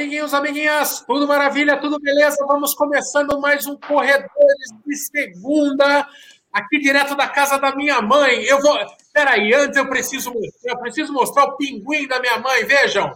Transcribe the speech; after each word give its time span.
Amiguinhos, 0.00 0.32
amiguinhas, 0.32 1.04
tudo 1.06 1.28
maravilha, 1.28 1.78
tudo 1.78 2.00
beleza? 2.00 2.42
Vamos 2.46 2.72
começando 2.74 3.38
mais 3.38 3.66
um 3.66 3.76
Corredores 3.76 4.70
de 4.86 4.96
Segunda, 4.96 6.08
aqui 6.50 6.78
direto 6.78 7.14
da 7.14 7.28
casa 7.28 7.58
da 7.58 7.76
minha 7.76 8.00
mãe. 8.00 8.42
Eu 8.44 8.62
vou. 8.62 8.78
Peraí, 9.12 9.52
antes 9.52 9.76
eu 9.76 9.86
preciso 9.90 10.32
mostrar, 10.32 10.72
eu 10.72 10.78
preciso 10.78 11.12
mostrar 11.12 11.44
o 11.44 11.56
pinguim 11.58 12.08
da 12.08 12.18
minha 12.18 12.38
mãe. 12.38 12.64
Vejam, 12.64 13.12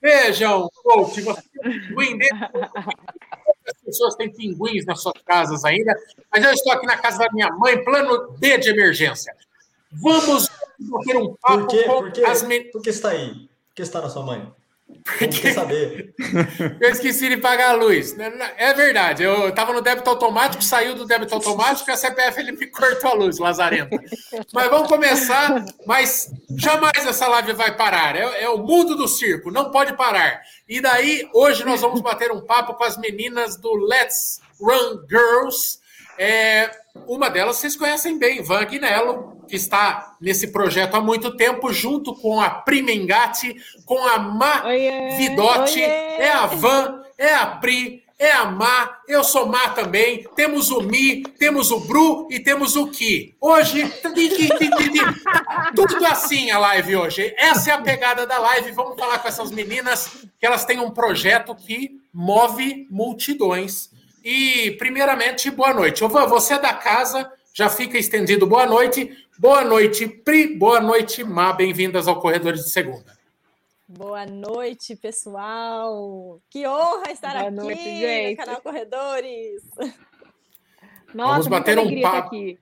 vejam, 0.00 0.68
coach, 0.84 1.20
você 1.20 1.42
tem 1.42 1.68
um 1.68 1.88
pinguim 1.88 2.16
dentro. 2.18 2.60
As 3.66 3.80
pessoas 3.84 4.14
têm 4.14 4.32
pinguins 4.32 4.86
nas 4.86 5.02
suas 5.02 5.20
casas 5.26 5.64
ainda, 5.64 5.92
mas 6.32 6.44
eu 6.44 6.52
estou 6.52 6.72
aqui 6.72 6.86
na 6.86 6.96
casa 6.96 7.18
da 7.18 7.32
minha 7.32 7.50
mãe, 7.50 7.82
plano 7.82 8.36
D 8.38 8.56
de 8.56 8.70
emergência. 8.70 9.34
Vamos 9.90 10.48
ter 11.04 11.16
um 11.16 11.34
papo 11.42 11.58
Por 11.58 11.66
quê? 11.66 11.82
com 11.82 11.92
Por 12.02 12.12
quê? 12.12 12.24
as 12.24 12.42
meninas. 12.44 12.70
Por 12.70 12.82
que 12.82 12.90
está 12.90 13.08
aí? 13.08 13.34
Por 13.34 13.74
que 13.74 13.82
está 13.82 14.00
na 14.00 14.08
sua 14.08 14.22
mãe? 14.22 14.59
Quer 15.18 15.54
saber. 15.54 16.14
Eu 16.80 16.90
esqueci 16.90 17.28
de 17.28 17.36
pagar 17.36 17.70
a 17.70 17.74
luz. 17.74 18.14
É 18.56 18.72
verdade. 18.74 19.22
Eu 19.22 19.48
estava 19.48 19.72
no 19.72 19.80
débito 19.80 20.08
automático, 20.08 20.62
saiu 20.62 20.94
do 20.94 21.04
débito 21.04 21.34
automático 21.34 21.90
e 21.90 21.92
a 21.92 21.96
CPF 21.96 22.40
ele 22.40 22.52
me 22.52 22.66
cortou 22.66 23.10
a 23.10 23.14
luz, 23.14 23.38
Lazarenta. 23.38 23.98
Mas 24.52 24.70
vamos 24.70 24.88
começar. 24.88 25.64
Mas 25.86 26.30
jamais 26.56 27.06
essa 27.06 27.26
live 27.26 27.52
vai 27.54 27.76
parar. 27.76 28.16
É, 28.16 28.44
é, 28.44 28.48
o 28.48 28.58
mundo 28.58 28.96
do 28.96 29.08
circo, 29.08 29.50
não 29.50 29.70
pode 29.70 29.96
parar. 29.96 30.40
E 30.68 30.80
daí, 30.80 31.28
hoje 31.34 31.64
nós 31.64 31.80
vamos 31.80 32.00
bater 32.00 32.30
um 32.30 32.44
papo 32.44 32.74
com 32.74 32.84
as 32.84 32.96
meninas 32.96 33.56
do 33.56 33.72
Let's 33.74 34.40
Run 34.60 35.06
Girls. 35.08 35.79
É, 36.22 36.70
uma 37.06 37.30
delas 37.30 37.56
vocês 37.56 37.74
conhecem 37.74 38.18
bem, 38.18 38.42
Van 38.42 38.60
Aguinello, 38.60 39.42
que 39.48 39.56
está 39.56 40.18
nesse 40.20 40.48
projeto 40.48 40.94
há 40.94 41.00
muito 41.00 41.34
tempo, 41.34 41.72
junto 41.72 42.14
com 42.14 42.38
a 42.38 42.50
Pri 42.50 42.82
Mengatti, 42.82 43.56
com 43.86 44.06
a 44.06 44.18
Ma 44.18 44.66
Oiê, 44.66 45.16
Vidotti, 45.16 45.80
oiê. 45.80 45.86
é 45.86 46.30
a 46.30 46.44
Van, 46.44 47.02
é 47.16 47.34
a 47.34 47.46
Pri, 47.46 48.04
é 48.18 48.32
a 48.32 48.44
Ma, 48.44 48.98
eu 49.08 49.24
sou 49.24 49.46
Ma 49.46 49.70
também, 49.70 50.28
temos 50.36 50.70
o 50.70 50.82
Mi, 50.82 51.22
temos 51.22 51.70
o 51.70 51.80
Bru 51.80 52.28
e 52.30 52.38
temos 52.38 52.76
o 52.76 52.88
Ki. 52.88 53.34
Hoje, 53.40 53.90
tudo 55.74 56.04
assim 56.04 56.50
a 56.50 56.58
live 56.58 56.96
hoje. 56.96 57.34
Essa 57.38 57.70
é 57.70 57.72
a 57.72 57.80
pegada 57.80 58.26
da 58.26 58.38
live. 58.38 58.72
Vamos 58.72 59.00
falar 59.00 59.20
com 59.20 59.28
essas 59.28 59.50
meninas, 59.50 60.10
que 60.38 60.44
elas 60.44 60.66
têm 60.66 60.80
um 60.80 60.90
projeto 60.90 61.54
que 61.54 61.98
move 62.12 62.86
multidões. 62.90 63.88
E, 64.22 64.72
primeiramente, 64.72 65.50
boa 65.50 65.72
noite. 65.72 66.04
Ô, 66.04 66.08
Van, 66.08 66.26
você 66.26 66.54
é 66.54 66.58
da 66.58 66.74
casa, 66.74 67.30
já 67.54 67.68
fica 67.70 67.98
estendido 67.98 68.46
boa 68.46 68.66
noite. 68.66 69.16
Boa 69.38 69.64
noite, 69.64 70.06
Pri. 70.06 70.58
Boa 70.58 70.80
noite, 70.80 71.24
Ma. 71.24 71.52
Bem-vindas 71.52 72.06
ao 72.06 72.20
Corredores 72.20 72.64
de 72.64 72.70
Segunda. 72.70 73.18
Boa 73.88 74.26
noite, 74.26 74.94
pessoal. 74.94 76.40
Que 76.50 76.66
honra 76.66 77.10
estar 77.10 77.32
Boa 77.32 77.42
aqui 77.44 77.50
noite, 77.50 78.30
no 78.30 78.36
canal 78.36 78.60
Corredores. 78.60 79.62
Nossa, 81.14 81.32
Vamos 81.32 81.46
bater 81.48 81.78
um 81.78 81.90
estar 81.90 82.10
papo. 82.12 82.28
aqui. 82.28 82.58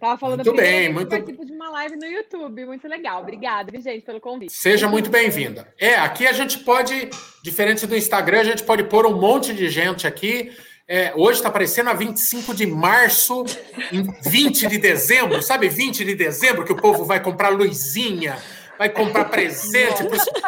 Tava 0.00 0.16
falando 0.16 0.44
Muito 0.44 0.56
bem, 0.56 0.92
muito- 0.92 1.08
participo 1.08 1.44
de 1.44 1.52
uma 1.52 1.70
live 1.70 1.96
no 1.96 2.06
YouTube, 2.06 2.64
muito 2.66 2.86
legal. 2.86 3.20
Obrigada, 3.22 3.72
gente, 3.80 4.02
pelo 4.02 4.20
convite. 4.20 4.52
Seja 4.52 4.86
muito 4.88 5.10
bem-vinda. 5.10 5.66
É, 5.78 5.96
aqui 5.96 6.24
a 6.26 6.32
gente 6.32 6.60
pode, 6.60 7.10
diferente 7.42 7.84
do 7.86 7.96
Instagram, 7.96 8.40
a 8.40 8.44
gente 8.44 8.62
pode 8.62 8.84
pôr 8.84 9.06
um 9.06 9.18
monte 9.18 9.52
de 9.52 9.68
gente 9.68 10.06
aqui. 10.06 10.52
É, 10.86 11.12
hoje 11.16 11.38
está 11.40 11.48
aparecendo 11.48 11.90
a 11.90 11.94
25 11.94 12.54
de 12.54 12.64
março, 12.64 13.44
em 13.92 14.06
20 14.30 14.68
de 14.68 14.78
dezembro, 14.78 15.42
sabe 15.42 15.68
20 15.68 16.04
de 16.04 16.14
dezembro 16.14 16.64
que 16.64 16.72
o 16.72 16.76
povo 16.76 17.04
vai 17.04 17.20
comprar 17.20 17.48
luzinha, 17.48 18.38
vai 18.78 18.88
comprar 18.88 19.24
presente 19.26 20.04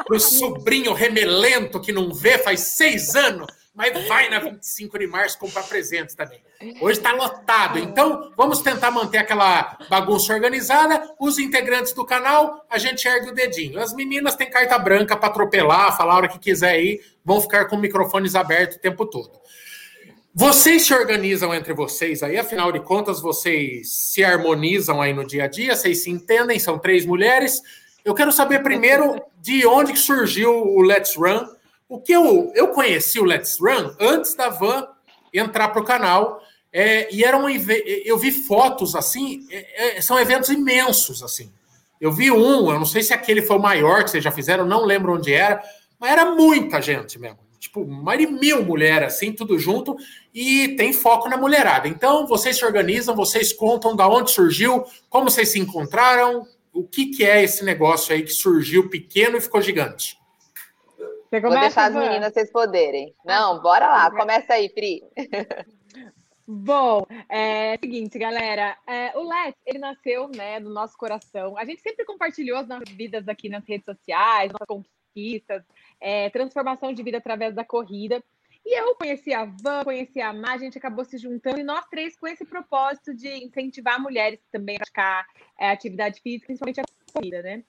para 0.07 0.17
o 0.17 0.21
sobrinho 0.21 0.93
remelento 0.95 1.81
que 1.81 1.93
não 1.93 2.15
vê 2.15 2.39
faz 2.39 2.61
seis 2.61 3.17
anos, 3.17 3.49
mas 3.75 4.07
vai 4.07 4.31
na 4.31 4.39
25 4.39 4.97
de 4.99 5.07
março 5.09 5.39
comprar 5.39 5.65
presentes 5.65 6.15
também. 6.15 6.41
Hoje 6.79 6.99
está 6.99 7.13
lotado, 7.13 7.79
então 7.79 8.33
vamos 8.37 8.61
tentar 8.61 8.91
manter 8.91 9.17
aquela 9.17 9.79
bagunça 9.89 10.35
organizada. 10.35 11.11
Os 11.19 11.39
integrantes 11.39 11.95
do 11.95 12.05
canal, 12.05 12.67
a 12.69 12.77
gente 12.77 13.09
ergue 13.09 13.31
o 13.31 13.35
dedinho. 13.35 13.81
As 13.81 13.95
meninas 13.95 14.37
têm 14.37 14.51
carta 14.51 14.79
branca 14.79 15.17
para 15.17 15.31
atropelar, 15.31 15.97
falar 15.97 16.13
a 16.13 16.17
hora 16.17 16.29
que 16.29 16.39
quiser 16.39 16.73
aí, 16.73 17.01
vão 17.25 17.41
ficar 17.41 17.65
com 17.65 17.79
microfones 17.79 18.35
abertos 18.35 18.77
o 18.77 18.81
tempo 18.81 19.07
todo. 19.07 19.41
Vocês 20.35 20.87
se 20.87 20.93
organizam 20.93 21.55
entre 21.55 21.73
vocês 21.73 22.23
aí, 22.23 22.37
afinal 22.37 22.71
de 22.71 22.81
contas, 22.81 23.23
vocês 23.23 24.11
se 24.13 24.23
harmonizam 24.23 25.01
aí 25.01 25.15
no 25.15 25.27
dia 25.27 25.45
a 25.45 25.49
dia, 25.49 25.75
vocês 25.75 26.03
se 26.05 26.11
entendem, 26.11 26.59
são 26.59 26.79
três 26.79 27.07
mulheres. 27.07 27.63
Eu 28.05 28.15
quero 28.15 28.31
saber 28.31 28.63
primeiro 28.63 29.19
de 29.41 29.67
onde 29.67 29.97
surgiu 29.97 30.53
o 30.53 30.83
Let's 30.83 31.17
Run. 31.17 31.47
O 31.89 32.03
que 32.03 32.13
eu, 32.13 32.53
eu 32.55 32.69
conheci 32.69 33.19
o 33.19 33.25
Let's 33.25 33.57
Run 33.59 33.95
antes 33.99 34.35
da 34.35 34.51
Van 34.51 34.87
entrar 35.33 35.69
para 35.69 35.81
o 35.81 35.85
canal. 35.85 36.43
É, 36.73 37.13
e 37.15 37.25
era 37.25 37.37
um, 37.37 37.49
eve- 37.49 38.03
eu 38.05 38.17
vi 38.19 38.31
fotos 38.31 38.95
assim, 38.95 39.47
é, 39.51 39.99
é, 39.99 40.01
são 40.01 40.19
eventos 40.19 40.49
imensos 40.51 41.23
assim. 41.23 41.53
Eu 42.01 42.13
vi 42.13 42.31
um, 42.31 42.71
eu 42.71 42.79
não 42.79 42.87
sei 42.87 43.03
se 43.03 43.13
aquele 43.13 43.43
foi 43.43 43.57
o 43.57 43.61
maior 43.63 44.03
que 44.05 44.11
vocês 44.11 44.25
já 44.25 44.31
fizeram, 44.31 44.65
não 44.65 44.85
lembro 44.85 45.15
onde 45.15 45.33
era, 45.35 45.63
mas 45.99 46.13
era 46.13 46.35
muita 46.35 46.81
gente 46.81 47.19
mesmo. 47.19 47.39
Tipo, 47.59 47.87
mais 47.87 48.19
de 48.19 48.27
mil 48.27 48.65
mulheres, 48.65 49.15
assim, 49.15 49.35
tudo 49.35 49.59
junto, 49.59 49.95
e 50.33 50.69
tem 50.77 50.95
foco 50.95 51.29
na 51.29 51.37
mulherada. 51.37 51.87
Então, 51.87 52.27
vocês 52.27 52.57
se 52.57 52.65
organizam, 52.65 53.15
vocês 53.15 53.53
contam 53.53 53.95
da 53.95 54.09
onde 54.09 54.31
surgiu, 54.31 54.83
como 55.11 55.29
vocês 55.29 55.51
se 55.51 55.59
encontraram, 55.59 56.47
o 56.73 56.85
que, 56.85 57.07
que 57.09 57.23
é 57.23 57.43
esse 57.45 57.63
negócio 57.63 58.15
aí 58.15 58.23
que 58.23 58.31
surgiu 58.33 58.89
pequeno 58.89 59.37
e 59.37 59.41
ficou 59.43 59.61
gigante. 59.61 60.17
Você 61.29 61.39
Vou 61.39 61.51
começa, 61.51 61.61
deixar 61.61 61.85
as 61.85 61.95
meninas 61.95 62.33
vocês 62.33 62.51
poderem. 62.51 63.15
Não, 63.27 63.61
bora 63.61 63.87
lá. 63.87 64.11
Começa 64.11 64.55
aí, 64.55 64.71
Pri. 64.71 65.03
Bom, 66.53 67.07
é 67.29 67.79
seguinte, 67.79 68.19
galera. 68.19 68.77
é, 68.85 69.17
o 69.17 69.23
Let's, 69.23 69.57
ele 69.65 69.79
nasceu, 69.79 70.29
né, 70.35 70.59
no 70.59 70.69
nosso 70.69 70.99
coração. 70.99 71.57
A 71.57 71.65
gente 71.65 71.81
sempre 71.81 72.05
compartilhou 72.05 72.59
as 72.59 72.67
nossas 72.67 72.89
vidas 72.89 73.29
aqui 73.29 73.49
nas 73.49 73.65
redes 73.65 73.85
sociais, 73.85 74.51
nossas 74.51 74.67
conquistas, 74.67 75.63
é, 76.01 76.29
transformação 76.31 76.93
de 76.93 77.05
vida 77.05 77.19
através 77.19 77.55
da 77.55 77.65
corrida. 77.65 78.21
E 78.67 78.77
eu 78.77 78.97
conheci 78.97 79.33
a 79.33 79.45
Van, 79.45 79.85
conheci 79.85 80.21
a 80.21 80.33
Má, 80.33 80.55
a 80.55 80.59
gente 80.59 80.77
acabou 80.77 81.05
se 81.05 81.19
juntando, 81.19 81.61
e 81.61 81.63
nós 81.63 81.87
três 81.87 82.19
com 82.19 82.27
esse 82.27 82.45
propósito 82.45 83.15
de 83.15 83.29
incentivar 83.29 84.03
mulheres 84.03 84.41
também 84.51 84.75
a 84.75 84.79
praticar 84.81 85.25
é, 85.57 85.71
atividade 85.71 86.21
física, 86.21 86.47
principalmente 86.47 86.81
a 86.81 86.85
corrida, 87.13 87.43
né? 87.43 87.63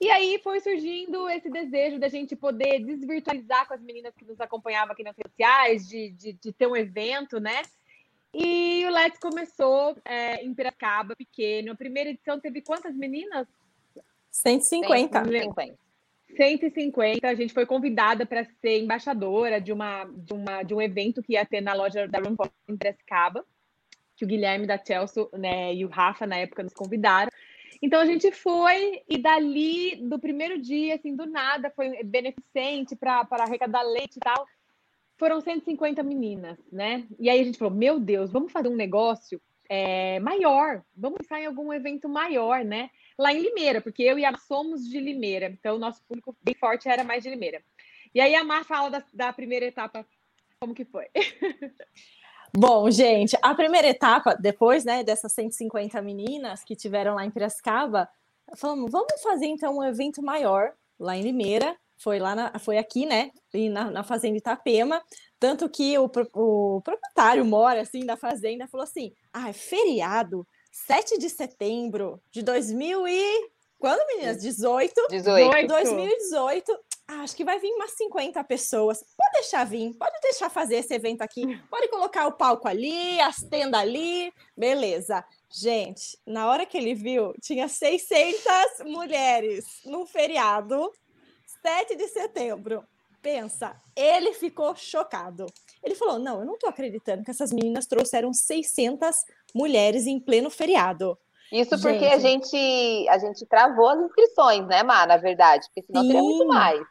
E 0.00 0.10
aí 0.10 0.40
foi 0.42 0.58
surgindo 0.58 1.28
esse 1.28 1.48
desejo 1.48 2.00
da 2.00 2.08
gente 2.08 2.34
poder 2.34 2.80
desvirtualizar 2.80 3.68
com 3.68 3.74
as 3.74 3.80
meninas 3.80 4.12
que 4.16 4.24
nos 4.24 4.40
acompanhavam 4.40 4.92
aqui 4.92 5.04
nas 5.04 5.16
redes 5.16 5.30
sociais, 5.30 5.88
de, 5.88 6.10
de, 6.10 6.32
de 6.32 6.52
ter 6.52 6.66
um 6.66 6.74
evento, 6.74 7.38
né? 7.38 7.62
E 8.34 8.84
o 8.86 8.90
Let's 8.90 9.18
começou 9.18 9.96
é, 10.04 10.42
em 10.42 10.54
Piracaba, 10.54 11.14
pequeno. 11.14 11.72
A 11.72 11.76
primeira 11.76 12.10
edição 12.10 12.40
teve 12.40 12.62
quantas 12.62 12.94
meninas? 12.94 13.46
150. 14.30 15.24
150. 15.24 15.78
150. 16.34 17.28
A 17.28 17.34
gente 17.34 17.52
foi 17.52 17.66
convidada 17.66 18.24
para 18.24 18.44
ser 18.60 18.80
embaixadora 18.80 19.60
de, 19.60 19.72
uma, 19.72 20.04
de, 20.04 20.32
uma, 20.32 20.62
de 20.62 20.74
um 20.74 20.80
evento 20.80 21.22
que 21.22 21.34
ia 21.34 21.44
ter 21.44 21.60
na 21.60 21.74
loja 21.74 22.08
da 22.08 22.20
Pop 22.20 22.50
em 22.68 22.76
Piracicaba, 22.76 23.44
que 24.16 24.24
o 24.24 24.28
Guilherme 24.28 24.66
da 24.66 24.82
Chelsea 24.82 25.26
né, 25.34 25.74
e 25.74 25.84
o 25.84 25.88
Rafa, 25.88 26.26
na 26.26 26.36
época, 26.36 26.62
nos 26.62 26.72
convidaram. 26.72 27.30
Então 27.82 28.00
a 28.00 28.06
gente 28.06 28.30
foi, 28.30 29.02
e 29.08 29.18
dali, 29.18 29.96
do 29.96 30.18
primeiro 30.18 30.58
dia, 30.58 30.94
assim, 30.94 31.14
do 31.14 31.26
nada, 31.26 31.70
foi 31.74 32.02
beneficente 32.04 32.96
para 32.96 33.26
arrecadar 33.30 33.82
leite 33.82 34.16
e 34.16 34.20
tal. 34.20 34.46
Foram 35.18 35.40
150 35.40 36.02
meninas, 36.02 36.58
né? 36.70 37.06
E 37.18 37.30
aí 37.30 37.40
a 37.40 37.44
gente 37.44 37.58
falou: 37.58 37.74
meu 37.74 38.00
Deus, 38.00 38.30
vamos 38.30 38.52
fazer 38.52 38.68
um 38.68 38.76
negócio 38.76 39.40
é, 39.68 40.20
maior, 40.20 40.82
vamos 40.94 41.18
pensar 41.18 41.40
em 41.40 41.46
algum 41.46 41.72
evento 41.72 42.08
maior, 42.08 42.64
né? 42.64 42.90
Lá 43.18 43.32
em 43.32 43.40
Limeira, 43.40 43.80
porque 43.80 44.02
eu 44.02 44.18
e 44.18 44.24
a 44.24 44.30
Mar 44.30 44.40
somos 44.40 44.86
de 44.86 45.00
Limeira, 45.00 45.46
então 45.46 45.76
o 45.76 45.78
nosso 45.78 46.02
público 46.04 46.36
bem 46.42 46.54
forte 46.54 46.88
era 46.88 47.02
mais 47.04 47.22
de 47.22 47.30
Limeira. 47.30 47.62
E 48.14 48.20
aí 48.20 48.34
a 48.34 48.44
Mar 48.44 48.64
fala 48.64 48.90
da, 48.90 49.04
da 49.14 49.32
primeira 49.32 49.64
etapa, 49.64 50.06
como 50.60 50.74
que 50.74 50.84
foi? 50.84 51.06
Bom, 52.54 52.90
gente, 52.90 53.34
a 53.40 53.54
primeira 53.54 53.88
etapa, 53.88 54.34
depois 54.34 54.84
né, 54.84 55.02
dessas 55.02 55.32
150 55.32 56.02
meninas 56.02 56.62
que 56.62 56.76
tiveram 56.76 57.14
lá 57.14 57.24
em 57.24 57.30
Piracicaba, 57.30 58.06
falamos, 58.54 58.92
vamos 58.92 59.22
fazer 59.22 59.46
então 59.46 59.78
um 59.78 59.84
evento 59.84 60.22
maior 60.22 60.74
lá 61.00 61.16
em 61.16 61.22
Limeira. 61.22 61.74
Foi 62.02 62.18
lá 62.18 62.34
na, 62.34 62.58
foi 62.58 62.78
aqui, 62.78 63.06
né? 63.06 63.30
e 63.54 63.68
Na, 63.68 63.90
na 63.90 64.02
fazenda 64.02 64.36
Itapema. 64.36 65.00
Tanto 65.38 65.68
que 65.68 65.96
o, 65.98 66.10
o 66.34 66.80
proprietário 66.82 67.44
mora 67.44 67.82
assim 67.82 68.04
da 68.04 68.16
fazenda 68.16 68.66
falou 68.66 68.84
assim: 68.84 69.12
ah, 69.32 69.50
é 69.50 69.52
feriado, 69.52 70.46
7 70.72 71.18
de 71.18 71.30
setembro 71.30 72.20
de 72.30 72.42
2000 72.42 73.06
e. 73.08 73.50
Quando, 73.78 74.06
meninas? 74.06 74.40
18? 74.40 74.94
18. 75.10 75.66
2018, 75.66 76.78
ah, 77.08 77.22
acho 77.22 77.36
que 77.36 77.44
vai 77.44 77.58
vir 77.58 77.72
umas 77.72 77.90
50 77.92 78.42
pessoas. 78.44 79.04
Pode 79.16 79.32
deixar 79.34 79.64
vir, 79.64 79.92
pode 79.94 80.18
deixar 80.20 80.48
fazer 80.48 80.76
esse 80.76 80.94
evento 80.94 81.22
aqui. 81.22 81.60
Pode 81.68 81.88
colocar 81.88 82.26
o 82.26 82.32
palco 82.32 82.68
ali, 82.68 83.20
as 83.20 83.36
tendas 83.42 83.80
ali. 83.80 84.32
Beleza. 84.56 85.24
Gente, 85.50 86.16
na 86.26 86.48
hora 86.48 86.64
que 86.64 86.78
ele 86.78 86.94
viu, 86.94 87.34
tinha 87.42 87.68
600 87.68 88.84
mulheres 88.86 89.64
no 89.84 90.06
feriado, 90.06 90.90
7 91.62 91.96
de 91.96 92.08
setembro. 92.08 92.84
pensa, 93.22 93.76
ele 93.94 94.32
ficou 94.32 94.74
chocado. 94.74 95.46
Ele 95.82 95.94
falou: 95.94 96.18
Não, 96.18 96.40
eu 96.40 96.46
não 96.46 96.58
tô 96.58 96.66
acreditando 96.66 97.22
que 97.22 97.30
essas 97.30 97.52
meninas 97.52 97.86
trouxeram 97.86 98.32
600 98.32 99.24
mulheres 99.54 100.06
em 100.06 100.18
pleno 100.18 100.50
feriado. 100.50 101.16
Isso 101.52 101.78
porque 101.80 101.98
gente. 101.98 102.14
a 102.14 102.18
gente 102.18 103.08
a 103.08 103.18
gente 103.18 103.46
travou 103.46 103.88
as 103.88 104.00
inscrições, 104.00 104.66
né, 104.66 104.82
Má, 104.82 105.06
na 105.06 105.18
verdade, 105.18 105.66
porque 105.66 105.82
senão 105.82 106.02
Sim. 106.02 106.08
teria 106.08 106.22
muito 106.22 106.46
mais. 106.46 106.82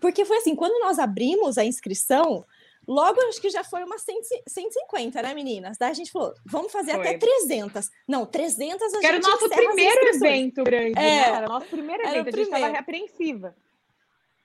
Porque 0.00 0.24
foi 0.24 0.36
assim, 0.38 0.54
quando 0.54 0.78
nós 0.80 0.98
abrimos 0.98 1.58
a 1.58 1.64
inscrição, 1.64 2.44
logo 2.86 3.20
acho 3.22 3.40
que 3.40 3.50
já 3.50 3.64
foi 3.64 3.82
umas 3.82 4.04
150, 4.46 5.22
né, 5.22 5.34
meninas? 5.34 5.76
Daí 5.78 5.90
a 5.90 5.94
gente 5.94 6.12
falou, 6.12 6.32
vamos 6.46 6.70
fazer 6.70 6.92
foi. 6.92 7.08
até 7.08 7.18
300. 7.18 7.90
Não, 8.06 8.24
300 8.24 8.82
a 8.82 8.86
que 8.86 8.94
gente 8.94 9.06
era 9.06 9.16
o 9.16 9.20
nosso 9.20 9.48
primeiro 9.48 10.08
evento 10.08 10.62
grande, 10.62 10.98
é, 10.98 11.02
né? 11.02 11.28
Era 11.28 11.46
o 11.46 11.48
nosso 11.48 11.66
primeiro 11.66 12.02
evento, 12.02 12.28
a 12.28 12.30
gente 12.30 12.40
estava 12.42 12.78
apreensiva. 12.78 13.56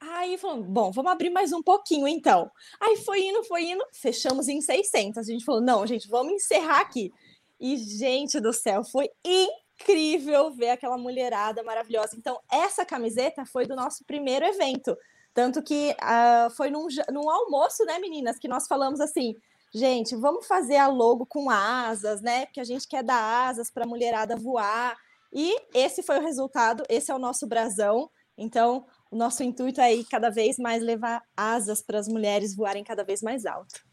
Aí 0.01 0.37
falou, 0.37 0.63
bom, 0.63 0.91
vamos 0.91 1.11
abrir 1.11 1.29
mais 1.29 1.51
um 1.51 1.61
pouquinho 1.61 2.07
então. 2.07 2.49
Aí 2.79 2.97
foi 2.97 3.21
indo, 3.21 3.43
foi 3.43 3.63
indo, 3.63 3.85
fechamos 3.91 4.47
em 4.47 4.61
600. 4.61 5.17
A 5.17 5.23
gente 5.23 5.43
falou, 5.43 5.61
não, 5.61 5.85
gente, 5.85 6.07
vamos 6.07 6.33
encerrar 6.33 6.79
aqui. 6.79 7.11
E, 7.59 7.75
gente 7.75 8.39
do 8.39 8.53
céu, 8.53 8.83
foi 8.85 9.09
incrível 9.25 10.51
ver 10.51 10.69
aquela 10.69 10.97
mulherada 10.97 11.61
maravilhosa. 11.63 12.15
Então, 12.17 12.39
essa 12.49 12.85
camiseta 12.85 13.45
foi 13.45 13.65
do 13.65 13.75
nosso 13.75 14.05
primeiro 14.05 14.45
evento. 14.45 14.97
Tanto 15.33 15.61
que 15.61 15.93
uh, 16.01 16.49
foi 16.51 16.69
num, 16.69 16.87
num 17.11 17.29
almoço, 17.29 17.83
né, 17.85 17.99
meninas, 17.99 18.39
que 18.39 18.47
nós 18.47 18.67
falamos 18.67 19.01
assim, 19.01 19.35
gente, 19.73 20.15
vamos 20.15 20.47
fazer 20.47 20.77
a 20.77 20.87
logo 20.87 21.25
com 21.25 21.49
asas, 21.49 22.21
né? 22.21 22.45
Porque 22.45 22.61
a 22.61 22.65
gente 22.65 22.87
quer 22.87 23.03
dar 23.03 23.49
asas 23.49 23.69
para 23.69 23.83
a 23.83 23.87
mulherada 23.87 24.37
voar. 24.37 24.97
E 25.33 25.55
esse 25.73 26.01
foi 26.01 26.17
o 26.17 26.21
resultado, 26.21 26.83
esse 26.89 27.11
é 27.11 27.15
o 27.15 27.19
nosso 27.19 27.45
brasão. 27.45 28.09
Então, 28.41 28.85
o 29.11 29.17
nosso 29.17 29.43
intuito 29.43 29.81
é 29.81 29.93
ir 29.93 30.05
cada 30.05 30.29
vez 30.29 30.57
mais 30.57 30.81
levar 30.81 31.21
asas 31.35 31.81
para 31.81 31.99
as 31.99 32.07
mulheres 32.07 32.55
voarem 32.55 32.83
cada 32.85 33.03
vez 33.03 33.21
mais 33.21 33.45
alto. 33.45 33.83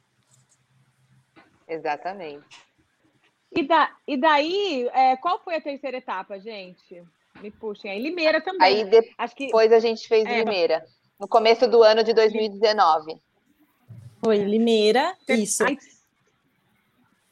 Exatamente. 1.67 2.47
E, 3.51 3.63
da, 3.65 3.91
e 4.07 4.17
daí, 4.17 4.89
é, 4.93 5.17
qual 5.17 5.43
foi 5.43 5.57
a 5.57 5.61
terceira 5.61 5.97
etapa, 5.97 6.39
gente? 6.39 7.03
Me 7.41 7.51
puxem. 7.51 7.91
Aí 7.91 8.01
Limeira 8.01 8.41
também. 8.41 8.67
Aí 8.67 8.85
depois 8.85 9.15
Acho 9.19 9.35
que... 9.35 9.53
a 9.53 9.81
gente 9.81 10.07
fez 10.07 10.25
é, 10.27 10.39
Limeira, 10.39 10.87
no 11.19 11.27
começo 11.27 11.67
do 11.67 11.83
ano 11.83 12.05
de 12.05 12.15
2019. 12.15 13.21
Foi 14.23 14.39
Limeira, 14.39 15.17
isso. 15.29 15.65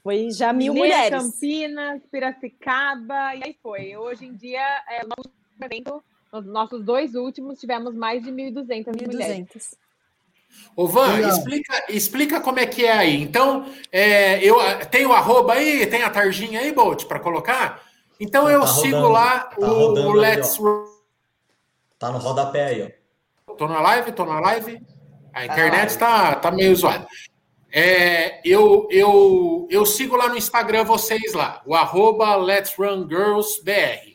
Foi 0.02 0.31
já 0.31 0.52
mil 0.52 0.75
Limeira, 0.75 0.96
mulheres. 0.96 1.32
Campinas, 1.32 2.02
Piracicaba, 2.10 3.34
e 3.37 3.44
aí 3.44 3.58
foi. 3.62 3.96
Hoje 3.96 4.26
em 4.26 4.34
dia, 4.34 4.60
é, 4.88 5.02
evento, 5.64 6.02
nos 6.40 6.52
nossos 6.52 6.84
dois 6.84 7.14
últimos, 7.14 7.60
tivemos 7.60 7.94
mais 7.94 8.22
de 8.22 8.31
1.200 8.31 9.06
mulheres. 9.06 9.76
Ô, 10.76 10.86
Van, 10.86 11.20
explica, 11.20 11.84
explica 11.88 12.40
como 12.40 12.58
é 12.58 12.66
que 12.66 12.84
é 12.84 12.92
aí. 12.92 13.20
Então, 13.22 13.66
é, 13.90 14.42
eu 14.44 14.56
tem 14.90 15.06
o 15.06 15.12
arroba 15.12 15.54
aí, 15.54 15.86
tem 15.86 16.02
a 16.02 16.10
tarjinha 16.10 16.60
aí, 16.60 16.72
Bolt, 16.72 17.04
para 17.06 17.20
colocar? 17.20 17.82
Então 18.19 18.48
eu 18.48 18.60
tá 18.60 18.66
sigo 18.66 18.96
rodando, 18.96 19.12
lá 19.12 19.40
tá 19.40 19.56
o, 19.60 19.92
o 19.92 20.12
Let's 20.12 20.56
Run. 20.56 20.84
Tá 21.98 22.10
no 22.10 22.19
rodapé 22.19 22.66
aí, 22.66 22.94
ó. 23.48 23.54
Tô 23.54 23.69
na 23.69 23.81
live, 23.81 24.12
tô 24.12 24.25
na 24.25 24.40
live. 24.40 24.81
A 25.32 25.44
internet 25.44 25.98
tá, 25.98 26.36
tá 26.36 26.50
meio 26.50 26.75
zoada. 26.75 27.06
É, 27.72 28.40
eu, 28.44 28.86
eu, 28.90 29.66
eu 29.69 29.84
sigo 29.84 30.16
lá 30.16 30.28
no 30.28 30.36
Instagram 30.36 30.84
vocês 30.84 31.32
lá, 31.32 31.60
o 31.66 31.75
arroba 31.75 32.36
Let's 32.36 32.75
Run 32.76 33.08
Girls 33.08 33.60
BR. 33.64 34.13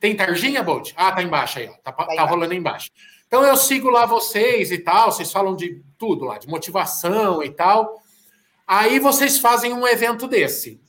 Tem 0.00 0.16
tarjinha, 0.16 0.62
Bolt? 0.62 0.92
Ah, 0.96 1.12
tá 1.12 1.22
embaixo 1.22 1.58
aí, 1.58 1.68
ó. 1.68 1.74
Tá, 1.84 1.92
tá, 1.92 2.06
tá 2.06 2.24
rolando 2.24 2.54
embaixo. 2.54 2.90
Então 3.26 3.44
eu 3.44 3.56
sigo 3.56 3.90
lá 3.90 4.06
vocês 4.06 4.72
e 4.72 4.78
tal, 4.78 5.12
vocês 5.12 5.30
falam 5.30 5.54
de 5.54 5.80
tudo 5.96 6.24
lá, 6.24 6.38
de 6.38 6.48
motivação 6.48 7.44
e 7.44 7.50
tal. 7.50 8.00
Aí 8.66 8.98
vocês 8.98 9.38
fazem 9.38 9.72
um 9.72 9.86
evento 9.86 10.26
desse. 10.26 10.80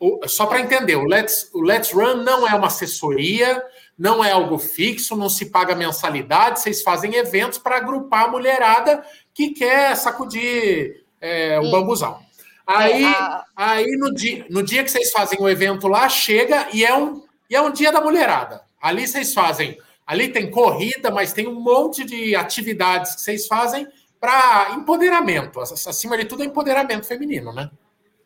O, 0.00 0.26
só 0.26 0.46
para 0.46 0.60
entender, 0.60 0.96
o 0.96 1.04
Let's, 1.04 1.50
o 1.54 1.60
Let's 1.60 1.92
Run 1.92 2.22
não 2.22 2.48
é 2.48 2.54
uma 2.54 2.66
assessoria, 2.66 3.62
não 3.98 4.24
é 4.24 4.32
algo 4.32 4.58
fixo, 4.58 5.16
não 5.16 5.28
se 5.28 5.46
paga 5.46 5.74
mensalidade, 5.74 6.60
vocês 6.60 6.82
fazem 6.82 7.14
eventos 7.14 7.58
para 7.58 7.76
agrupar 7.76 8.24
a 8.24 8.28
mulherada 8.28 9.04
que 9.32 9.50
quer 9.50 9.96
sacudir 9.96 11.04
é, 11.20 11.58
o 11.60 11.70
bambuzão. 11.70 12.18
Aí, 12.66 13.04
é, 13.04 13.06
a... 13.06 13.44
aí 13.54 13.86
no, 13.96 14.12
dia, 14.12 14.44
no 14.50 14.62
dia 14.62 14.82
que 14.82 14.90
vocês 14.90 15.12
fazem 15.12 15.38
o 15.40 15.48
evento 15.48 15.86
lá, 15.86 16.08
chega 16.08 16.68
e 16.72 16.84
é 16.84 16.94
um, 16.94 17.22
e 17.48 17.56
é 17.56 17.60
um 17.60 17.70
dia 17.70 17.92
da 17.92 18.00
mulherada. 18.00 18.62
Ali 18.80 19.06
vocês 19.06 19.32
fazem 19.34 19.78
Ali 20.06 20.28
tem 20.28 20.48
corrida, 20.48 21.10
mas 21.10 21.32
tem 21.32 21.48
um 21.48 21.60
monte 21.60 22.04
de 22.04 22.36
atividades 22.36 23.16
que 23.16 23.22
vocês 23.22 23.48
fazem 23.48 23.88
para 24.20 24.70
empoderamento. 24.70 25.60
Acima 25.60 26.16
de 26.16 26.26
tudo, 26.26 26.44
é 26.44 26.46
empoderamento 26.46 27.08
feminino, 27.08 27.52
né? 27.52 27.68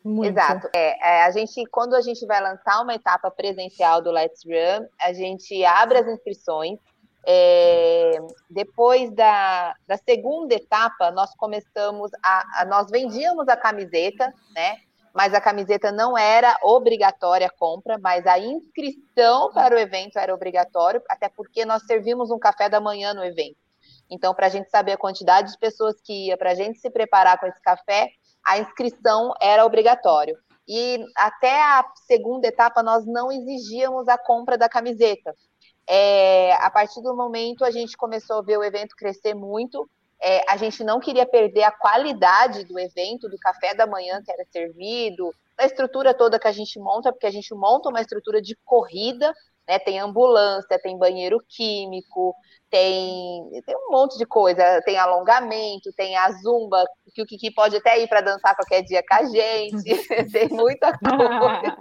Muito. 0.05 0.39
Exato. 0.39 0.69
É, 0.75 1.21
é, 1.21 1.25
a 1.25 1.31
gente, 1.31 1.65
quando 1.71 1.95
a 1.95 2.03
gente 2.03 2.27
vai 2.27 2.41
lançar 2.43 2.83
uma 2.83 2.95
etapa 2.95 3.31
presencial 3.31 4.03
do 4.03 4.11
Let's 4.11 4.45
Run, 4.45 4.87
a 5.01 5.13
gente 5.15 5.65
abre 5.65 5.99
as 5.99 6.07
inscrições. 6.07 6.79
É, 7.27 8.19
depois 8.49 9.11
da, 9.13 9.75
da 9.87 9.97
segunda 9.97 10.55
etapa, 10.55 11.11
nós 11.11 11.35
começamos 11.37 12.11
a, 12.23 12.61
a, 12.61 12.65
nós 12.67 12.91
vendíamos 12.91 13.49
a 13.49 13.57
camiseta, 13.57 14.33
né? 14.55 14.77
Mas 15.15 15.35
a 15.35 15.41
camiseta 15.41 15.91
não 15.91 16.17
era 16.17 16.57
obrigatória 16.63 17.47
a 17.47 17.51
compra, 17.51 17.99
mas 17.99 18.27
a 18.27 18.39
inscrição 18.39 19.53
para 19.53 19.75
o 19.75 19.79
evento 19.79 20.19
era 20.19 20.35
obrigatório, 20.35 21.03
até 21.09 21.29
porque 21.29 21.65
nós 21.65 21.85
servimos 21.85 22.31
um 22.31 22.39
café 22.39 22.69
da 22.69 22.81
manhã 22.81 23.13
no 23.13 23.25
evento. 23.25 23.57
Então, 24.11 24.35
para 24.35 24.47
a 24.47 24.51
gente 24.51 24.69
saber 24.71 24.93
a 24.93 24.99
quantidade 24.99 25.53
de 25.53 25.59
pessoas 25.59 26.01
que 26.01 26.27
ia, 26.27 26.37
para 26.37 26.51
a 26.51 26.55
gente 26.55 26.79
se 26.79 26.91
preparar 26.91 27.39
com 27.39 27.47
esse 27.47 27.61
café, 27.63 28.09
a 28.45 28.59
inscrição 28.59 29.33
era 29.41 29.65
obrigatório. 29.65 30.37
E 30.67 31.05
até 31.17 31.63
a 31.63 31.85
segunda 32.07 32.47
etapa 32.47 32.83
nós 32.83 33.05
não 33.07 33.31
exigíamos 33.31 34.09
a 34.09 34.17
compra 34.19 34.57
da 34.57 34.69
camiseta. 34.69 35.35
É, 35.89 36.53
a 36.55 36.71
partir 36.71 37.03
do 37.03 37.17
momento 37.17 37.65
a 37.65 37.71
gente 37.71 37.97
começou 37.97 38.39
a 38.39 38.43
ver 38.43 38.59
o 38.59 38.63
evento 38.63 38.95
crescer 38.95 39.35
muito, 39.35 39.89
é, 40.23 40.43
a 40.49 40.57
gente 40.57 40.85
não 40.85 41.01
queria 41.01 41.27
perder 41.27 41.63
a 41.63 41.71
qualidade 41.71 42.65
do 42.65 42.79
evento, 42.79 43.29
do 43.29 43.39
café 43.39 43.75
da 43.75 43.87
manhã 43.87 44.23
que 44.23 44.31
era 44.31 44.45
servido, 44.51 45.35
da 45.57 45.65
estrutura 45.65 46.15
toda 46.15 46.39
que 46.39 46.49
a 46.49 46.53
gente 46.53 46.79
monta, 46.79 47.13
porque 47.13 47.27
a 47.27 47.31
gente 47.31 47.55
monta 47.55 47.89
uma 47.89 48.01
estrutura 48.01 48.41
de 48.41 48.57
corrida, 48.65 49.33
né? 49.69 49.79
Tem 49.79 49.99
ambulância, 50.01 50.81
tem 50.83 50.99
banheiro 50.99 51.39
químico, 51.49 52.35
tem, 52.71 53.49
tem 53.65 53.77
um 53.77 53.91
monte 53.91 54.19
de 54.19 54.27
coisa, 54.27 54.83
tem 54.85 54.99
alongamento, 54.99 55.93
tem 55.97 56.17
a 56.17 56.31
zumba, 56.33 56.85
que 57.15 57.23
o 57.23 57.27
Kiki 57.27 57.53
pode 57.53 57.77
até 57.77 58.01
ir 58.01 58.09
para 58.09 58.21
dançar 58.21 58.57
qualquer 58.57 58.83
dia 58.83 59.03
com 59.07 59.15
a 59.15 59.25
gente, 59.25 60.07
tem 60.33 60.49
muita 60.49 60.93
coisa. 60.99 61.77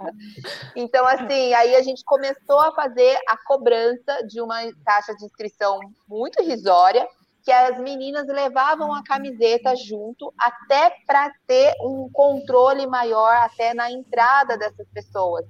Então, 0.76 1.04
assim, 1.06 1.52
aí 1.54 1.74
a 1.74 1.82
gente 1.82 2.04
começou 2.04 2.60
a 2.60 2.72
fazer 2.72 3.18
a 3.28 3.36
cobrança 3.44 4.24
de 4.26 4.40
uma 4.40 4.60
taxa 4.84 5.14
de 5.14 5.24
inscrição 5.24 5.78
muito 6.08 6.42
irrisória, 6.42 7.06
que 7.50 7.54
as 7.54 7.80
meninas 7.80 8.28
levavam 8.28 8.94
a 8.94 9.02
camiseta 9.02 9.74
junto 9.74 10.32
até 10.38 10.94
para 11.04 11.32
ter 11.48 11.74
um 11.82 12.08
controle 12.12 12.86
maior 12.86 13.34
até 13.38 13.74
na 13.74 13.90
entrada 13.90 14.56
dessas 14.56 14.86
pessoas. 14.94 15.44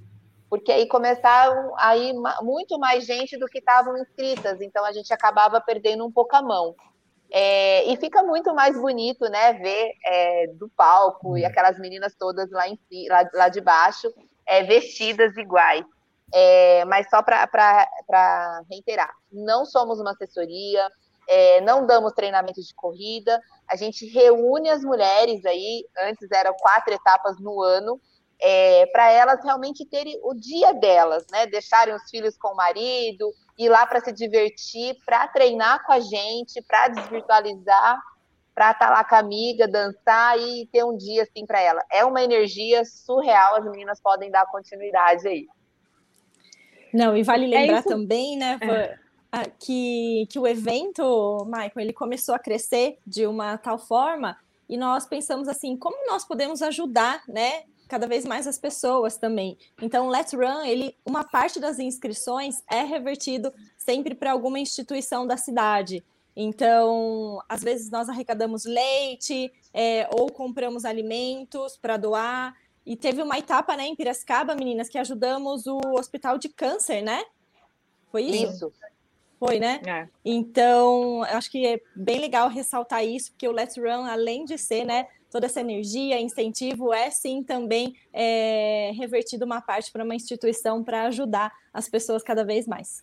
Porque 0.49 0.73
aí 0.73 0.89
começaram 0.89 1.75
aí 1.77 2.15
muito 2.41 2.79
mais 2.79 3.05
gente 3.05 3.37
do 3.37 3.45
que 3.45 3.59
estavam 3.59 3.99
inscritas, 3.99 4.63
então 4.63 4.83
a 4.83 4.93
gente 4.93 5.13
acabava 5.13 5.61
perdendo 5.61 6.07
um 6.07 6.11
pouco 6.11 6.35
a 6.35 6.41
mão. 6.41 6.75
É, 7.31 7.85
e 7.85 7.95
fica 7.99 8.23
muito 8.23 8.55
mais 8.55 8.81
bonito, 8.81 9.29
né, 9.29 9.53
ver 9.53 9.93
é, 10.07 10.47
do 10.55 10.71
palco 10.71 11.37
e 11.37 11.45
aquelas 11.45 11.79
meninas 11.79 12.15
todas 12.19 12.51
lá, 12.51 12.67
em, 12.67 12.79
lá, 13.11 13.29
lá 13.35 13.49
de 13.51 13.61
baixo, 13.61 14.11
é, 14.47 14.63
vestidas 14.63 15.37
iguais. 15.37 15.85
É, 16.33 16.83
mas 16.87 17.11
só 17.11 17.23
para 17.23 18.63
reiterar, 18.71 19.13
não 19.31 19.67
somos 19.67 20.01
uma 20.01 20.13
assessoria, 20.13 20.89
é, 21.31 21.61
não 21.61 21.87
damos 21.87 22.13
treinamento 22.13 22.61
de 22.61 22.75
corrida, 22.75 23.41
a 23.69 23.77
gente 23.77 24.05
reúne 24.07 24.69
as 24.69 24.83
mulheres 24.83 25.45
aí, 25.47 25.87
antes 26.03 26.29
eram 26.33 26.53
quatro 26.55 26.93
etapas 26.93 27.39
no 27.39 27.63
ano, 27.63 28.01
é, 28.43 28.87
para 28.87 29.13
elas 29.13 29.39
realmente 29.45 29.87
terem 29.87 30.19
o 30.25 30.35
dia 30.35 30.73
delas, 30.73 31.25
né? 31.31 31.47
Deixarem 31.47 31.95
os 31.95 32.03
filhos 32.11 32.37
com 32.37 32.49
o 32.49 32.57
marido, 32.57 33.31
ir 33.57 33.69
lá 33.69 33.87
para 33.87 34.01
se 34.01 34.13
divertir, 34.13 34.97
para 35.07 35.29
treinar 35.29 35.87
com 35.87 35.93
a 35.93 36.01
gente, 36.01 36.61
para 36.67 36.89
desvirtualizar, 36.89 38.01
para 38.53 38.73
estar 38.73 38.89
tá 38.89 38.91
lá 38.91 39.05
com 39.05 39.15
a 39.15 39.19
amiga, 39.19 39.69
dançar 39.69 40.37
e 40.37 40.67
ter 40.73 40.83
um 40.85 40.97
dia 40.97 41.23
assim 41.23 41.47
para 41.47 41.61
ela. 41.61 41.81
É 41.93 42.05
uma 42.05 42.25
energia 42.25 42.85
surreal, 42.85 43.55
as 43.55 43.65
meninas 43.67 44.01
podem 44.01 44.33
dar 44.33 44.47
continuidade 44.47 45.29
aí. 45.29 45.47
Não, 46.93 47.17
e 47.17 47.23
vale 47.23 47.55
é 47.55 47.61
lembrar 47.61 47.79
é 47.79 47.83
também, 47.83 48.37
né? 48.37 48.59
É 48.61 49.10
que, 49.59 50.27
que 50.29 50.39
o 50.39 50.47
evento, 50.47 51.45
Michael, 51.47 51.73
ele 51.77 51.93
começou 51.93 52.35
a 52.35 52.39
crescer 52.39 52.99
de 53.07 53.27
uma 53.27 53.57
tal 53.57 53.79
forma 53.79 54.37
e 54.69 54.77
nós 54.77 55.05
pensamos 55.05 55.49
assim, 55.49 55.77
como 55.77 56.07
nós 56.07 56.25
podemos 56.25 56.63
ajudar, 56.63 57.23
né, 57.29 57.65
cada 57.89 58.07
vez 58.07 58.25
mais 58.25 58.47
as 58.47 58.57
pessoas 58.57 59.17
também. 59.17 59.59
Então, 59.83 60.09
Let's 60.09 60.33
Run, 60.33 60.63
ele, 60.65 60.97
uma 61.05 61.25
parte 61.25 61.59
das 61.59 61.81
inscrições 61.81 62.63
é 62.71 62.83
revertido 62.83 63.53
sempre 63.77 64.15
para 64.15 64.31
alguma 64.31 64.61
instituição 64.61 65.27
da 65.27 65.37
cidade. 65.37 66.05
Então, 66.37 67.43
às 67.49 67.63
vezes 67.63 67.91
nós 67.91 68.09
arrecadamos 68.09 68.65
leite 68.65 69.53
é, 69.75 70.09
ou 70.13 70.31
compramos 70.31 70.85
alimentos 70.85 71.77
para 71.77 71.97
doar. 71.97 72.57
E 72.87 72.97
teve 72.97 73.21
uma 73.23 73.39
etapa, 73.39 73.77
né, 73.77 73.87
em 73.87 73.97
Piracicaba, 73.97 74.55
meninas, 74.55 74.89
que 74.89 74.99
ajudamos 74.99 75.67
o 75.67 75.81
Hospital 75.99 76.39
de 76.39 76.49
Câncer, 76.49 77.03
né? 77.03 77.25
Foi 78.11 78.23
isso? 78.23 78.53
Isso. 78.55 78.73
Foi, 79.41 79.59
né? 79.59 79.81
É. 79.87 80.07
Então, 80.23 81.25
eu 81.27 81.39
acho 81.39 81.51
que 81.51 81.67
é 81.67 81.81
bem 81.97 82.21
legal 82.21 82.51
ressaltar 82.51 83.03
isso, 83.03 83.33
porque 83.33 83.49
o 83.49 83.53
Let's 83.53 83.79
Run, 83.79 84.05
além 84.05 84.45
de 84.45 84.59
ser, 84.59 84.85
né, 84.85 85.07
toda 85.31 85.47
essa 85.47 85.61
energia, 85.61 86.21
incentivo, 86.21 86.93
é 86.93 87.11
sim 87.11 87.43
também 87.43 87.97
é, 88.13 88.93
revertido 88.95 89.47
uma 89.47 89.63
parte 89.63 89.91
para 89.91 90.05
uma 90.05 90.15
instituição 90.15 90.85
para 90.85 91.05
ajudar 91.05 91.51
as 91.73 91.89
pessoas 91.89 92.23
cada 92.23 92.45
vez 92.45 92.67
mais. 92.67 93.03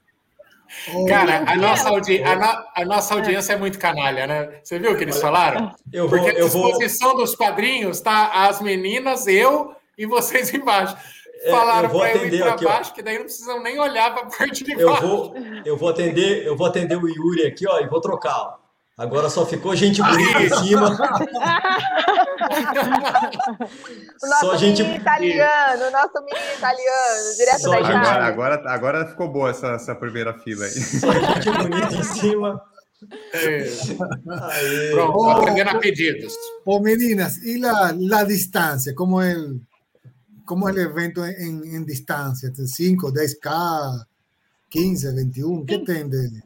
Cara, 1.07 1.49
a 1.49 1.55
nossa, 1.55 1.89
audi 1.89 2.21
a, 2.21 2.35
no 2.35 2.65
a 2.75 2.85
nossa 2.85 3.13
audiência 3.15 3.53
é 3.53 3.57
muito 3.57 3.79
canalha, 3.79 4.27
né? 4.27 4.59
Você 4.61 4.77
viu 4.77 4.91
o 4.91 4.97
que 4.97 5.05
eles 5.05 5.19
falaram? 5.19 5.73
Eu 5.91 6.07
vou, 6.07 6.19
Porque 6.19 6.37
a 6.37 6.43
disposição 6.43 7.11
vou... 7.11 7.19
dos 7.19 7.35
padrinhos 7.35 7.99
tá 8.01 8.47
as 8.47 8.61
meninas, 8.61 9.25
eu 9.25 9.73
e 9.97 10.05
vocês 10.05 10.51
embaixo. 10.53 10.95
É, 11.41 11.51
falaram 11.51 11.89
para 11.89 12.15
eu 12.15 12.27
ir 12.27 12.39
para 12.39 12.57
baixo, 12.57 12.91
ó. 12.91 12.93
que 12.93 13.01
daí 13.01 13.17
não 13.17 13.25
precisam 13.25 13.61
nem 13.61 13.79
olhar 13.79 14.13
para 14.13 14.23
a 14.23 14.25
parte 14.25 14.63
de 14.63 14.71
eu 14.71 14.89
baixo. 14.89 15.07
Vou, 15.07 15.33
eu 15.65 15.77
vou 15.77 15.89
atender, 15.89 16.45
eu 16.45 16.55
vou 16.55 16.67
atender 16.67 16.95
o 16.95 17.07
Yuri 17.07 17.45
aqui, 17.45 17.67
ó, 17.67 17.79
e 17.79 17.87
vou 17.87 18.01
trocar. 18.01 18.35
Ó. 18.35 18.57
Agora 18.97 19.29
só 19.29 19.45
ficou 19.45 19.75
gente 19.75 20.01
bonita 20.01 20.41
em 20.41 20.49
cima. 20.49 20.89
o 24.23 24.27
nosso 24.27 24.45
só 24.45 24.57
gente... 24.57 24.81
menino 24.81 25.01
italiano, 25.01 25.83
o 25.85 25.91
nosso 25.91 26.13
menino 26.25 26.53
italiano, 26.57 27.35
direto 27.37 27.59
só 27.59 27.69
da 27.69 27.79
Itália. 27.79 27.99
Agora, 27.99 28.25
agora, 28.25 28.73
agora 28.73 29.05
ficou 29.05 29.27
boa 29.27 29.51
essa, 29.51 29.67
essa 29.73 29.93
primeira 29.93 30.33
fila 30.33 30.65
aí. 30.65 30.71
Só 30.71 31.11
gente 31.13 31.51
bonita 31.51 31.95
em 31.95 32.03
cima. 32.03 32.59
É. 33.33 33.69
Pronto, 34.91 35.19
oh, 35.19 35.29
aprendendo 35.29 35.69
a 35.69 35.77
pedidos. 35.77 36.33
Oh, 36.65 36.79
meninas, 36.79 37.37
e 37.43 37.63
a 37.63 38.23
distância? 38.23 38.95
Como 38.95 39.21
é, 39.21 39.35
como 40.47 40.67
é 40.67 40.71
o 40.71 40.79
evento 40.79 41.23
em, 41.23 41.75
em 41.75 41.85
distância? 41.85 42.51
5, 42.55 43.11
10K, 43.11 44.05
15, 44.69 45.15
21? 45.15 45.53
O 45.53 45.65
que 45.65 45.79
tem 45.79 46.09
dele? 46.09 46.41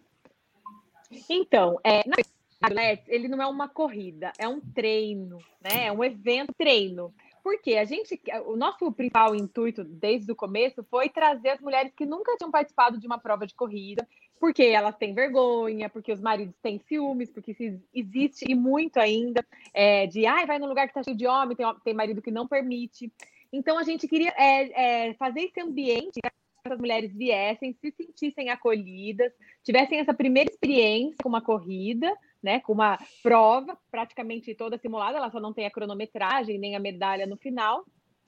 Então, 1.30 1.80
é, 1.84 2.02
na 2.08 2.16
Alex, 2.62 3.04
ele 3.08 3.28
não 3.28 3.42
é 3.42 3.48
uma 3.48 3.70
corrida, 3.70 4.32
é 4.38 4.48
um 4.48 4.60
treino, 4.60 5.38
né? 5.62 5.88
É 5.88 5.92
um 5.92 6.04
evento 6.04 6.54
treino. 6.58 7.14
Porque 7.44 7.76
a 7.76 7.86
gente, 7.86 8.22
o 8.46 8.56
nosso 8.56 8.92
principal 8.92 9.36
intuito 9.36 9.84
desde 9.84 10.32
o 10.32 10.36
começo 10.36 10.84
foi 10.90 11.10
trazer 11.10 11.50
as 11.50 11.60
mulheres 11.60 11.92
que 11.96 12.06
nunca 12.06 12.36
tinham 12.38 12.52
participado 12.52 13.00
de 13.00 13.08
uma 13.08 13.18
prova 13.18 13.48
de 13.48 13.56
corrida, 13.56 14.08
porque 14.40 14.64
elas 14.64 14.96
têm 14.96 15.14
vergonha, 15.14 15.90
porque 15.90 16.12
os 16.12 16.22
maridos 16.22 16.56
têm 16.62 16.80
ciúmes, 16.88 17.32
porque 17.32 17.80
existe 17.94 18.46
e 18.48 18.54
muito 18.54 19.00
ainda 19.00 19.44
é, 19.74 20.06
de 20.06 20.26
ai, 20.28 20.46
vai 20.46 20.60
num 20.60 20.68
lugar 20.68 20.88
que 20.88 20.94
tá 20.94 21.04
cheio 21.04 21.18
de 21.18 21.26
homem, 21.26 21.56
tem, 21.56 21.66
tem 21.84 21.94
marido 21.96 22.22
que 22.22 22.32
não 22.32 22.48
permite. 22.48 23.12
Então 23.52 23.78
a 23.78 23.84
gente 23.84 24.08
queria 24.08 24.34
é, 24.38 25.10
é, 25.10 25.14
fazer 25.16 25.42
esse 25.42 25.60
ambiente 25.60 26.20
as 26.64 26.78
mulheres 26.78 27.12
viessem, 27.14 27.74
se 27.74 27.92
sentissem 27.92 28.50
acolhidas, 28.50 29.34
tivessem 29.64 30.00
essa 30.00 30.14
primeira 30.14 30.50
experiência 30.50 31.18
com 31.22 31.30
uma 31.30 31.42
corrida, 31.42 32.16
né, 32.42 32.60
com 32.60 32.74
uma 32.74 33.00
prova 33.24 33.78
praticamente 33.90 34.54
toda 34.56 34.78
simulada, 34.78 35.18
ela 35.18 35.32
só 35.32 35.40
não 35.40 35.54
tem 35.54 35.66
a 35.66 35.72
cronometragem 35.72 36.60
nem 36.60 36.76
a 36.76 36.80
medalha 36.80 37.26
no 37.26 37.38
final. 37.38 37.86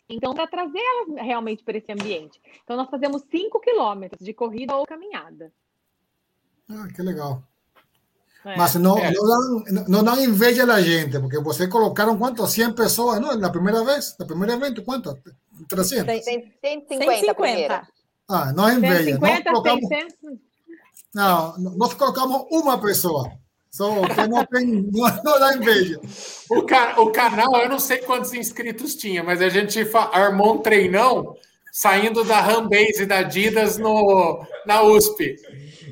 Então, 0.10 0.34
para 0.34 0.48
trazer 0.48 0.80
elas 0.80 1.26
realmente 1.26 1.64
para 1.64 1.78
esse 1.78 1.92
ambiente. 1.92 2.40
Então, 2.64 2.76
nós 2.76 2.90
fazemos 2.90 3.24
5 3.32 3.60
quilômetros 3.62 4.24
de 4.24 4.34
corrida 4.34 4.76
ou 4.76 4.86
caminhada. 4.86 5.52
Ah, 6.70 6.88
que 6.94 7.02
legal. 7.02 7.42
É. 8.46 8.58
Mas 8.58 8.76
não, 8.76 8.98
é. 8.98 9.12
não, 9.12 9.26
dão, 9.26 9.86
não 9.88 10.04
dão 10.04 10.24
inveja 10.24 10.66
da 10.66 10.82
gente, 10.82 11.18
porque 11.20 11.40
vocês 11.40 11.70
colocaram 11.70 12.18
quanto? 12.18 12.46
100 12.46 12.74
pessoas, 12.74 13.20
não? 13.20 13.38
Na 13.38 13.50
primeira 13.50 13.84
vez? 13.84 14.16
No 14.20 14.28
primeiro 14.28 14.54
evento, 14.54 14.84
quanto? 14.84 15.18
300? 15.68 16.24
150, 16.24 16.88
150. 16.90 17.88
Ah, 18.28 18.52
não 18.54 18.68
é 18.68 18.74
inveja. 18.74 19.18
150, 19.18 19.20
nós 19.20 19.44
colocamos, 19.44 19.88
600. 19.88 20.40
Não, 21.14 21.58
nós 21.58 21.94
colocamos 21.94 22.46
uma 22.52 22.78
pessoa. 22.80 23.32
Só 23.70 23.90
que 24.08 24.28
não 24.28 24.46
tem, 24.46 24.92
não 24.92 25.40
dá 25.40 25.56
inveja. 25.56 26.00
O, 26.52 26.62
ca, 26.64 27.02
o 27.02 27.12
canal, 27.12 27.56
eu 27.56 27.70
não 27.70 27.80
sei 27.80 28.00
quantos 28.00 28.34
inscritos 28.34 28.94
tinha, 28.94 29.24
mas 29.24 29.42
a 29.42 29.50
gente 29.50 29.80
armou 30.12 30.56
um 30.56 30.60
treinão 30.60 31.36
saindo 31.74 32.24
da 32.24 32.40
Rambase 32.40 33.08
da 33.08 33.18
Adidas 33.18 33.80
no, 33.80 34.46
na 34.64 34.84
USP. 34.84 35.36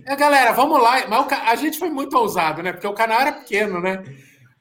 E, 0.06 0.16
galera, 0.16 0.52
vamos 0.52 0.80
lá. 0.80 1.08
Mas 1.08 1.26
o, 1.26 1.34
a 1.34 1.56
gente 1.56 1.80
foi 1.80 1.90
muito 1.90 2.16
ousado, 2.16 2.62
né? 2.62 2.72
Porque 2.72 2.86
o 2.86 2.94
canal 2.94 3.20
era 3.20 3.32
pequeno, 3.34 3.82
né? 3.82 4.04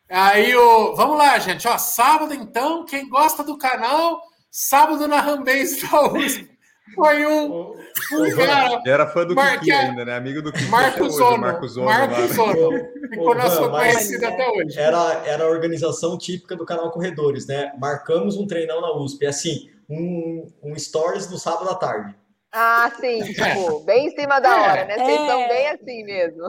Aí 0.09 0.57
o. 0.57 0.95
Vamos 0.97 1.19
lá, 1.19 1.39
gente. 1.39 1.69
Ó, 1.69 1.77
sábado, 1.77 2.33
então, 2.33 2.87
quem 2.87 3.07
gosta 3.07 3.45
do 3.45 3.59
canal, 3.59 4.19
sábado 4.51 5.07
na 5.07 5.21
Rambase 5.21 5.87
da 5.87 6.11
USP. 6.11 6.49
Foi 6.95 7.25
um, 7.25 7.75
um 8.13 8.37
cara. 8.37 8.83
Era 8.85 9.07
fã 9.07 9.25
do 9.25 9.35
Mar... 9.35 9.61
Kiki 9.61 9.71
ainda, 9.71 10.05
né? 10.05 10.17
Amigo 10.17 10.43
do 10.43 10.51
Kiki. 10.51 10.65
Marcos 10.71 11.15
Zono. 11.17 11.39
Marcos 11.39 11.73
Zono. 11.73 11.87
Marcos 11.87 12.33
Zono. 12.33 12.71
Ficou 13.11 13.35
nosso 13.35 13.71
conhecido 13.71 14.27
até 14.27 14.49
hoje. 14.49 14.77
Era, 14.77 15.23
era 15.25 15.45
a 15.45 15.49
organização 15.49 16.19
típica 16.19 16.57
do 16.57 16.65
canal 16.65 16.91
Corredores, 16.91 17.47
né? 17.47 17.73
Marcamos 17.79 18.37
um 18.37 18.47
treinão 18.47 18.81
na 18.81 18.93
USP. 18.97 19.25
É 19.25 19.29
assim, 19.29 19.71
um, 19.91 20.47
um 20.63 20.79
stories 20.79 21.29
no 21.29 21.39
sábado 21.39 21.69
à 21.69 21.75
tarde. 21.75 22.15
Ah, 22.53 22.91
sim, 23.01 23.23
tipo, 23.23 23.81
bem 23.81 24.07
em 24.07 24.11
cima 24.11 24.41
da 24.41 24.61
hora, 24.61 24.85
né? 24.85 24.95
Vocês 24.95 25.21
é. 25.21 25.27
são 25.27 25.49
bem 25.49 25.69
assim 25.69 26.05
mesmo. 26.05 26.49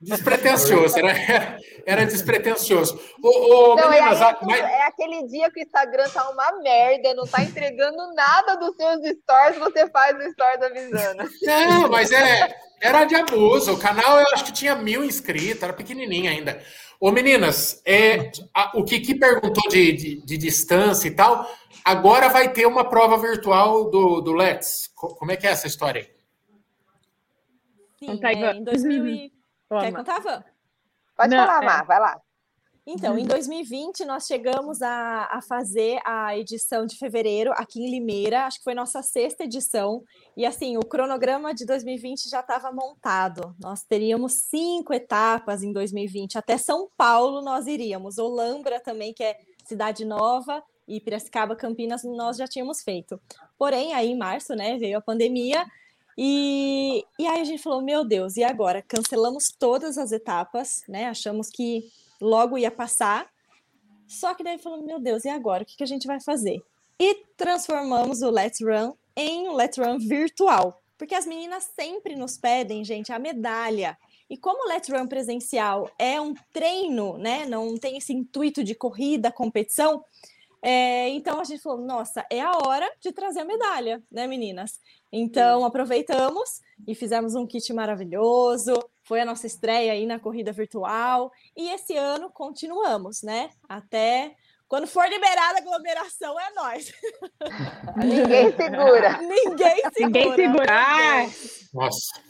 Despretensioso, 0.00 0.98
era, 0.98 1.58
era 1.86 2.04
despretensioso. 2.04 3.00
O, 3.22 3.28
o, 3.28 3.76
não, 3.76 3.88
meninas, 3.88 4.20
é, 4.20 4.36
mas... 4.42 4.60
é, 4.60 4.82
aquele 4.86 5.28
dia 5.28 5.48
que 5.50 5.60
o 5.60 5.62
Instagram 5.62 6.08
tá 6.10 6.28
uma 6.28 6.60
merda, 6.60 7.14
não 7.14 7.24
tá 7.24 7.42
entregando 7.42 8.12
nada 8.14 8.56
dos 8.56 8.74
seus 8.76 9.00
stories, 9.18 9.58
você 9.58 9.88
faz 9.90 10.16
o 10.16 10.32
stories 10.32 10.62
avisando. 10.62 11.30
Não, 11.42 11.88
mas 11.88 12.10
é, 12.10 12.52
era 12.80 13.04
de 13.04 13.14
abuso. 13.14 13.74
O 13.74 13.78
canal 13.78 14.18
eu 14.18 14.26
acho 14.32 14.44
que 14.44 14.52
tinha 14.52 14.74
mil 14.74 15.04
inscritos, 15.04 15.62
era 15.62 15.72
pequenininho 15.72 16.30
ainda. 16.30 16.60
Ô, 17.02 17.10
meninas, 17.10 17.82
é, 17.84 18.30
a, 18.54 18.78
o 18.78 18.84
Kiki 18.84 19.16
perguntou 19.16 19.68
de, 19.68 19.92
de, 19.92 20.24
de, 20.24 20.38
distância 20.38 21.08
e 21.08 21.10
tal. 21.10 21.48
Agora 21.84 22.28
vai 22.28 22.52
ter 22.52 22.66
uma 22.66 22.88
prova 22.88 23.18
virtual 23.18 23.90
do, 23.90 24.20
do 24.20 24.32
Let's. 24.32 24.88
Como 24.94 25.30
é 25.32 25.36
que 25.36 25.46
é 25.46 25.50
essa 25.50 25.66
história 25.66 26.02
aí? 26.02 26.10
Sim, 27.98 28.20
é, 28.22 28.52
em 28.54 28.64
2000 28.64 29.30
Quer 29.80 29.92
contar, 29.92 30.20
Van? 30.20 30.44
Pode 31.16 31.34
Não, 31.34 31.46
falar, 31.46 31.62
é. 31.62 31.66
Mar, 31.66 31.86
vai 31.86 32.00
lá. 32.00 32.20
Então, 32.84 33.16
em 33.16 33.24
2020, 33.24 34.04
nós 34.04 34.26
chegamos 34.26 34.82
a, 34.82 35.28
a 35.30 35.40
fazer 35.40 36.00
a 36.04 36.36
edição 36.36 36.84
de 36.84 36.96
fevereiro 36.96 37.52
aqui 37.52 37.80
em 37.80 37.88
Limeira, 37.88 38.44
acho 38.44 38.58
que 38.58 38.64
foi 38.64 38.74
nossa 38.74 39.00
sexta 39.04 39.44
edição, 39.44 40.02
e 40.36 40.44
assim, 40.44 40.76
o 40.76 40.80
cronograma 40.80 41.54
de 41.54 41.64
2020 41.64 42.28
já 42.28 42.40
estava 42.40 42.72
montado. 42.72 43.54
Nós 43.60 43.84
teríamos 43.84 44.32
cinco 44.32 44.92
etapas 44.92 45.62
em 45.62 45.72
2020, 45.72 46.36
até 46.36 46.58
São 46.58 46.88
Paulo 46.96 47.40
nós 47.40 47.68
iríamos, 47.68 48.18
Olambra 48.18 48.80
também, 48.80 49.14
que 49.14 49.22
é 49.22 49.38
cidade 49.64 50.04
nova, 50.04 50.60
e 50.86 51.00
Piracicaba, 51.00 51.56
Campinas, 51.56 52.02
nós 52.04 52.36
já 52.36 52.46
tínhamos 52.46 52.82
feito. 52.82 53.20
Porém, 53.58 53.92
aí 53.94 54.08
em 54.08 54.16
março, 54.16 54.54
né, 54.54 54.76
veio 54.78 54.98
a 54.98 55.02
pandemia, 55.02 55.66
e, 56.16 57.04
e 57.18 57.26
aí 57.26 57.40
a 57.40 57.44
gente 57.44 57.62
falou, 57.62 57.80
meu 57.80 58.04
Deus, 58.04 58.36
e 58.36 58.44
agora? 58.44 58.82
Cancelamos 58.82 59.50
todas 59.50 59.96
as 59.96 60.12
etapas, 60.12 60.82
né? 60.88 61.06
Achamos 61.06 61.48
que 61.48 61.90
logo 62.20 62.58
ia 62.58 62.70
passar. 62.70 63.30
Só 64.06 64.34
que 64.34 64.44
daí 64.44 64.58
falou, 64.58 64.82
meu 64.82 65.00
Deus, 65.00 65.24
e 65.24 65.28
agora? 65.28 65.62
O 65.62 65.66
que, 65.66 65.76
que 65.76 65.82
a 65.82 65.86
gente 65.86 66.06
vai 66.06 66.20
fazer? 66.20 66.62
E 67.00 67.24
transformamos 67.36 68.20
o 68.22 68.30
Let's 68.30 68.60
Run 68.60 68.92
em 69.16 69.48
um 69.48 69.54
Let's 69.54 69.78
Run 69.78 69.98
virtual. 69.98 70.82
Porque 70.98 71.14
as 71.14 71.26
meninas 71.26 71.70
sempre 71.74 72.14
nos 72.14 72.36
pedem, 72.36 72.84
gente, 72.84 73.12
a 73.12 73.18
medalha. 73.18 73.96
E 74.28 74.36
como 74.36 74.66
o 74.66 74.68
Let's 74.68 74.88
Run 74.88 75.06
presencial 75.06 75.90
é 75.98 76.20
um 76.20 76.34
treino, 76.52 77.16
né? 77.16 77.46
Não 77.46 77.76
tem 77.78 77.96
esse 77.96 78.12
intuito 78.12 78.62
de 78.62 78.74
corrida, 78.74 79.32
competição, 79.32 80.04
é, 80.62 81.08
então 81.08 81.40
a 81.40 81.44
gente 81.44 81.60
falou, 81.60 81.84
nossa, 81.84 82.24
é 82.30 82.40
a 82.40 82.52
hora 82.52 82.88
de 83.00 83.10
trazer 83.12 83.40
a 83.40 83.44
medalha, 83.44 84.00
né, 84.10 84.28
meninas? 84.28 84.78
Então 85.12 85.64
aproveitamos 85.64 86.60
e 86.86 86.94
fizemos 86.94 87.34
um 87.34 87.46
kit 87.46 87.72
maravilhoso. 87.72 88.78
Foi 89.02 89.20
a 89.20 89.24
nossa 89.24 89.46
estreia 89.46 89.92
aí 89.92 90.06
na 90.06 90.20
corrida 90.20 90.52
virtual. 90.52 91.32
E 91.56 91.68
esse 91.70 91.96
ano 91.96 92.30
continuamos, 92.30 93.22
né? 93.22 93.50
Até 93.68 94.36
quando 94.68 94.86
for 94.86 95.06
liberada 95.08 95.58
a 95.58 95.60
aglomeração, 95.60 96.38
é 96.38 96.54
nós. 96.54 96.92
Ninguém 97.98 98.56
segura. 98.56 99.18
Ninguém 99.18 99.76
segura. 99.76 100.06
Ninguém 100.06 100.34
segura. 100.36 101.30
Nossa. 101.74 102.22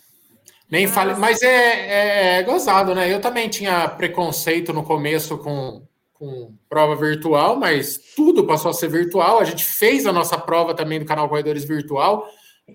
Nem 0.70 0.88
fale, 0.88 1.14
mas 1.16 1.42
é, 1.42 2.38
é, 2.38 2.42
gozado, 2.44 2.94
né? 2.94 3.12
Eu 3.12 3.20
também 3.20 3.46
tinha 3.50 3.86
preconceito 3.90 4.72
no 4.72 4.82
começo 4.82 5.36
com 5.36 5.86
com 6.22 6.54
prova 6.68 6.94
virtual, 6.94 7.56
mas 7.56 7.98
tudo 8.14 8.46
passou 8.46 8.70
a 8.70 8.74
ser 8.74 8.88
virtual. 8.88 9.40
A 9.40 9.44
gente 9.44 9.64
fez 9.64 10.06
a 10.06 10.12
nossa 10.12 10.38
prova 10.38 10.72
também 10.72 11.00
do 11.00 11.04
canal 11.04 11.28
Corredores 11.28 11.64
Virtual, 11.64 12.24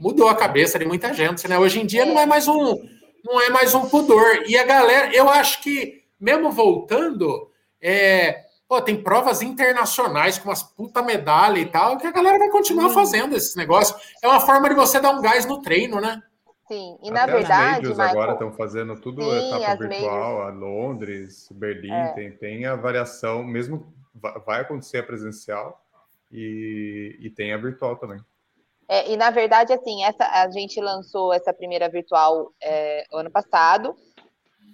mudou 0.01 0.27
a 0.27 0.35
cabeça 0.35 0.77
de 0.77 0.83
muita 0.83 1.13
gente, 1.13 1.47
né? 1.47 1.57
Hoje 1.57 1.79
em 1.79 1.85
dia 1.85 2.05
não 2.05 2.19
é 2.19 2.25
mais 2.25 2.45
um 2.49 2.75
não 3.23 3.41
é 3.41 3.49
mais 3.49 3.73
um 3.73 3.87
pudor. 3.87 4.43
E 4.47 4.57
a 4.57 4.65
galera, 4.65 5.15
eu 5.15 5.29
acho 5.29 5.61
que, 5.61 6.03
mesmo 6.19 6.51
voltando, 6.51 7.49
é, 7.81 8.41
pô, 8.67 8.81
tem 8.81 9.01
provas 9.01 9.41
internacionais 9.41 10.37
com 10.37 10.49
umas 10.49 10.63
puta 10.63 11.01
medalha 11.01 11.59
e 11.59 11.65
tal, 11.65 11.97
que 11.97 12.05
a 12.05 12.11
galera 12.11 12.37
vai 12.37 12.49
continuar 12.49 12.89
fazendo 12.89 13.33
esses 13.33 13.55
negócios. 13.55 13.97
É 14.21 14.27
uma 14.27 14.41
forma 14.41 14.67
de 14.67 14.75
você 14.75 14.99
dar 14.99 15.11
um 15.11 15.21
gás 15.21 15.45
no 15.45 15.61
treino, 15.61 16.01
né? 16.01 16.21
Sim, 16.67 16.97
e 17.01 17.09
Até 17.09 17.11
na 17.11 17.25
verdade. 17.25 17.91
As 17.91 17.99
agora 17.99 18.33
estão 18.33 18.51
fazendo 18.51 18.99
tudo 18.99 19.21
Sim, 19.21 19.47
etapa 19.47 19.75
virtual, 19.77 20.41
a 20.41 20.49
Londres, 20.49 21.47
Berlim, 21.51 21.91
é. 21.91 22.13
tem, 22.13 22.31
tem 22.31 22.65
a 22.65 22.75
variação, 22.75 23.43
mesmo 23.43 23.93
vai 24.45 24.61
acontecer 24.61 24.97
a 24.97 25.03
presencial 25.03 25.81
e, 26.31 27.17
e 27.21 27.29
tem 27.29 27.53
a 27.53 27.57
virtual 27.57 27.95
também. 27.95 28.19
É, 28.89 29.11
e 29.11 29.15
na 29.17 29.29
verdade, 29.29 29.71
assim, 29.71 30.03
essa, 30.03 30.25
a 30.25 30.49
gente 30.49 30.79
lançou 30.81 31.33
essa 31.33 31.53
primeira 31.53 31.87
virtual 31.89 32.53
é, 32.61 33.05
ano 33.13 33.31
passado, 33.31 33.95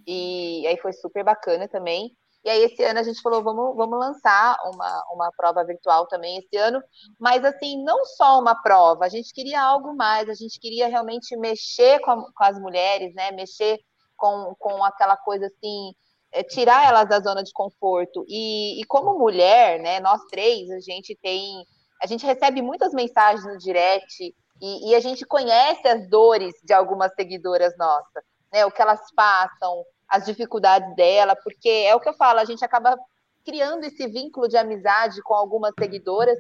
e 0.06 0.66
aí 0.68 0.78
foi 0.78 0.94
super 0.94 1.24
bacana 1.24 1.68
também. 1.68 2.16
E 2.44 2.50
aí, 2.50 2.64
esse 2.64 2.84
ano 2.84 3.00
a 3.00 3.04
gente 3.04 3.22
falou, 3.22 3.42
vamos, 3.42 3.76
vamos 3.76 3.98
lançar 3.98 4.58
uma, 4.66 5.04
uma 5.14 5.32
prova 5.38 5.64
virtual 5.64 6.08
também 6.08 6.38
esse 6.38 6.58
ano, 6.58 6.82
mas 7.20 7.44
assim, 7.46 7.82
não 7.84 8.04
só 8.06 8.40
uma 8.40 8.62
prova, 8.62 9.06
a 9.06 9.10
gente 9.10 9.34
queria 9.34 9.62
algo 9.62 9.96
mais, 9.96 10.28
a 10.30 10.34
gente 10.34 10.60
queria 10.60 10.88
realmente 10.88 11.38
mexer 11.38 12.00
com, 12.00 12.12
a, 12.12 12.18
com 12.18 12.44
as 12.44 12.60
mulheres, 12.60 13.14
né? 13.16 13.32
Mexer 13.32 13.80
com, 14.18 14.56
com 14.60 14.84
aquela 14.84 15.16
coisa 15.18 15.46
assim, 15.46 15.94
é, 16.34 16.44
tirar 16.44 16.88
elas 16.88 17.08
da 17.08 17.20
zona 17.20 17.44
de 17.44 17.54
conforto. 17.54 18.26
E, 18.28 18.82
e 18.82 18.86
como 18.86 19.18
mulher, 19.18 19.80
né, 19.80 20.00
nós 20.00 20.22
três, 20.30 20.70
a 20.72 20.80
gente 20.80 21.18
tem. 21.22 21.64
A 22.02 22.08
gente 22.08 22.26
recebe 22.26 22.62
muitas 22.62 22.92
mensagens 22.94 23.46
no 23.46 23.58
direct 23.58 24.36
e, 24.62 24.90
e 24.90 24.96
a 24.96 25.00
gente 25.00 25.26
conhece 25.26 25.88
as 25.88 26.10
dores 26.10 26.54
de 26.64 26.74
algumas 26.74 27.14
seguidoras 27.16 27.74
nossas, 27.78 28.24
né? 28.52 28.66
O 28.66 28.72
que 28.72 28.82
elas 28.82 29.00
passam, 29.16 29.84
as 30.14 30.26
dificuldades 30.26 30.96
dela, 30.96 31.36
porque 31.36 31.68
é 31.68 31.96
o 31.96 32.00
que 32.00 32.08
eu 32.08 32.14
falo, 32.14 32.38
a 32.38 32.46
gente 32.46 32.64
acaba 32.64 32.96
criando 33.44 33.84
esse 33.84 34.06
vínculo 34.08 34.48
de 34.48 34.56
amizade 34.56 35.24
com 35.24 35.34
algumas 35.34 35.74
seguidoras, 35.78 36.38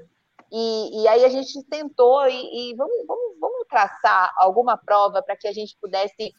e, 0.51 1.01
e 1.01 1.07
aí 1.07 1.25
a 1.25 1.29
gente 1.29 1.63
tentou 1.63 2.23
e, 2.27 2.69
e 2.69 2.75
vamos, 2.75 2.95
vamos, 3.07 3.39
vamos 3.39 3.67
traçar 3.67 4.31
alguma 4.37 4.77
prova 4.77 5.23
para 5.23 5.35
que 5.35 5.47
a 5.47 5.51
gente 5.51 5.75
pudesse 5.81 6.31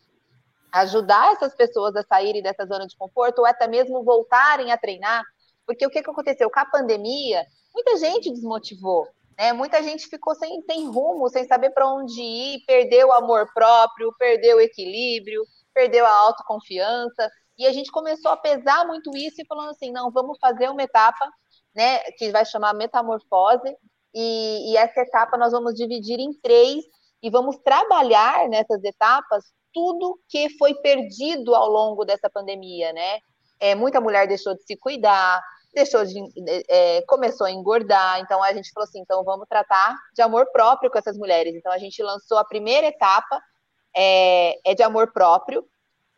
ajudar 0.71 1.33
essas 1.33 1.57
pessoas 1.57 1.97
a 1.97 2.05
saírem 2.05 2.41
dessa 2.41 2.65
zona 2.67 2.87
de 2.87 2.97
conforto, 2.97 3.41
ou 3.41 3.47
até 3.47 3.67
mesmo 3.67 4.05
voltarem 4.05 4.71
a 4.71 4.79
treinar, 4.79 5.25
porque 5.67 5.85
o 5.85 5.91
que, 5.91 6.05
que 6.05 6.11
aconteceu? 6.11 6.49
Com 6.49 6.61
a 6.61 6.67
pandemia, 6.67 7.45
muita 7.75 7.97
gente 7.97 8.31
desmotivou, 8.31 9.09
né? 9.37 9.53
Muita 9.53 9.83
gente 9.83 10.07
ficou 10.07 10.37
sem, 10.37 10.63
sem 10.63 10.87
rumo, 10.87 11.29
sem 11.29 11.45
saber 11.49 11.71
para 11.71 11.93
onde 11.93 12.23
ir, 12.23 12.65
perdeu 12.65 13.09
o 13.09 13.13
amor 13.13 13.53
próprio, 13.53 14.15
perdeu 14.17 14.59
o 14.59 14.61
equilíbrio, 14.61 15.45
perdeu 15.75 16.07
a 16.07 16.11
autoconfiança, 16.11 17.31
e 17.59 17.67
a 17.67 17.73
gente 17.73 17.91
começou 17.91 18.31
a 18.31 18.37
pesar 18.37 18.87
muito 18.87 19.11
isso 19.17 19.41
e 19.41 19.47
falando 19.47 19.71
assim, 19.71 19.93
não, 19.93 20.11
vamos 20.11 20.39
fazer 20.39 20.69
uma 20.71 20.83
etapa, 20.83 21.29
né, 21.75 21.99
que 22.13 22.31
vai 22.31 22.45
chamar 22.45 22.75
metamorfose, 22.75 23.77
e, 24.15 24.73
e 24.73 24.77
essa 24.77 25.01
etapa 25.01 25.37
nós 25.37 25.53
vamos 25.53 25.75
dividir 25.75 26.21
em 26.21 26.33
três 26.41 26.85
e 27.23 27.29
vamos 27.29 27.57
trabalhar 27.59 28.49
nessas 28.49 28.83
etapas 28.85 29.45
tudo 29.73 30.19
que 30.29 30.57
foi 30.57 30.75
perdido 30.75 31.55
ao 31.55 31.69
longo 31.69 32.05
dessa 32.05 32.31
pandemia, 32.31 32.93
né? 32.93 33.19
É, 33.59 33.75
muita 33.75 34.01
mulher 34.01 34.29
deixou 34.29 34.55
de 34.55 34.63
se 34.63 34.77
cuidar, 34.77 35.43
deixou 35.75 36.05
de 36.05 36.15
é, 36.69 37.03
começou 37.09 37.47
a 37.47 37.51
engordar, 37.51 38.21
então 38.21 38.41
a 38.41 38.53
gente 38.53 38.71
falou 38.73 38.87
assim, 38.89 39.01
então 39.01 39.25
vamos 39.25 39.49
tratar 39.49 39.97
de 40.15 40.23
amor 40.23 40.47
próprio 40.53 40.91
com 40.91 40.99
essas 40.99 41.19
mulheres. 41.19 41.55
Então 41.57 41.73
a 41.73 41.79
gente 41.79 42.01
lançou 42.03 42.39
a 42.39 42.45
primeira 42.45 42.87
etapa 42.87 43.43
é, 43.97 44.71
é 44.71 44.75
de 44.75 44.83
amor 44.83 45.13
próprio. 45.13 45.67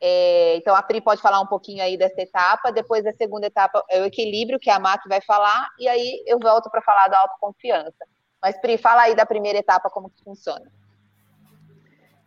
É, 0.01 0.57
então 0.57 0.75
a 0.75 0.83
Pri 0.83 1.01
pode 1.01 1.23
falar 1.23 1.41
um 1.41 1.47
pouquinho 1.47 1.83
aí 1.83 1.97
dessa 1.97 2.21
etapa. 2.21 2.71
Depois 2.71 3.05
da 3.05 3.12
segunda 3.12 3.47
etapa 3.47 3.85
é 3.91 4.01
o 4.01 4.05
equilíbrio, 4.05 4.59
que 4.59 4.71
a 4.71 4.79
Mac 4.79 5.03
vai 5.09 5.21
falar, 5.21 5.69
e 5.79 5.89
aí 5.89 6.23
eu 6.27 6.39
volto 6.39 6.71
para 6.71 6.83
falar 6.83 7.09
da 7.09 7.21
autoconfiança. 7.21 8.07
Mas 8.43 8.59
Pri, 8.61 8.79
fala 8.79 9.03
aí 9.03 9.15
da 9.15 9.27
primeira 9.27 9.59
etapa 9.59 9.91
como 9.91 10.11
que 10.11 10.23
funciona. 10.23 10.71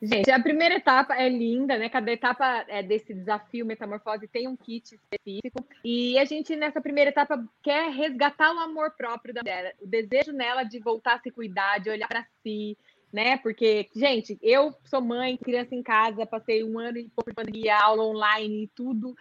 Gente, 0.01 0.31
a 0.31 0.41
primeira 0.41 0.75
etapa 0.75 1.13
é 1.15 1.27
linda, 1.27 1.77
né? 1.77 1.89
Cada 1.89 2.09
etapa 2.09 2.63
é, 2.69 2.81
desse 2.81 3.13
desafio 3.13 3.65
Metamorfose 3.65 4.29
tem 4.29 4.47
um 4.47 4.55
kit 4.55 4.95
específico. 4.95 5.65
E 5.83 6.17
a 6.17 6.23
gente, 6.23 6.55
nessa 6.55 6.79
primeira 6.79 7.09
etapa, 7.09 7.37
quer 7.61 7.91
resgatar 7.91 8.53
o 8.55 8.59
amor 8.59 8.91
próprio 8.91 9.33
da 9.33 9.41
mulher, 9.41 9.75
o 9.81 9.85
desejo 9.85 10.31
nela 10.31 10.63
de 10.63 10.79
voltar 10.79 11.15
a 11.15 11.19
se 11.19 11.29
cuidar, 11.29 11.79
de 11.79 11.89
olhar 11.89 12.07
para 12.07 12.25
si, 12.41 12.77
né? 13.11 13.37
Porque, 13.37 13.89
gente, 13.95 14.37
eu 14.41 14.73
sou 14.85 15.01
mãe, 15.01 15.37
criança 15.37 15.75
em 15.75 15.81
casa, 15.81 16.25
passei 16.25 16.63
um 16.63 16.77
ano 16.77 16.97
e 16.97 17.09
pouco 17.09 17.31
de 17.31 17.35
pandemia, 17.35 17.77
aula 17.77 18.03
online 18.03 18.63
e 18.63 18.67
tudo. 18.67 19.15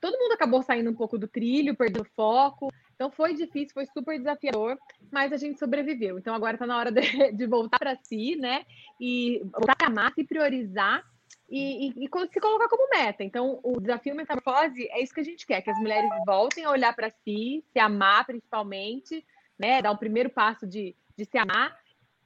Todo 0.00 0.18
mundo 0.18 0.32
acabou 0.32 0.62
saindo 0.62 0.90
um 0.90 0.94
pouco 0.94 1.18
do 1.18 1.26
trilho, 1.26 1.76
perdendo 1.76 2.06
foco. 2.14 2.72
Então 2.94 3.10
foi 3.10 3.34
difícil, 3.34 3.74
foi 3.74 3.86
super 3.86 4.16
desafiador, 4.16 4.78
mas 5.10 5.32
a 5.32 5.36
gente 5.36 5.58
sobreviveu. 5.58 6.18
Então 6.18 6.34
agora 6.34 6.54
está 6.54 6.66
na 6.66 6.78
hora 6.78 6.92
de, 6.92 7.32
de 7.32 7.46
voltar 7.46 7.78
para 7.78 7.96
si, 7.96 8.36
né? 8.36 8.64
E 9.00 9.42
voltar 9.52 9.76
a 9.82 9.86
amar, 9.86 10.12
se 10.14 10.22
priorizar 10.22 11.04
e, 11.50 11.88
e, 11.88 12.04
e, 12.04 12.08
se 12.32 12.40
colocar 12.40 12.68
como 12.68 12.88
meta. 12.90 13.24
Então, 13.24 13.58
o 13.62 13.80
desafio 13.80 14.14
metamorfose 14.14 14.88
é 14.90 15.02
isso 15.02 15.12
que 15.12 15.20
a 15.20 15.24
gente 15.24 15.46
quer, 15.46 15.60
que 15.60 15.70
as 15.70 15.78
mulheres 15.78 16.08
voltem 16.24 16.64
a 16.64 16.70
olhar 16.70 16.94
para 16.94 17.10
si, 17.10 17.64
se 17.72 17.78
amar 17.78 18.24
principalmente, 18.24 19.26
né? 19.58 19.82
Dar 19.82 19.90
um 19.90 19.96
primeiro 19.96 20.30
passo 20.30 20.66
de, 20.66 20.94
de 21.16 21.24
se 21.24 21.36
amar 21.36 21.76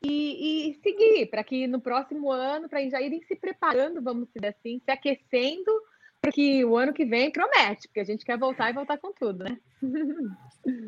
e, 0.06 0.70
e 0.70 0.74
seguir, 0.82 1.26
para 1.26 1.42
que 1.42 1.66
no 1.66 1.80
próximo 1.80 2.30
ano, 2.30 2.68
para 2.68 2.86
já 2.88 3.00
irem 3.00 3.22
se 3.22 3.36
preparando, 3.36 4.02
vamos 4.02 4.28
dizer 4.34 4.48
assim, 4.48 4.80
se 4.84 4.90
aquecendo, 4.90 5.70
porque 6.20 6.64
o 6.64 6.76
ano 6.76 6.92
que 6.92 7.04
vem 7.04 7.30
promete, 7.30 7.88
porque 7.88 8.00
a 8.00 8.04
gente 8.04 8.24
quer 8.24 8.38
voltar 8.38 8.70
e 8.70 8.74
voltar 8.74 8.98
com 8.98 9.12
tudo, 9.12 9.44
né? 9.44 9.58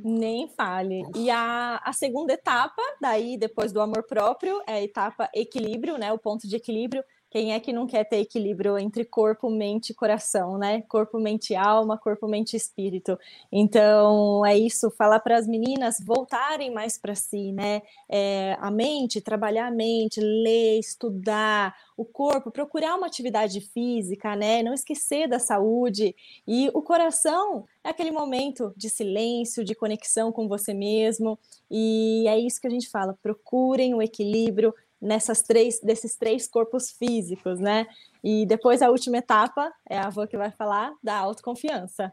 Nem 0.04 0.48
fale. 0.48 1.02
E 1.14 1.30
a, 1.30 1.80
a 1.84 1.92
segunda 1.92 2.32
etapa, 2.32 2.82
daí, 3.00 3.36
depois 3.36 3.72
do 3.72 3.80
amor 3.80 4.02
próprio, 4.04 4.60
é 4.66 4.74
a 4.74 4.82
etapa 4.82 5.30
equilíbrio, 5.34 5.96
né? 5.96 6.12
O 6.12 6.18
ponto 6.18 6.48
de 6.48 6.56
equilíbrio 6.56 7.04
quem 7.30 7.52
é 7.52 7.60
que 7.60 7.72
não 7.72 7.86
quer 7.86 8.04
ter 8.04 8.18
equilíbrio 8.18 8.78
entre 8.78 9.04
corpo, 9.04 9.50
mente 9.50 9.90
e 9.90 9.94
coração, 9.94 10.56
né? 10.56 10.82
Corpo, 10.82 11.18
mente, 11.20 11.54
alma, 11.54 11.98
corpo, 11.98 12.26
mente 12.26 12.56
espírito. 12.56 13.18
Então, 13.52 14.44
é 14.46 14.56
isso, 14.56 14.90
falar 14.90 15.20
para 15.20 15.36
as 15.36 15.46
meninas 15.46 15.96
voltarem 16.00 16.72
mais 16.72 16.96
para 16.96 17.14
si, 17.14 17.52
né? 17.52 17.82
É, 18.08 18.56
a 18.60 18.70
mente, 18.70 19.20
trabalhar 19.20 19.66
a 19.66 19.70
mente, 19.70 20.20
ler, 20.20 20.78
estudar, 20.78 21.74
o 21.98 22.04
corpo, 22.04 22.50
procurar 22.50 22.94
uma 22.94 23.06
atividade 23.06 23.60
física, 23.60 24.34
né? 24.34 24.62
Não 24.62 24.72
esquecer 24.72 25.28
da 25.28 25.38
saúde. 25.38 26.14
E 26.46 26.70
o 26.72 26.80
coração 26.80 27.66
é 27.84 27.90
aquele 27.90 28.10
momento 28.10 28.72
de 28.76 28.88
silêncio, 28.88 29.64
de 29.64 29.74
conexão 29.74 30.32
com 30.32 30.48
você 30.48 30.72
mesmo. 30.72 31.38
E 31.70 32.24
é 32.26 32.38
isso 32.38 32.60
que 32.60 32.66
a 32.66 32.70
gente 32.70 32.88
fala: 32.88 33.18
procurem 33.22 33.94
o 33.94 34.00
equilíbrio 34.00 34.72
nessas 35.00 35.42
três, 35.42 35.80
desses 35.80 36.16
três 36.16 36.48
corpos 36.48 36.90
físicos, 36.90 37.58
né? 37.58 37.86
E 38.22 38.44
depois 38.46 38.82
a 38.82 38.90
última 38.90 39.18
etapa 39.18 39.72
é 39.88 39.98
a 39.98 40.06
avó 40.06 40.26
que 40.26 40.36
vai 40.36 40.50
falar 40.50 40.92
da 41.02 41.16
autoconfiança. 41.16 42.12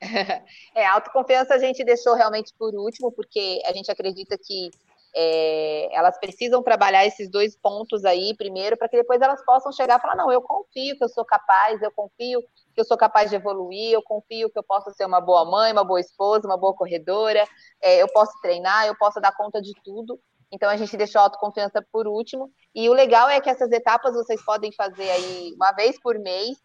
É, 0.74 0.84
a 0.84 0.94
autoconfiança 0.94 1.54
a 1.54 1.58
gente 1.58 1.84
deixou 1.84 2.14
realmente 2.14 2.52
por 2.58 2.74
último, 2.74 3.12
porque 3.12 3.62
a 3.64 3.72
gente 3.72 3.88
acredita 3.88 4.36
que 4.36 4.68
é, 5.14 5.94
elas 5.94 6.18
precisam 6.18 6.62
trabalhar 6.62 7.04
esses 7.06 7.30
dois 7.30 7.54
pontos 7.56 8.04
aí 8.04 8.34
primeiro, 8.36 8.76
para 8.76 8.88
que 8.88 8.96
depois 8.96 9.20
elas 9.20 9.44
possam 9.44 9.70
chegar 9.70 9.98
e 9.98 10.02
falar: 10.02 10.16
não, 10.16 10.32
eu 10.32 10.40
confio 10.40 10.96
que 10.96 11.04
eu 11.04 11.08
sou 11.08 11.24
capaz, 11.24 11.80
eu 11.82 11.92
confio 11.92 12.40
que 12.74 12.80
eu 12.80 12.84
sou 12.84 12.96
capaz 12.96 13.28
de 13.28 13.36
evoluir, 13.36 13.92
eu 13.92 14.02
confio 14.02 14.50
que 14.50 14.58
eu 14.58 14.62
posso 14.62 14.90
ser 14.92 15.04
uma 15.04 15.20
boa 15.20 15.44
mãe, 15.44 15.72
uma 15.72 15.84
boa 15.84 16.00
esposa, 16.00 16.48
uma 16.48 16.56
boa 16.56 16.74
corredora, 16.74 17.46
é, 17.82 18.02
eu 18.02 18.08
posso 18.08 18.32
treinar, 18.40 18.86
eu 18.86 18.96
posso 18.96 19.20
dar 19.20 19.36
conta 19.36 19.60
de 19.60 19.72
tudo. 19.84 20.18
Então 20.52 20.68
a 20.68 20.76
gente 20.76 20.96
deixou 20.96 21.20
a 21.20 21.24
autoconfiança 21.24 21.84
por 21.90 22.06
último. 22.06 22.52
E 22.74 22.88
o 22.88 22.92
legal 22.92 23.28
é 23.28 23.40
que 23.40 23.48
essas 23.48 23.72
etapas 23.72 24.14
vocês 24.14 24.44
podem 24.44 24.70
fazer 24.72 25.10
aí 25.10 25.52
uma 25.54 25.72
vez 25.72 25.98
por 25.98 26.18
mês. 26.18 26.58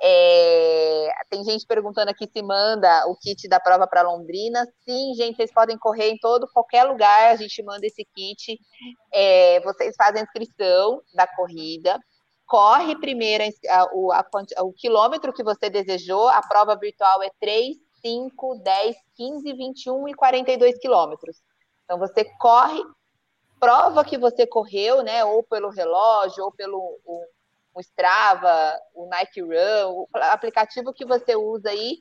É... 0.00 1.08
Tem 1.28 1.42
gente 1.44 1.66
perguntando 1.66 2.10
aqui 2.10 2.28
se 2.32 2.40
manda 2.42 3.06
o 3.08 3.16
kit 3.16 3.48
da 3.48 3.58
prova 3.58 3.86
para 3.86 4.02
Londrina. 4.02 4.64
Sim, 4.84 5.14
gente, 5.16 5.36
vocês 5.36 5.52
podem 5.52 5.76
correr 5.76 6.10
em 6.10 6.18
todo 6.18 6.48
qualquer 6.52 6.84
lugar. 6.84 7.32
A 7.32 7.36
gente 7.36 7.60
manda 7.64 7.84
esse 7.84 8.04
kit. 8.14 8.58
É... 9.12 9.60
Vocês 9.60 9.96
fazem 9.96 10.20
a 10.20 10.24
inscrição 10.24 11.02
da 11.12 11.26
corrida. 11.26 11.98
Corre 12.46 12.94
primeiro 12.96 13.44
a, 13.68 13.80
a, 13.80 14.62
o 14.62 14.72
quilômetro 14.72 15.32
que 15.32 15.42
você 15.42 15.68
desejou. 15.68 16.28
A 16.28 16.42
prova 16.42 16.76
virtual 16.76 17.22
é 17.24 17.30
3, 17.40 17.76
5, 18.02 18.60
10, 18.62 18.96
15, 19.16 19.52
21 19.52 20.08
e 20.08 20.14
42 20.14 20.78
quilômetros. 20.78 21.38
Então 21.84 21.98
você 21.98 22.24
corre 22.38 22.82
prova 23.62 24.04
que 24.04 24.18
você 24.18 24.44
correu, 24.44 25.04
né, 25.04 25.24
ou 25.24 25.44
pelo 25.44 25.70
relógio, 25.70 26.42
ou 26.42 26.50
pelo 26.50 26.78
o, 27.04 27.24
o 27.76 27.80
Strava, 27.80 28.76
o 28.92 29.06
Nike 29.06 29.40
Run, 29.40 29.92
o 29.92 30.08
aplicativo 30.14 30.92
que 30.92 31.06
você 31.06 31.36
usa 31.36 31.70
aí, 31.70 31.98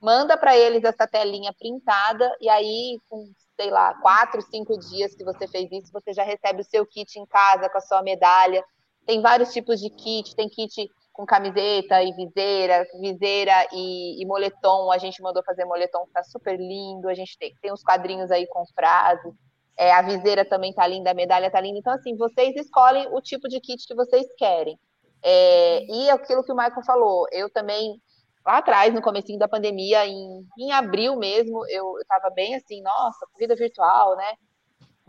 manda 0.00 0.38
para 0.38 0.56
eles 0.56 0.84
essa 0.84 1.08
telinha 1.08 1.52
printada 1.52 2.32
e 2.40 2.48
aí 2.48 2.96
com 3.08 3.28
sei 3.60 3.70
lá 3.70 3.92
quatro, 3.94 4.40
cinco 4.40 4.78
dias 4.78 5.16
que 5.16 5.24
você 5.24 5.48
fez 5.48 5.68
isso, 5.72 5.92
você 5.92 6.12
já 6.14 6.22
recebe 6.22 6.60
o 6.60 6.64
seu 6.64 6.86
kit 6.86 7.18
em 7.18 7.26
casa 7.26 7.68
com 7.68 7.78
a 7.78 7.82
sua 7.82 8.02
medalha. 8.02 8.64
Tem 9.04 9.20
vários 9.20 9.52
tipos 9.52 9.80
de 9.80 9.90
kit, 9.90 10.36
tem 10.36 10.48
kit 10.48 10.88
com 11.12 11.26
camiseta 11.26 12.00
e 12.04 12.12
viseira, 12.12 12.86
viseira 13.00 13.66
e, 13.72 14.22
e, 14.22 14.26
moletom. 14.26 14.90
A 14.90 14.96
gente 14.96 15.20
mandou 15.20 15.42
fazer 15.42 15.64
moletom, 15.64 16.06
tá 16.14 16.22
super 16.22 16.56
lindo. 16.58 17.08
A 17.08 17.14
gente 17.14 17.36
tem, 17.36 17.52
tem 17.60 17.72
uns 17.72 17.82
quadrinhos 17.82 18.30
aí 18.30 18.46
com 18.46 18.64
frases. 18.74 19.34
É, 19.76 19.92
a 19.92 20.02
viseira 20.02 20.44
também 20.44 20.74
tá 20.74 20.86
linda, 20.86 21.10
a 21.10 21.14
medalha 21.14 21.50
tá 21.50 21.60
linda. 21.60 21.78
Então, 21.78 21.92
assim, 21.92 22.16
vocês 22.16 22.54
escolhem 22.56 23.08
o 23.12 23.20
tipo 23.20 23.48
de 23.48 23.60
kit 23.60 23.86
que 23.86 23.94
vocês 23.94 24.26
querem. 24.36 24.78
É, 25.22 25.84
e 25.84 26.10
aquilo 26.10 26.44
que 26.44 26.52
o 26.52 26.56
Michael 26.56 26.84
falou, 26.84 27.26
eu 27.32 27.50
também, 27.50 28.00
lá 28.44 28.58
atrás, 28.58 28.92
no 28.92 29.02
comecinho 29.02 29.38
da 29.38 29.48
pandemia, 29.48 30.06
em, 30.06 30.46
em 30.58 30.72
abril 30.72 31.16
mesmo, 31.16 31.66
eu 31.68 31.98
estava 31.98 32.30
bem 32.30 32.54
assim, 32.54 32.82
nossa, 32.82 33.26
corrida 33.32 33.54
virtual, 33.54 34.16
né? 34.16 34.34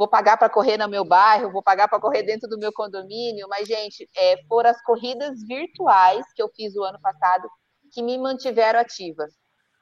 vou 0.02 0.08
pagar 0.08 0.36
para 0.36 0.50
correr 0.50 0.78
no 0.78 0.90
meu 0.90 1.06
bairro, 1.06 1.52
vou 1.52 1.62
pagar 1.62 1.88
para 1.88 2.00
correr 2.00 2.24
dentro 2.24 2.50
do 2.50 2.58
meu 2.58 2.74
condomínio, 2.74 3.48
mas, 3.48 3.68
gente, 3.68 4.10
é, 4.18 4.36
foram 4.48 4.72
as 4.72 4.82
corridas 4.82 5.44
virtuais 5.48 6.26
que 6.34 6.42
eu 6.42 6.50
fiz 6.56 6.76
o 6.76 6.84
ano 6.84 7.00
passado 7.00 7.48
que 7.92 8.02
me 8.02 8.18
mantiveram 8.18 8.80
ativa, 8.80 9.28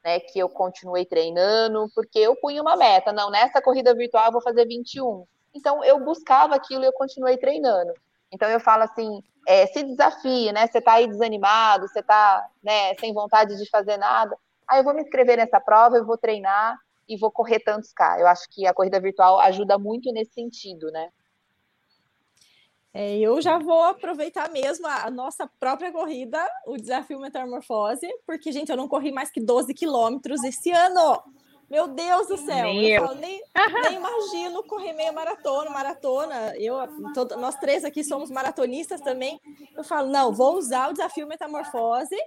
né? 0.04 0.20
Que 0.20 0.40
eu 0.40 0.50
continuei 0.50 1.06
treinando, 1.06 1.90
porque 1.94 2.20
eu 2.20 2.36
punha 2.36 2.62
uma 2.62 2.76
meta, 2.76 3.12
não, 3.12 3.30
nessa 3.30 3.62
corrida 3.62 3.94
virtual 3.94 4.28
eu 4.28 4.32
vou 4.32 4.42
fazer 4.42 4.66
21. 4.66 5.26
Então, 5.54 5.84
eu 5.84 6.00
buscava 6.04 6.56
aquilo 6.56 6.84
e 6.84 6.88
eu 6.88 6.94
continuei 6.94 7.38
treinando. 7.38 7.94
Então, 8.32 8.50
eu 8.50 8.60
falo 8.60 8.84
assim, 8.84 9.24
é, 9.48 9.66
se 9.68 9.84
desafie, 9.84 10.52
né? 10.52 10.68
Você 10.68 10.78
está 10.78 10.94
aí 10.94 11.08
desanimado, 11.08 11.88
você 11.88 12.00
está 12.00 12.48
né, 12.64 12.94
sem 13.00 13.14
vontade 13.14 13.58
de 13.58 13.70
fazer 13.70 13.98
nada. 13.98 14.36
Aí 14.68 14.80
eu 14.80 14.84
vou 14.84 14.94
me 14.94 15.02
inscrever 15.02 15.38
nessa 15.38 15.60
prova, 15.60 15.98
eu 15.98 16.06
vou 16.06 16.18
treinar, 16.18 16.78
e 17.10 17.18
vou 17.18 17.32
correr 17.32 17.60
tantos 17.60 17.92
K. 17.92 18.20
Eu 18.20 18.28
acho 18.28 18.48
que 18.52 18.68
a 18.68 18.74
corrida 18.74 19.00
virtual 19.00 19.40
ajuda 19.40 19.80
muito 19.80 20.14
nesse 20.14 20.34
sentido, 20.34 20.92
né? 20.92 21.10
É, 22.94 23.18
eu 23.20 23.40
já 23.42 23.60
vou 23.60 23.84
aproveitar 23.84 24.50
mesmo 24.50 24.88
a, 24.88 25.06
a, 25.06 25.12
nossa 25.12 25.50
própria 25.60 25.92
corrida, 25.92 26.44
o 26.66 26.76
desafio 26.76 27.20
Metamorfose, 27.20 28.08
porque, 28.26 28.52
gente, 28.52 28.70
eu 28.70 28.78
não 28.78 28.88
corri 28.88 29.12
mais 29.12 29.30
que 29.30 29.40
12 29.40 29.74
quilômetros 29.74 30.44
esse 30.44 30.72
ano. 30.72 31.22
Meu 31.70 31.88
Deus 31.88 32.28
do 32.28 32.38
céu! 32.38 32.68
Eu 32.68 33.06
falo, 33.06 33.20
nem, 33.20 33.40
nem, 33.84 33.96
imagino 33.96 34.64
correr 34.64 34.94
meia 34.94 35.12
maratona, 35.12 35.70
maratona. 35.70 36.56
Eu, 36.58 36.76
todo, 37.14 37.38
nós 37.38 37.56
três 37.58 37.86
aqui 37.86 38.04
somos 38.04 38.32
maratonistas 38.32 39.00
também. 39.02 39.40
Eu 39.78 39.84
falo, 39.84 40.10
não, 40.10 40.34
vou 40.34 40.56
usar 40.58 40.90
o 40.90 40.94
desafio 40.94 41.28
Metamorfose 41.28 42.18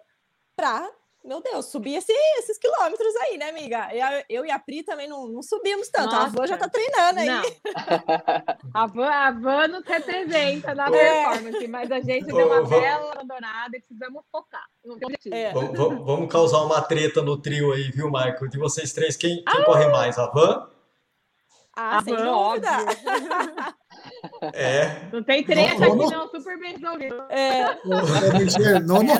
para 0.54 0.88
meu 1.24 1.40
Deus, 1.40 1.66
subi 1.66 1.94
esse, 1.94 2.12
esses 2.38 2.58
quilômetros 2.58 3.14
aí, 3.16 3.38
né, 3.38 3.50
amiga? 3.50 3.88
Eu, 3.94 4.24
eu 4.28 4.46
e 4.46 4.50
a 4.50 4.58
Pri 4.58 4.82
também 4.82 5.08
não, 5.08 5.28
não 5.28 5.42
subimos 5.42 5.88
tanto. 5.88 6.14
Nossa. 6.14 6.26
A 6.26 6.28
Van 6.30 6.46
já 6.46 6.58
tá 6.58 6.68
treinando 6.68 7.20
aí. 7.20 7.26
Não. 7.26 7.42
a, 8.74 8.86
Van, 8.86 9.08
a 9.08 9.30
Van 9.30 9.68
nos 9.68 9.84
representa 9.84 10.74
na 10.74 10.88
é. 10.88 10.90
performance, 10.90 11.68
mas 11.68 11.92
a 11.92 12.00
gente 12.00 12.26
deu 12.26 12.46
uma 12.46 12.66
bela 12.66 13.12
abandonada 13.12 13.76
e 13.76 13.80
precisamos 13.80 14.24
focar. 14.32 14.66
É. 15.30 15.52
Vamos, 15.52 16.04
vamos, 16.04 16.32
causar 16.32 16.62
uma 16.62 16.80
treta 16.82 17.22
no 17.22 17.36
trio 17.36 17.72
aí, 17.72 17.90
viu, 17.90 18.06
Michael? 18.06 18.48
De 18.48 18.58
vocês 18.58 18.92
três, 18.92 19.16
quem, 19.16 19.44
quem 19.44 19.60
ah. 19.60 19.64
corre 19.64 19.86
mais? 19.88 20.18
A 20.18 20.26
Van? 20.26 20.68
Ah, 21.74 21.98
a 21.98 22.02
sem 22.02 22.16
Van, 22.16 22.24
dúvida. 22.24 22.76
É. 24.52 25.08
Não 25.12 25.22
tem 25.22 25.44
treta 25.44 25.86
no, 25.86 26.04
aqui, 26.04 26.14
não, 26.14 26.28
super 26.28 26.58
bem 26.58 26.76
resolvido. 26.76 27.22
É. 27.28 27.74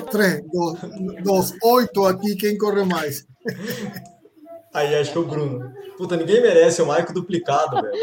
Três, 0.09 0.41
dos, 0.51 0.79
dos 1.23 1.53
oito 1.61 2.05
aqui, 2.05 2.35
quem 2.35 2.57
corre 2.57 2.83
mais? 2.83 3.25
Aí 4.73 4.95
acho 4.95 5.11
que 5.11 5.17
é 5.17 5.21
o 5.21 5.25
Bruno. 5.25 5.71
Puta, 5.97 6.17
ninguém 6.17 6.41
merece 6.41 6.81
o 6.81 6.87
Maico 6.87 7.13
duplicado, 7.13 7.81
velho. 7.81 7.93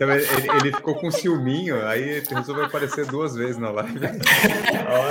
Ele, 0.00 0.12
ele, 0.12 0.50
ele, 0.60 0.72
ficou 0.72 0.96
com 0.96 1.10
ciúminho, 1.10 1.86
aí 1.86 2.20
resolveu 2.28 2.64
aparecer 2.64 3.06
duas 3.06 3.36
vezes 3.36 3.56
na 3.56 3.70
live. 3.70 4.00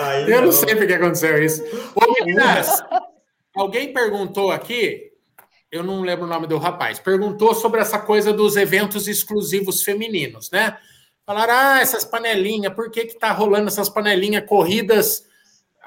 Aí, 0.03 0.29
Eu 0.29 0.37
não, 0.37 0.45
não 0.47 0.51
sei 0.51 0.75
porque 0.75 0.93
aconteceu 0.93 1.41
isso. 1.41 1.63
Ô, 1.95 2.13
meninas, 2.13 2.83
alguém 3.55 3.93
perguntou 3.93 4.51
aqui 4.51 5.06
eu 5.71 5.83
não 5.83 6.01
lembro 6.01 6.25
o 6.25 6.29
nome 6.29 6.47
do 6.47 6.57
rapaz, 6.57 6.99
perguntou 6.99 7.53
sobre 7.53 7.81
essa 7.81 7.99
coisa 7.99 8.31
dos 8.31 8.55
eventos 8.55 9.07
exclusivos 9.07 9.83
femininos, 9.83 10.49
né? 10.51 10.77
Falaram, 11.25 11.53
ah, 11.53 11.81
essas 11.81 12.05
panelinhas, 12.05 12.73
por 12.73 12.89
que 12.89 13.05
que 13.05 13.19
tá 13.19 13.31
rolando 13.31 13.67
essas 13.67 13.89
panelinhas, 13.89 14.45
corridas... 14.45 15.25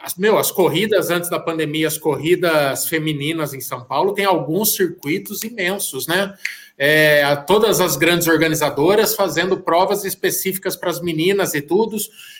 As, 0.02 0.14
meu, 0.14 0.38
as 0.38 0.50
corridas 0.50 1.10
antes 1.10 1.28
da 1.28 1.38
pandemia, 1.38 1.86
as 1.86 1.98
corridas 1.98 2.88
femininas 2.88 3.52
em 3.52 3.60
São 3.60 3.84
Paulo, 3.84 4.14
tem 4.14 4.24
alguns 4.24 4.74
circuitos 4.74 5.44
imensos, 5.44 6.06
né? 6.06 6.34
É, 6.78 7.36
todas 7.46 7.82
as 7.82 7.96
grandes 7.96 8.26
organizadoras 8.26 9.14
fazendo 9.14 9.60
provas 9.60 10.02
específicas 10.06 10.74
para 10.74 10.88
as 10.88 11.02
meninas 11.02 11.52
e 11.52 11.60
tudo, 11.60 11.98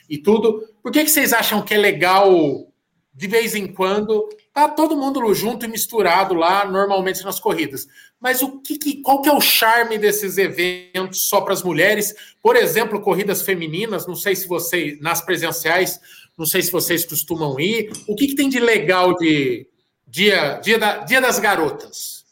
e 0.09 0.16
tudo. 0.16 0.66
Por 0.83 0.90
que, 0.90 1.05
que 1.05 1.11
vocês 1.11 1.35
acham 1.35 1.61
que 1.61 1.74
é 1.74 1.76
legal, 1.76 2.66
de 3.12 3.27
vez 3.27 3.55
em 3.55 3.66
quando, 3.66 4.29
Tá 4.53 4.68
todo 4.68 4.96
mundo 4.96 5.33
junto 5.33 5.64
e 5.64 5.68
misturado 5.68 6.35
lá, 6.35 6.64
normalmente 6.64 7.23
nas 7.23 7.38
corridas. 7.38 7.87
Mas 8.18 8.42
o 8.42 8.61
que, 8.61 8.77
que 8.77 9.01
qual 9.01 9.23
que 9.23 9.29
é 9.29 9.33
o 9.33 9.40
charme 9.40 9.96
desses 9.96 10.37
eventos 10.38 11.29
só 11.29 11.40
para 11.40 11.55
as 11.55 11.62
mulheres? 11.62 12.14
Por 12.42 12.57
exemplo, 12.57 13.01
corridas 13.01 13.42
femininas, 13.42 14.09
não 14.09 14.16
sei 14.16 14.35
se 14.35 14.49
vocês, 14.49 15.01
nas 15.01 15.25
presenciais, 15.25 16.01
não 16.37 16.44
sei 16.44 16.62
se 16.62 16.73
vocês 16.73 17.05
costumam 17.07 17.61
ir. 17.61 17.92
O 18.09 18.16
que, 18.16 18.27
que 18.27 18.35
tem 18.35 18.49
de 18.49 18.59
legal 18.59 19.16
de 19.16 19.68
dia, 20.07 20.55
dia, 20.55 20.79
da, 20.79 20.99
dia 20.99 21.20
das 21.20 21.38
garotas? 21.38 22.27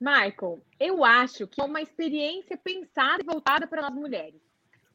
Michael, 0.00 0.62
eu 0.78 1.04
acho 1.04 1.48
que 1.48 1.60
é 1.60 1.64
uma 1.64 1.82
experiência 1.82 2.56
pensada 2.56 3.22
e 3.22 3.26
voltada 3.26 3.66
para 3.66 3.88
as 3.88 3.94
mulheres. 3.94 4.45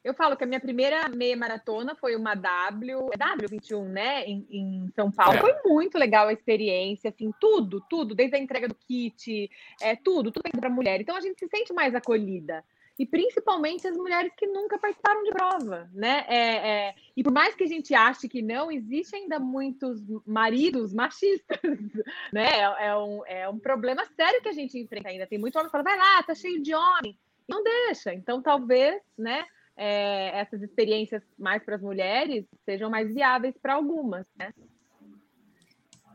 Eu 0.04 0.14
falo 0.14 0.36
que 0.36 0.42
a 0.42 0.46
minha 0.46 0.60
primeira 0.60 1.08
meia 1.08 1.36
maratona 1.36 1.94
foi 1.94 2.16
uma 2.16 2.34
W, 2.34 3.10
é 3.12 3.16
W21, 3.16 3.84
né, 3.84 4.24
em, 4.24 4.46
em 4.50 4.92
São 4.96 5.12
Paulo. 5.12 5.38
É. 5.38 5.40
Foi 5.40 5.54
muito 5.64 5.96
legal 5.96 6.26
a 6.26 6.32
experiência, 6.32 7.10
assim, 7.10 7.32
tudo, 7.40 7.80
tudo, 7.88 8.14
desde 8.14 8.36
a 8.36 8.38
entrega 8.38 8.66
do 8.66 8.74
kit, 8.74 9.48
é, 9.80 9.94
tudo, 9.94 10.32
tudo 10.32 10.50
para 10.50 10.68
mulher. 10.68 11.00
Então 11.00 11.16
a 11.16 11.20
gente 11.20 11.38
se 11.38 11.48
sente 11.48 11.72
mais 11.72 11.94
acolhida. 11.94 12.64
E 12.98 13.06
principalmente 13.06 13.86
as 13.86 13.96
mulheres 13.96 14.32
que 14.36 14.46
nunca 14.46 14.78
participaram 14.78 15.22
de 15.22 15.30
prova, 15.30 15.88
né? 15.94 16.24
É, 16.28 16.38
é, 16.38 16.94
e 17.16 17.22
por 17.22 17.32
mais 17.32 17.54
que 17.54 17.64
a 17.64 17.66
gente 17.66 17.94
ache 17.94 18.28
que 18.28 18.42
não, 18.42 18.70
existe 18.70 19.16
ainda 19.16 19.38
muitos 19.38 20.02
maridos 20.26 20.92
machistas, 20.92 21.58
né? 22.32 22.46
É, 22.46 22.86
é 22.88 22.96
um, 22.96 23.26
é 23.26 23.48
um 23.48 23.58
problema 23.58 24.04
sério 24.14 24.42
que 24.42 24.48
a 24.48 24.52
gente 24.52 24.78
enfrenta 24.78 25.08
ainda. 25.08 25.26
Tem 25.26 25.38
muito 25.38 25.56
homem 25.56 25.66
que 25.66 25.72
fala, 25.72 25.84
vai 25.84 25.96
lá, 25.96 26.22
tá 26.22 26.34
cheio 26.34 26.62
de 26.62 26.74
homem. 26.74 27.18
Não 27.48 27.62
deixa. 27.62 28.12
Então, 28.12 28.42
talvez, 28.42 29.00
né? 29.16 29.44
É, 29.76 30.38
essas 30.38 30.62
experiências 30.62 31.22
mais 31.38 31.62
para 31.64 31.76
as 31.76 31.82
mulheres 31.82 32.44
sejam 32.64 32.90
mais 32.90 33.12
viáveis 33.12 33.54
para 33.60 33.74
algumas, 33.74 34.26
né? 34.36 34.52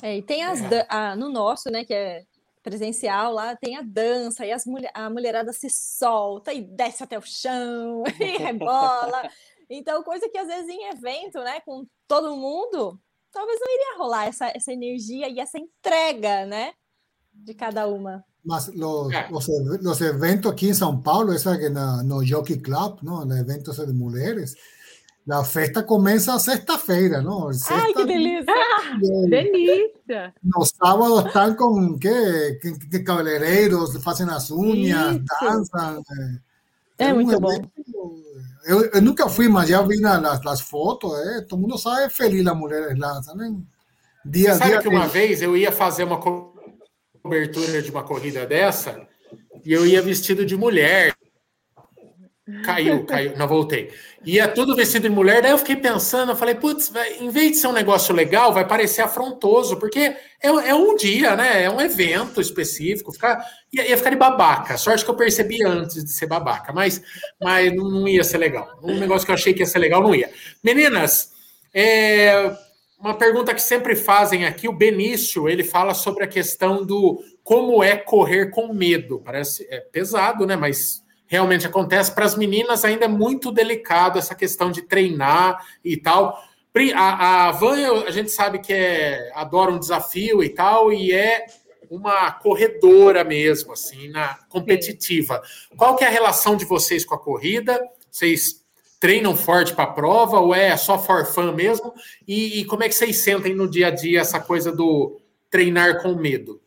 É, 0.02 0.17
e 0.17 0.22
tem 0.22 0.43
as 0.43 0.60
a, 0.89 1.15
no 1.15 1.30
nosso, 1.30 1.72
né, 1.72 1.84
que 1.84 1.93
é 1.93 2.24
presencial 2.62 3.34
lá, 3.34 3.56
tem 3.56 3.78
a 3.78 3.82
dança 3.82 4.46
e 4.46 4.52
as 4.52 4.65
mulher, 4.65 4.91
a 4.93 5.10
mulherada 5.10 5.54
se 5.54 5.70
solta 5.70 6.54
e 6.54 6.62
desce 6.62 7.04
até 7.04 7.17
o 7.17 7.22
chão 7.22 8.04
e 8.20 8.38
rebola. 8.38 9.30
Então, 9.70 10.04
coisa 10.04 10.30
que 10.30 10.38
às 10.38 10.48
vezes 10.48 10.70
em 10.70 10.89
evento, 10.89 11.39
né, 11.39 11.62
com 11.62 11.86
todo 12.08 12.36
mundo, 12.36 13.00
talvez 13.32 13.60
não 13.60 13.74
iria 13.74 13.98
rolar 13.98 14.28
essa, 14.28 14.52
essa 14.54 14.72
energia 14.72 15.28
e 15.30 15.39
essa 15.39 15.58
entrega, 15.58 16.46
né, 16.46 16.74
de 17.34 17.54
cada 17.54 17.88
uma. 17.88 18.24
Más 18.43 18.73
los, 18.76 19.12
los, 19.30 19.50
los, 19.82 20.02
eventos 20.02 20.54
aquí 20.54 20.69
en 20.69 20.76
São 20.76 21.04
Paulo, 21.04 21.34
esa 21.34 21.58
que 21.58 21.69
no, 21.69 22.02
no 22.04 22.21
Jockey 22.26 22.62
Club, 22.62 23.00
¿no? 23.02 23.26
Los 23.26 23.38
eventos 23.38 23.78
de 23.78 23.93
mujeres. 23.93 24.56
La 25.26 25.43
festa 25.43 25.86
comienza 25.86 26.39
sexta-feira, 26.39 27.21
¿no? 27.21 27.52
Sexta, 27.52 27.84
¡Ay, 27.84 27.93
qué 27.93 28.06
delícia! 28.06 28.54
delícia! 29.28 30.34
Los 30.41 30.69
sábados 30.69 31.26
están 31.26 31.56
con, 31.56 32.00
¿qué? 32.00 32.58
Que, 32.62 33.04
hacen 34.06 34.28
las 34.28 34.50
uñas, 34.50 35.15
Isso. 35.15 35.26
dançam. 35.41 36.02
É, 36.97 37.08
é 37.08 37.13
muito 37.13 37.34
evento, 37.34 37.69
bom. 37.91 38.15
Eu, 38.65 38.86
eu, 38.86 39.02
nunca 39.02 39.28
fui, 39.28 39.50
mas 39.50 39.67
já 39.67 39.82
vi 39.82 40.00
nas, 40.00 40.41
nas 40.43 40.62
fotos, 40.62 41.13
é, 41.19 41.41
todo 41.41 41.60
mundo 41.60 41.78
sabe 41.78 42.10
feliz 42.10 42.47
as 42.47 42.58
mulheres 42.58 42.97
lá, 42.97 43.21
sabe? 43.21 43.54
Dia, 44.26 44.54
Você 44.54 44.60
sabe 44.60 44.71
dia 44.71 44.82
que 44.82 44.88
uma 44.88 45.08
vez 45.08 45.41
eu 45.41 45.56
ia 45.56 45.71
fazer 45.71 46.06
uma 46.06 46.19
cobertura 47.28 47.82
de 47.82 47.92
uma 47.92 48.04
corrida 48.04 48.46
dessa 48.46 49.06
e 49.66 49.74
eu 49.74 49.86
ia 49.86 50.02
vestido 50.02 50.46
de 50.46 50.56
mulher. 50.56 51.13
Caiu, 52.63 53.06
caiu, 53.06 53.36
não 53.36 53.46
voltei. 53.46 53.92
Ia 54.24 54.48
tudo 54.48 54.74
vestido 54.74 55.10
de 55.10 55.13
mulher, 55.13 55.42
daí 55.42 55.52
eu 55.52 55.58
fiquei 55.58 55.76
pensando, 55.76 56.32
eu 56.32 56.36
falei, 56.36 56.56
putz, 56.56 56.90
em 57.20 57.30
vez 57.30 57.52
de 57.52 57.58
ser 57.58 57.68
um 57.68 57.74
negócio 57.74 58.16
legal, 58.16 58.54
vai 58.54 58.66
parecer 58.66 59.02
afrontoso, 59.02 59.76
porque 59.76 60.00
é, 60.00 60.48
é 60.48 60.74
um 60.74 60.96
dia, 60.96 61.36
né? 61.36 61.63
É 61.63 61.70
um 61.70 61.82
evento 61.82 62.40
específico, 62.40 63.12
ficar, 63.12 63.46
ia, 63.74 63.90
ia, 63.90 63.98
ficar 63.98 64.12
de 64.12 64.16
babaca. 64.16 64.78
Sorte 64.78 65.04
que 65.04 65.12
eu 65.12 65.16
percebi 65.16 65.62
antes 65.66 66.02
de 66.06 66.10
ser 66.10 66.28
babaca, 66.28 66.72
mas, 66.72 67.02
mas 67.42 67.76
não, 67.76 68.08
ia 68.08 68.24
ser 68.24 68.38
legal. 68.38 68.80
Um 68.82 68.98
negócio 68.98 69.26
que 69.26 69.32
eu 69.32 69.36
achei 69.36 69.54
que 69.54 69.60
ia 69.60 69.66
ser 69.66 69.80
legal, 69.80 70.02
não 70.02 70.16
ia. 70.16 70.32
Meninas, 70.63 71.34
é, 71.74 72.56
uma 72.99 73.13
pergunta 73.13 73.53
que 73.53 73.62
sempre 73.62 73.95
fazem 73.95 74.45
aqui, 74.45 74.67
o 74.67 74.73
Benício, 74.73 75.47
ele 75.47 75.63
fala 75.63 75.93
sobre 75.93 76.23
a 76.23 76.27
questão 76.27 76.86
do 76.86 77.23
como 77.43 77.83
é 77.83 77.95
correr 77.95 78.49
com 78.49 78.73
medo. 78.73 79.21
Parece 79.23 79.67
é 79.69 79.79
pesado, 79.79 80.45
né? 80.45 80.55
Mas 80.55 81.03
realmente 81.27 81.67
acontece. 81.67 82.12
Para 82.12 82.25
as 82.25 82.36
meninas 82.36 82.83
ainda 82.83 83.05
é 83.05 83.10
muito 83.10 83.51
delicado 83.51 84.17
essa 84.17 84.33
questão 84.33 84.71
de 84.71 84.81
treinar 84.81 85.63
e 85.83 85.95
tal. 85.95 86.41
A, 86.95 87.47
a 87.47 87.51
Van, 87.51 88.03
a 88.05 88.12
gente 88.12 88.29
sabe 88.29 88.60
que 88.60 88.71
é, 88.71 89.31
adora 89.33 89.71
um 89.71 89.79
desafio 89.79 90.43
e 90.43 90.49
tal, 90.49 90.93
e 90.93 91.12
é 91.12 91.45
uma 91.89 92.31
corredora 92.31 93.23
mesmo, 93.23 93.73
assim, 93.73 94.10
na 94.10 94.36
competitiva. 94.49 95.41
Qual 95.75 95.95
que 95.95 96.03
é 96.03 96.07
a 96.07 96.12
relação 96.12 96.55
de 96.55 96.65
vocês 96.65 97.03
com 97.03 97.15
a 97.15 97.19
corrida? 97.19 97.79
Vocês 98.12 98.63
treinam 98.99 99.36
forte 99.36 99.73
para 99.73 99.86
a 99.86 99.93
prova 99.93 100.39
ou 100.39 100.53
é 100.53 100.75
só 100.75 100.97
for 100.97 101.25
fun 101.25 101.51
mesmo? 101.53 101.93
E, 102.27 102.60
e, 102.60 102.65
como 102.65 102.83
é 102.83 102.88
que 102.88 102.95
vocês 102.95 103.17
sentem 103.17 103.55
no 103.55 103.69
dia 103.69 103.88
a 103.88 103.91
dia 103.91 104.21
essa 104.21 104.39
coisa 104.39 104.71
do 104.71 105.19
treinar 105.49 106.01
com 106.01 106.15
medo? 106.15 106.62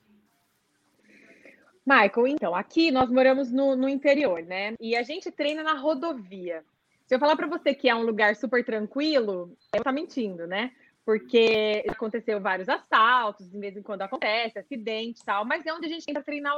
Michael, 1.86 2.28
então, 2.28 2.54
aqui 2.54 2.90
nós 2.90 3.10
moramos 3.10 3.50
no, 3.50 3.74
no 3.74 3.88
interior, 3.88 4.42
né? 4.42 4.74
E 4.80 4.94
a 4.94 5.02
gente 5.02 5.30
treina 5.30 5.62
na 5.62 5.74
rodovia. 5.74 6.62
Se 7.06 7.14
eu 7.14 7.18
falar 7.18 7.34
para 7.34 7.48
você 7.48 7.74
que 7.74 7.88
é 7.88 7.94
um 7.94 8.04
lugar 8.04 8.36
super 8.36 8.64
tranquilo, 8.64 9.56
eu 9.74 9.82
tá 9.82 9.90
mentindo, 9.90 10.46
né? 10.46 10.70
Porque 11.04 11.84
aconteceu 11.88 12.40
vários 12.40 12.68
assaltos, 12.68 13.50
de 13.50 13.58
vez 13.58 13.76
em 13.76 13.82
quando 13.82 14.02
acontece, 14.02 14.58
acidente 14.58 15.20
e 15.20 15.24
tal, 15.24 15.44
mas 15.44 15.66
é 15.66 15.72
onde 15.72 15.86
a 15.86 15.88
gente 15.88 16.06
tenta 16.06 16.22
treinar 16.22 16.56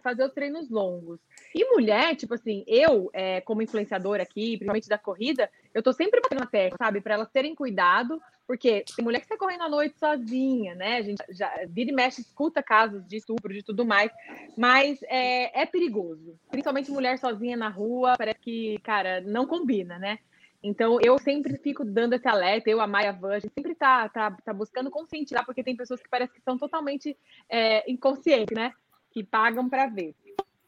fazer 0.00 0.24
os 0.24 0.32
treinos 0.32 0.70
longos. 0.70 1.18
E 1.54 1.64
mulher, 1.72 2.14
tipo 2.16 2.34
assim, 2.34 2.64
eu, 2.66 3.10
é, 3.12 3.40
como 3.40 3.62
influenciadora 3.62 4.22
aqui, 4.22 4.56
principalmente 4.56 4.88
da 4.88 4.98
corrida, 4.98 5.50
eu 5.72 5.82
tô 5.82 5.92
sempre 5.92 6.20
batendo 6.20 6.40
na 6.40 6.46
tecla, 6.46 6.76
sabe? 6.78 7.00
Para 7.00 7.14
elas 7.14 7.30
terem 7.30 7.54
cuidado, 7.54 8.20
porque 8.46 8.84
tem 8.96 9.04
mulher 9.04 9.18
que 9.18 9.24
está 9.24 9.36
correndo 9.36 9.62
à 9.62 9.68
noite 9.68 9.98
sozinha, 9.98 10.74
né? 10.74 10.96
A 10.96 11.02
gente 11.02 11.22
já 11.30 11.50
vira 11.68 11.90
e 11.90 11.94
mexe, 11.94 12.20
escuta 12.20 12.62
casos 12.62 13.06
de 13.06 13.16
estupro, 13.16 13.52
de 13.52 13.62
tudo 13.62 13.84
mais, 13.84 14.10
mas 14.56 14.98
é, 15.04 15.62
é 15.62 15.66
perigoso. 15.66 16.38
Principalmente 16.50 16.90
mulher 16.90 17.18
sozinha 17.18 17.56
na 17.56 17.68
rua, 17.68 18.14
parece 18.16 18.38
que, 18.40 18.78
cara, 18.80 19.20
não 19.20 19.46
combina, 19.46 19.98
né? 19.98 20.18
Então, 20.62 20.98
eu 21.00 21.18
sempre 21.18 21.56
fico 21.56 21.84
dando 21.84 22.14
esse 22.14 22.26
alerta, 22.26 22.68
eu, 22.68 22.80
a 22.80 22.86
Maia 22.86 23.12
Van, 23.12 23.34
a 23.34 23.38
gente 23.38 23.54
sempre 23.54 23.76
tá, 23.76 24.08
tá, 24.08 24.36
tá 24.44 24.52
buscando 24.52 24.90
conscientizar, 24.90 25.46
porque 25.46 25.62
tem 25.62 25.76
pessoas 25.76 26.02
que 26.02 26.08
parece 26.08 26.32
que 26.32 26.40
são 26.40 26.58
totalmente 26.58 27.16
é, 27.48 27.88
inconscientes, 27.90 28.56
né? 28.56 28.72
que 29.10 29.24
pagam 29.24 29.68
para 29.68 29.86
ver. 29.86 30.14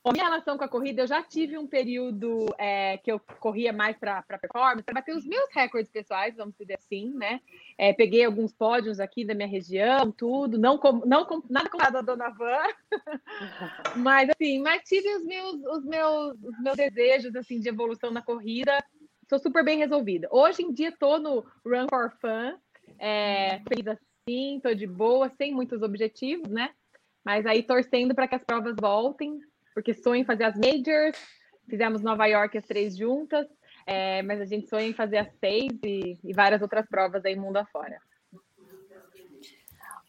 A 0.03 0.13
minha 0.13 0.25
relação 0.25 0.57
com 0.57 0.65
a 0.65 0.69
corrida, 0.69 1.03
eu 1.03 1.07
já 1.07 1.23
tive 1.23 1.59
um 1.59 1.67
período 1.67 2.47
é, 2.57 2.97
que 2.99 3.13
eu 3.13 3.21
corria 3.39 3.71
mais 3.71 3.99
para 3.99 4.23
performance, 4.23 4.83
para 4.83 4.95
bater 4.95 5.15
os 5.15 5.27
meus 5.27 5.53
recordes 5.53 5.93
pessoais, 5.93 6.35
vamos 6.35 6.55
dizer 6.59 6.79
assim, 6.79 7.13
né? 7.13 7.39
É, 7.77 7.93
peguei 7.93 8.25
alguns 8.25 8.51
pódios 8.51 8.99
aqui 8.99 9.27
da 9.27 9.35
minha 9.35 9.47
região, 9.47 10.11
tudo, 10.11 10.59
não, 10.59 10.79
com, 10.79 11.05
não 11.05 11.27
com, 11.27 11.43
nada 11.51 11.69
comparado 11.69 11.99
a 11.99 12.03
Dona 12.03 12.31
Van, 12.31 12.67
mas 13.97 14.31
assim, 14.31 14.59
mas 14.63 14.83
tive 14.85 15.15
os 15.17 15.25
meus, 15.25 15.55
os 15.67 15.85
meus, 15.85 16.35
os 16.45 16.63
meus 16.63 16.77
desejos 16.79 17.37
assim 17.37 17.61
de 17.61 17.69
evolução 17.69 18.11
na 18.11 18.23
corrida, 18.23 18.83
estou 19.23 19.39
super 19.39 19.63
bem 19.63 19.77
resolvida. 19.77 20.29
Hoje 20.31 20.63
em 20.63 20.73
dia 20.73 20.89
estou 20.89 21.19
no 21.19 21.45
Run 21.63 21.87
for 21.91 22.11
Fun, 22.23 22.59
é, 22.99 23.61
feliz 23.69 23.87
assim, 23.87 24.57
estou 24.57 24.75
de 24.75 24.87
boa, 24.87 25.29
sem 25.37 25.53
muitos 25.53 25.83
objetivos, 25.83 26.49
né? 26.49 26.71
Mas 27.23 27.45
aí 27.45 27.63
torcendo 27.63 28.15
para 28.15 28.27
que 28.27 28.35
as 28.35 28.45
provas 28.45 28.75
voltem, 28.81 29.39
porque 29.75 29.95
sonho 29.95 30.23
em 30.23 30.25
fazer 30.25 30.45
as 30.45 30.57
majors, 30.57 31.17
fizemos 31.69 32.03
Nova 32.03 32.27
York 32.27 32.59
as 32.59 32.67
três 32.67 32.97
juntas, 32.97 33.47
é, 33.87 34.23
mas 34.23 34.41
a 34.41 34.45
gente 34.45 34.69
sonha 34.69 34.87
em 34.87 34.95
fazer 34.95 35.19
as 35.19 35.33
seis 35.39 35.73
e, 35.85 36.19
e 36.23 36.33
várias 36.33 36.63
outras 36.63 36.87
provas 36.87 37.25
aí 37.25 37.37
mundo 37.37 37.57
afora. 37.57 38.01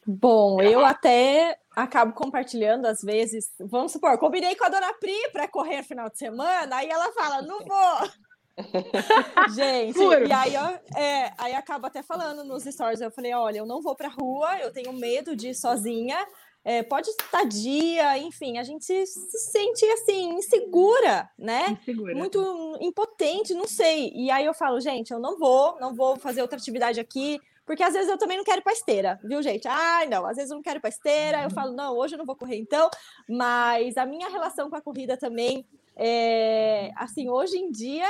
Bom, 0.06 0.62
eu 0.62 0.84
até 0.84 1.58
acabo 1.76 2.14
compartilhando 2.14 2.88
às 2.88 3.02
vezes. 3.02 3.54
Vamos 3.60 3.92
supor, 3.92 4.18
combinei 4.18 4.56
com 4.56 4.66
a 4.66 4.70
dona 4.70 4.94
Pri 4.96 5.30
para 5.32 5.48
correr 5.48 5.84
final 5.84 6.10
de 6.10 6.18
semana, 6.18 6.76
aí 6.76 6.90
ela 6.90 7.12
fala, 7.14 7.42
não 7.42 7.60
vou. 7.60 8.10
Gente, 9.56 9.94
Puro. 9.94 10.28
e 10.28 10.32
aí, 10.32 10.54
ó, 10.58 11.00
é, 11.00 11.34
aí 11.38 11.54
acabo 11.54 11.88
até 11.88 12.04
falando 12.04 12.44
nos 12.44 12.64
stories. 12.64 13.02
Eu 13.02 13.12
falei: 13.12 13.34
olha, 13.34 13.60
eu 13.60 13.66
não 13.66 13.82
vou 13.82 13.96
pra 13.96 14.10
rua, 14.10 14.60
eu 14.60 14.72
tenho 14.72 14.94
medo 14.94 15.36
de 15.36 15.50
ir 15.50 15.56
sozinha, 15.56 16.18
é, 16.64 16.84
pode 16.84 17.10
estar 17.10 17.44
dia, 17.46 18.18
enfim, 18.20 18.58
a 18.58 18.64
gente 18.64 18.86
se, 18.86 19.06
se 19.06 19.52
sente 19.52 19.86
assim, 19.86 20.30
insegura, 20.36 21.30
né? 21.38 21.78
Insegura. 21.82 22.16
Muito 22.16 22.78
impotente, 22.80 23.54
não 23.54 23.68
sei. 23.68 24.12
E 24.14 24.30
aí 24.30 24.46
eu 24.46 24.54
falo, 24.54 24.80
gente, 24.80 25.12
eu 25.12 25.20
não 25.20 25.38
vou, 25.38 25.80
não 25.80 25.96
vou 25.96 26.18
fazer 26.18 26.42
outra 26.42 26.58
atividade 26.58 27.00
aqui, 27.00 27.40
porque 27.66 27.82
às 27.82 27.94
vezes 27.94 28.10
eu 28.10 28.18
também 28.18 28.38
não 28.38 28.44
quero 28.44 28.60
ir 28.60 28.64
pra 28.64 28.74
esteira, 28.74 29.20
viu, 29.24 29.42
gente? 29.42 29.68
Ai, 29.68 30.06
não, 30.08 30.26
às 30.26 30.36
vezes 30.36 30.52
eu 30.52 30.56
não 30.56 30.64
quero 30.64 30.78
ir 30.78 30.82
pra 30.82 30.90
esteira, 30.90 31.44
eu 31.44 31.50
falo, 31.50 31.72
não, 31.72 31.96
hoje 31.96 32.14
eu 32.14 32.20
não 32.20 32.26
vou 32.26 32.36
correr 32.36 32.58
então, 32.58 32.90
mas 33.28 33.98
a 33.98 34.06
minha 34.06 34.30
relação 34.30 34.70
com 34.70 34.76
a 34.76 34.82
corrida 34.82 35.18
também, 35.18 35.66
é, 35.96 36.92
assim, 36.96 37.30
hoje 37.30 37.58
em 37.58 37.72
dia 37.72 38.08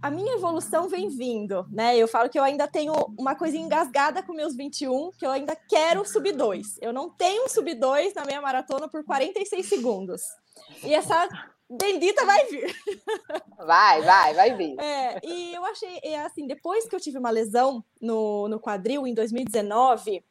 a 0.00 0.10
minha 0.10 0.34
evolução 0.34 0.88
vem 0.88 1.08
vindo, 1.08 1.66
né? 1.70 1.96
Eu 1.96 2.06
falo 2.06 2.28
que 2.28 2.38
eu 2.38 2.44
ainda 2.44 2.68
tenho 2.68 2.92
uma 3.18 3.34
coisa 3.34 3.56
engasgada 3.56 4.22
com 4.22 4.32
meus 4.32 4.54
21, 4.54 5.10
que 5.12 5.26
eu 5.26 5.30
ainda 5.30 5.56
quero 5.56 6.04
subir 6.04 6.32
dois. 6.32 6.78
Eu 6.80 6.92
não 6.92 7.10
tenho 7.10 7.48
sub 7.48 7.74
2 7.74 8.14
na 8.14 8.24
minha 8.24 8.40
maratona 8.40 8.88
por 8.88 9.04
46 9.04 9.66
segundos. 9.66 10.22
E 10.84 10.94
essa 10.94 11.28
bendita 11.68 12.24
vai 12.24 12.46
vir. 12.46 12.76
Vai, 13.58 14.02
vai, 14.02 14.34
vai 14.34 14.56
vir. 14.56 14.78
É, 14.80 15.20
e 15.22 15.54
eu 15.54 15.64
achei, 15.64 15.98
é, 16.02 16.20
assim, 16.20 16.46
depois 16.46 16.88
que 16.88 16.94
eu 16.94 17.00
tive 17.00 17.18
uma 17.18 17.30
lesão 17.30 17.84
no, 18.00 18.48
no 18.48 18.60
quadril 18.60 19.06
em 19.06 19.12
2019, 19.12 20.24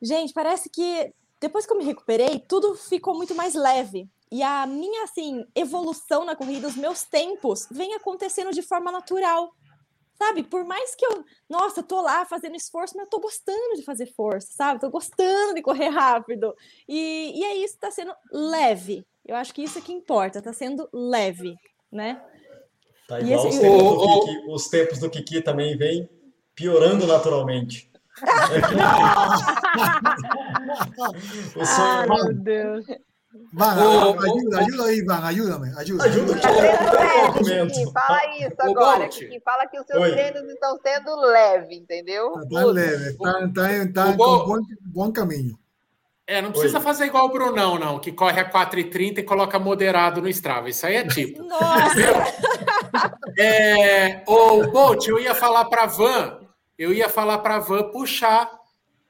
gente, 0.00 0.32
parece 0.32 0.70
que 0.70 1.12
depois 1.40 1.66
que 1.66 1.72
eu 1.72 1.78
me 1.78 1.84
recuperei, 1.84 2.38
tudo 2.38 2.74
ficou 2.74 3.14
muito 3.14 3.34
mais 3.34 3.54
leve. 3.54 4.08
E 4.34 4.42
a 4.42 4.66
minha, 4.66 5.04
assim, 5.04 5.46
evolução 5.54 6.24
na 6.24 6.34
corrida, 6.34 6.66
os 6.66 6.74
meus 6.74 7.04
tempos, 7.04 7.68
vem 7.70 7.94
acontecendo 7.94 8.50
de 8.50 8.62
forma 8.62 8.90
natural. 8.90 9.54
Sabe? 10.18 10.42
Por 10.42 10.64
mais 10.64 10.96
que 10.96 11.06
eu, 11.06 11.24
nossa, 11.48 11.84
tô 11.84 12.00
lá 12.00 12.24
fazendo 12.24 12.56
esforço, 12.56 12.96
mas 12.96 13.04
eu 13.04 13.10
tô 13.10 13.20
gostando 13.20 13.76
de 13.76 13.84
fazer 13.84 14.12
força, 14.12 14.48
sabe? 14.50 14.80
Tô 14.80 14.90
gostando 14.90 15.54
de 15.54 15.62
correr 15.62 15.86
rápido. 15.86 16.52
E, 16.88 17.30
e 17.32 17.44
é 17.44 17.54
isso, 17.58 17.78
tá 17.78 17.92
sendo 17.92 18.12
leve. 18.32 19.06
Eu 19.24 19.36
acho 19.36 19.54
que 19.54 19.62
isso 19.62 19.78
é 19.78 19.80
que 19.80 19.92
importa, 19.92 20.42
tá 20.42 20.52
sendo 20.52 20.88
leve, 20.92 21.54
né? 21.92 22.20
Tá 23.06 23.20
igual 23.20 23.46
esse, 23.46 23.58
os, 23.58 23.62
tempos 23.62 23.82
o, 23.82 24.24
Kiki, 24.24 24.46
os 24.48 24.68
tempos 24.68 24.98
do 24.98 25.08
Kiki 25.10 25.42
também 25.42 25.78
vem 25.78 26.10
piorando 26.56 27.06
naturalmente. 27.06 27.88
o 31.54 31.64
sonho, 31.64 31.88
Ai, 31.88 32.08
meu 32.08 32.34
Deus. 32.34 32.84
Van, 33.52 33.74
oh, 33.78 34.18
ajuda, 34.20 34.58
ajuda 34.60 34.84
aí, 34.84 35.02
Van, 35.02 35.24
ajuda-me, 35.24 35.68
ajuda. 35.78 36.04
Ajuda 36.04 36.34
Kiki, 37.66 37.92
fala 37.92 38.36
isso 38.38 38.56
agora, 38.60 39.08
Kiki, 39.08 39.40
fala 39.40 39.66
que 39.66 39.80
os 39.80 39.86
seus 39.86 40.02
Oi. 40.02 40.12
treinos 40.12 40.42
estão 40.42 40.78
sendo 40.80 41.16
leve, 41.20 41.74
entendeu? 41.76 42.38
Está 42.40 42.64
leve, 42.64 43.10
está, 43.10 43.44
está, 43.44 43.72
está 43.72 44.04
com 44.12 44.16
bom, 44.16 44.60
bom 44.86 45.12
caminho. 45.12 45.58
É, 46.26 46.40
não 46.40 46.52
precisa 46.52 46.78
Oi. 46.78 46.84
fazer 46.84 47.06
igual 47.06 47.26
o 47.26 47.32
Brunão, 47.32 47.78
não, 47.78 47.98
que 47.98 48.12
corre 48.12 48.40
a 48.40 48.50
4h30 48.50 49.18
e 49.18 49.22
coloca 49.22 49.58
moderado 49.58 50.22
no 50.22 50.28
Strava. 50.28 50.70
Isso 50.70 50.86
aí 50.86 50.96
é 50.96 51.06
tipo. 51.06 51.42
Nossa! 51.42 52.00
é, 53.38 54.22
o 54.26 54.70
Bolt, 54.70 55.06
eu 55.08 55.18
ia 55.18 55.34
falar 55.34 55.64
para 55.66 55.86
Van, 55.86 56.38
eu 56.78 56.92
ia 56.92 57.08
falar 57.08 57.38
para 57.38 57.58
Van 57.58 57.90
puxar 57.90 58.48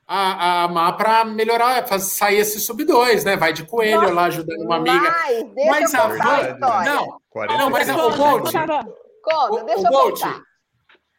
a, 0.07 0.65
a 0.65 0.69
Má 0.69 0.93
para 0.93 1.25
melhorar, 1.25 1.87
fazer, 1.87 2.11
sair 2.11 2.39
esse 2.39 2.61
sub-2, 2.61 3.25
né? 3.25 3.37
Vai 3.37 3.53
de 3.53 3.65
coelho 3.65 4.03
Nossa, 4.03 4.15
lá 4.15 4.25
ajudando 4.25 4.63
uma 4.63 4.77
amiga. 4.77 5.15
Mas, 5.69 5.95
a 5.95 6.09
Van. 6.09 6.59
Não, 6.59 7.21
não, 7.59 7.71
mas 7.71 7.89
o 7.89 8.11
Bolt. 8.11 8.53
Conta, 9.23 9.65
deixa 9.65 9.81
o, 9.81 9.91
Bolt, 9.91 10.21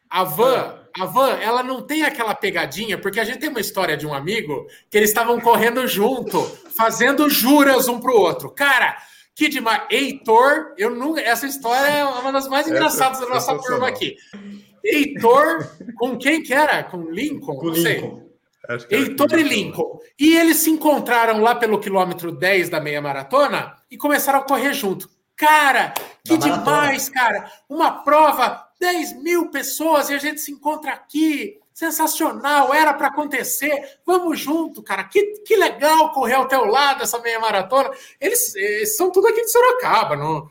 A 0.08 0.22
Van, 0.22 0.78
a 0.98 1.04
Van, 1.04 1.30
ela 1.40 1.62
não 1.62 1.82
tem 1.82 2.04
aquela 2.04 2.34
pegadinha, 2.34 2.96
porque 2.96 3.18
a 3.18 3.24
gente 3.24 3.40
tem 3.40 3.48
uma 3.48 3.60
história 3.60 3.96
de 3.96 4.06
um 4.06 4.14
amigo 4.14 4.66
que 4.88 4.96
eles 4.96 5.10
estavam 5.10 5.40
correndo 5.40 5.86
junto, 5.88 6.40
fazendo 6.76 7.28
juras 7.28 7.88
um 7.88 7.98
pro 7.98 8.16
outro. 8.16 8.50
Cara, 8.50 8.96
que 9.34 9.48
demais. 9.48 9.82
Heitor, 9.90 10.74
eu 10.78 10.94
nunca. 10.94 11.20
Essa 11.20 11.46
história 11.46 11.88
é 11.88 12.04
uma 12.04 12.32
das 12.32 12.48
mais 12.48 12.68
engraçadas 12.68 13.18
da 13.18 13.26
nossa 13.26 13.58
turma 13.58 13.88
aqui. 13.88 14.16
Heitor, 14.84 15.68
com 15.96 16.16
quem 16.16 16.42
que 16.42 16.54
era? 16.54 16.84
Com 16.84 17.10
Lincoln? 17.10 17.56
Com 17.56 17.70
Lincoln. 17.70 18.25
Heitor 18.90 19.38
e 19.38 19.42
Lincoln. 19.42 20.00
E 20.18 20.36
eles 20.36 20.58
se 20.58 20.70
encontraram 20.70 21.40
lá 21.40 21.54
pelo 21.54 21.78
quilômetro 21.78 22.32
10 22.32 22.68
da 22.68 22.80
meia 22.80 23.00
maratona 23.00 23.76
e 23.90 23.96
começaram 23.96 24.40
a 24.40 24.44
correr 24.44 24.72
junto. 24.72 25.08
Cara, 25.36 25.92
que 26.24 26.36
da 26.36 26.46
demais, 26.46 27.10
maratona. 27.10 27.10
cara! 27.12 27.52
Uma 27.68 28.02
prova, 28.02 28.66
10 28.80 29.22
mil 29.22 29.50
pessoas 29.50 30.08
e 30.08 30.14
a 30.14 30.18
gente 30.18 30.40
se 30.40 30.52
encontra 30.52 30.92
aqui. 30.92 31.58
Sensacional, 31.72 32.72
era 32.72 32.94
para 32.94 33.08
acontecer. 33.08 33.98
Vamos 34.06 34.40
junto, 34.40 34.82
cara. 34.82 35.04
Que, 35.04 35.40
que 35.44 35.56
legal 35.56 36.10
correr 36.10 36.32
ao 36.32 36.48
teu 36.48 36.64
lado 36.64 37.02
essa 37.02 37.18
meia 37.18 37.38
maratona. 37.38 37.90
Eles, 38.18 38.54
eles 38.54 38.96
são 38.96 39.10
tudo 39.10 39.28
aqui 39.28 39.42
de 39.42 39.52
Sorocaba, 39.52 40.16
não? 40.16 40.48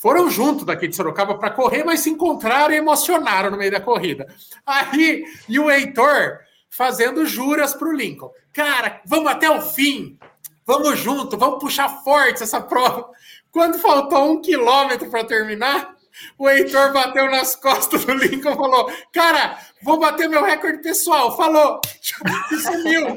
Foram 0.00 0.28
junto 0.28 0.64
daqui 0.64 0.86
de 0.86 0.96
Sorocaba 0.96 1.38
para 1.38 1.50
correr, 1.50 1.82
mas 1.84 2.00
se 2.00 2.10
encontraram 2.10 2.74
e 2.74 2.78
emocionaram 2.78 3.50
no 3.50 3.56
meio 3.56 3.70
da 3.70 3.80
corrida. 3.80 4.26
Aí, 4.66 5.24
e 5.48 5.58
o 5.58 5.70
Heitor, 5.70 6.40
fazendo 6.70 7.26
juras 7.26 7.74
para 7.74 7.88
o 7.88 7.92
Lincoln. 7.92 8.30
Cara, 8.52 9.02
vamos 9.04 9.30
até 9.30 9.50
o 9.50 9.60
fim, 9.60 10.18
vamos 10.64 10.98
junto, 10.98 11.36
vamos 11.36 11.58
puxar 11.58 12.02
forte 12.02 12.42
essa 12.42 12.60
prova. 12.60 13.10
Quando 13.50 13.80
faltou 13.80 14.30
um 14.30 14.40
quilômetro 14.40 15.10
para 15.10 15.24
terminar, 15.24 15.96
o 16.38 16.48
Heitor 16.48 16.92
bateu 16.92 17.30
nas 17.30 17.54
costas 17.56 18.04
do 18.04 18.14
Lincoln 18.14 18.52
e 18.52 18.56
falou: 18.56 18.92
Cara, 19.12 19.58
vou 19.82 19.98
bater 19.98 20.28
meu 20.28 20.42
recorde 20.44 20.82
pessoal. 20.82 21.36
Falou, 21.36 21.80
sumiu. 22.62 23.16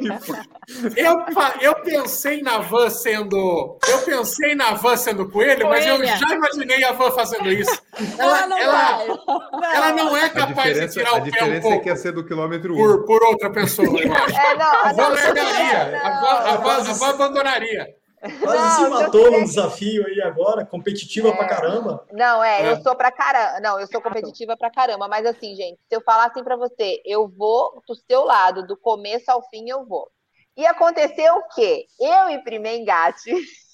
Eu, 0.96 1.26
eu 1.62 1.76
pensei 1.84 2.42
na 2.42 2.60
van 2.60 2.90
sendo. 2.90 3.78
Eu 3.88 4.00
pensei 4.00 4.56
na 4.56 4.74
van 4.74 4.96
sendo 4.96 5.30
coelho, 5.30 5.68
mas 5.68 5.86
eu 5.86 6.04
já 6.06 6.34
imaginei 6.34 6.84
a 6.84 6.92
van 6.94 7.12
fazendo 7.12 7.52
isso. 7.52 7.82
Ela, 8.18 8.48
não, 8.48 8.58
ela, 8.58 9.06
não, 9.06 9.74
ela 9.74 9.92
não 9.92 10.18
é 10.18 10.30
capaz 10.30 10.80
de 10.80 10.88
tirar 10.90 11.16
o 11.16 11.22
pé 11.22 11.22
um 11.22 11.22
pouco. 11.22 11.28
A 11.28 11.30
diferença 11.30 11.68
é 11.68 11.80
que 11.80 11.90
ia 11.90 11.96
ser 11.96 12.12
do 12.12 12.26
quilômetro 12.26 12.74
1. 12.74 12.78
Por, 12.78 13.06
por 13.06 13.24
outra 13.24 13.52
pessoa, 13.52 13.88
eu 13.88 14.14
acho. 14.14 14.40
É, 14.40 14.56
não, 14.56 14.86
a 14.86 14.94
van 14.94 15.08
largaria. 15.10 16.02
A 16.04 16.58
van 16.58 17.10
abandonaria. 17.10 18.03
Quase 18.42 18.58
não, 18.58 18.86
se 18.86 19.04
matou 19.04 19.32
num 19.32 19.44
desafio 19.44 20.06
aí 20.08 20.22
agora, 20.22 20.66
competitiva 20.66 21.30
é... 21.30 21.36
pra 21.36 21.48
caramba. 21.48 22.08
Não, 22.12 22.44
é, 22.44 22.62
é, 22.62 22.72
eu 22.72 22.82
sou 22.82 22.96
pra 22.96 23.12
caramba. 23.12 23.60
Não, 23.60 23.80
eu 23.80 23.88
sou 23.88 24.02
competitiva 24.02 24.56
pra 24.56 24.72
caramba. 24.72 25.08
Mas 25.08 25.26
assim, 25.26 25.56
gente, 25.56 25.80
se 25.88 25.96
eu 25.96 26.02
falar 26.02 26.28
assim 26.28 26.44
pra 26.44 26.56
você, 26.56 27.02
eu 27.06 27.28
vou 27.28 27.82
do 27.88 27.96
seu 27.96 28.24
lado, 28.24 28.66
do 28.66 28.78
começo 28.78 29.30
ao 29.30 29.42
fim, 29.50 29.70
eu 29.70 29.86
vou. 29.86 30.10
E 30.56 30.66
aconteceu 30.66 31.36
o 31.36 31.48
quê? 31.54 31.86
Eu 32.00 32.30
e 32.30 32.44
Prima 32.44 32.70
Engate 32.70 33.32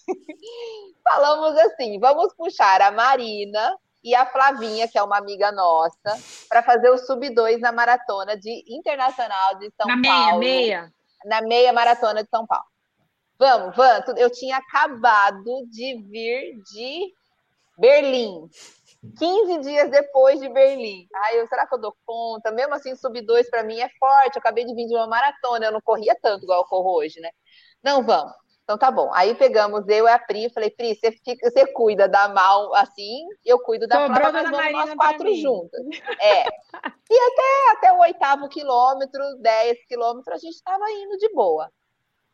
falamos 1.04 1.58
assim: 1.58 2.00
vamos 2.00 2.34
puxar 2.34 2.82
a 2.82 2.92
Marina 2.92 3.78
e 4.04 4.16
a 4.16 4.26
Flavinha, 4.26 4.88
que 4.88 4.98
é 4.98 5.04
uma 5.04 5.18
amiga 5.18 5.52
nossa, 5.52 6.18
para 6.48 6.64
fazer 6.64 6.90
o 6.90 6.98
sub 6.98 7.30
2 7.30 7.60
na 7.60 7.72
maratona 7.72 8.38
de 8.38 8.64
internacional 8.68 9.56
de 9.60 9.72
São 9.76 9.88
na 9.88 10.02
Paulo. 10.02 10.32
Na 10.32 10.38
meia, 10.38 10.38
meia. 10.38 10.94
Na 11.26 11.42
meia 11.42 11.74
maratona 11.74 12.24
de 12.24 12.30
São 12.30 12.48
Paulo. 12.48 12.66
Vamos, 13.40 13.74
vamos. 13.74 14.18
Eu 14.18 14.30
tinha 14.30 14.58
acabado 14.58 15.66
de 15.72 15.96
vir 16.12 16.62
de 16.74 17.14
Berlim. 17.78 18.50
15 19.18 19.60
dias 19.60 19.90
depois 19.90 20.42
de 20.42 20.50
Berlim. 20.50 21.08
Ai, 21.16 21.40
eu, 21.40 21.48
será 21.48 21.66
que 21.66 21.74
eu 21.74 21.80
dou 21.80 21.96
conta? 22.06 22.52
Mesmo 22.52 22.74
assim, 22.74 22.94
sub 22.98 23.20
2 23.22 23.50
para 23.50 23.64
mim 23.64 23.80
é 23.80 23.90
forte. 23.98 24.36
Eu 24.36 24.42
acabei 24.42 24.66
de 24.66 24.76
vir 24.76 24.88
de 24.88 24.94
uma 24.94 25.08
maratona, 25.08 25.66
eu 25.66 25.72
não 25.72 25.80
corria 25.80 26.18
tanto 26.22 26.44
igual 26.44 26.60
eu 26.60 26.68
corro 26.68 26.98
hoje, 26.98 27.22
né? 27.22 27.30
Não, 27.82 28.04
vamos. 28.04 28.34
Então 28.64 28.78
tá 28.78 28.92
bom. 28.92 29.10
Aí 29.14 29.34
pegamos 29.34 29.88
eu 29.88 30.06
e 30.06 30.12
a 30.12 30.20
Pri, 30.20 30.50
falei, 30.54 30.70
Pri, 30.70 30.94
você, 30.94 31.12
fica, 31.12 31.50
você 31.50 31.66
cuida 31.74 32.10
da 32.10 32.28
Mal 32.28 32.76
assim, 32.76 33.26
eu 33.44 33.58
cuido 33.60 33.88
da 33.88 34.06
Flávia, 34.06 34.44
nós 34.44 34.52
vamos 34.52 34.72
nós 34.74 34.94
quatro 34.96 35.34
juntas. 35.34 35.82
É. 36.20 36.44
E 37.10 37.20
até, 37.20 37.72
até 37.72 37.94
o 37.94 38.02
oitavo 38.02 38.48
quilômetro, 38.50 39.24
10 39.40 39.88
quilômetros, 39.88 40.36
a 40.36 40.38
gente 40.38 40.54
estava 40.54 40.86
indo 40.92 41.18
de 41.18 41.34
boa. 41.34 41.72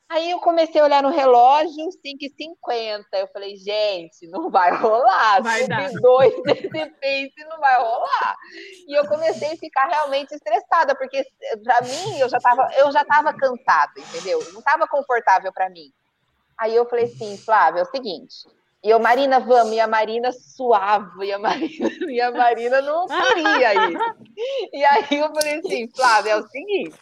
Aí 0.07 0.29
eu 0.29 0.39
comecei 0.39 0.79
a 0.79 0.83
olhar 0.83 1.01
no 1.01 1.09
relógio, 1.09 1.89
5h50. 2.05 3.03
Eu 3.13 3.27
falei, 3.27 3.55
gente, 3.57 4.27
não 4.27 4.51
vai 4.51 4.71
rolar. 4.75 5.41
Vai 5.41 5.67
dar. 5.67 5.91
dois 5.93 6.33
desse 6.43 6.69
pace 6.69 7.33
não 7.49 7.59
vai 7.59 7.75
rolar. 7.79 8.37
E 8.87 8.97
eu 8.97 9.07
comecei 9.07 9.53
a 9.53 9.57
ficar 9.57 9.87
realmente 9.87 10.33
estressada, 10.33 10.95
porque 10.95 11.25
para 11.63 11.81
mim 11.81 12.19
eu 12.19 12.29
já 12.29 12.37
estava 12.37 12.69
eu 12.77 12.91
já 12.91 13.03
tava 13.03 13.33
cansada, 13.33 13.93
entendeu? 13.97 14.39
Não 14.53 14.59
estava 14.59 14.87
confortável 14.87 15.51
para 15.51 15.69
mim. 15.69 15.91
Aí 16.57 16.75
eu 16.75 16.87
falei 16.87 17.05
assim, 17.05 17.35
Flávia, 17.37 17.79
é 17.79 17.83
o 17.83 17.91
seguinte. 17.91 18.47
E 18.83 18.89
eu, 18.91 18.99
Marina, 18.99 19.39
vamos, 19.39 19.73
e 19.73 19.79
a 19.79 19.87
Marina 19.87 20.31
suave, 20.31 21.25
e 21.25 21.33
a 21.33 21.39
Marina, 21.39 21.89
e 22.07 22.21
a 22.21 22.31
Marina 22.31 22.81
não 22.81 23.07
queria 23.07 23.89
isso. 23.89 24.69
E 24.71 24.85
aí 24.85 25.19
eu 25.19 25.33
falei 25.33 25.55
assim, 25.55 25.89
Flávia, 25.95 26.31
é 26.33 26.35
o 26.35 26.47
seguinte, 26.47 26.95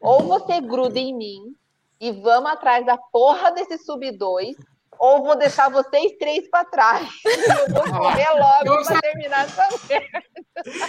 ou 0.00 0.22
você 0.22 0.60
gruda 0.60 0.96
em 0.96 1.12
mim, 1.12 1.57
e 2.00 2.12
vamos 2.12 2.50
atrás 2.50 2.84
da 2.86 2.96
porra 2.96 3.50
desse 3.52 3.78
sub 3.78 4.10
2, 4.10 4.56
ou 4.98 5.22
vou 5.22 5.36
deixar 5.36 5.70
vocês 5.70 6.12
três 6.18 6.48
para 6.48 6.64
trás. 6.64 7.08
Eu 7.24 7.74
vou 7.74 8.00
correr 8.00 8.30
logo 8.30 8.84
para 8.84 9.00
terminar 9.00 9.46
essa 9.46 9.68
merda. 9.88 10.22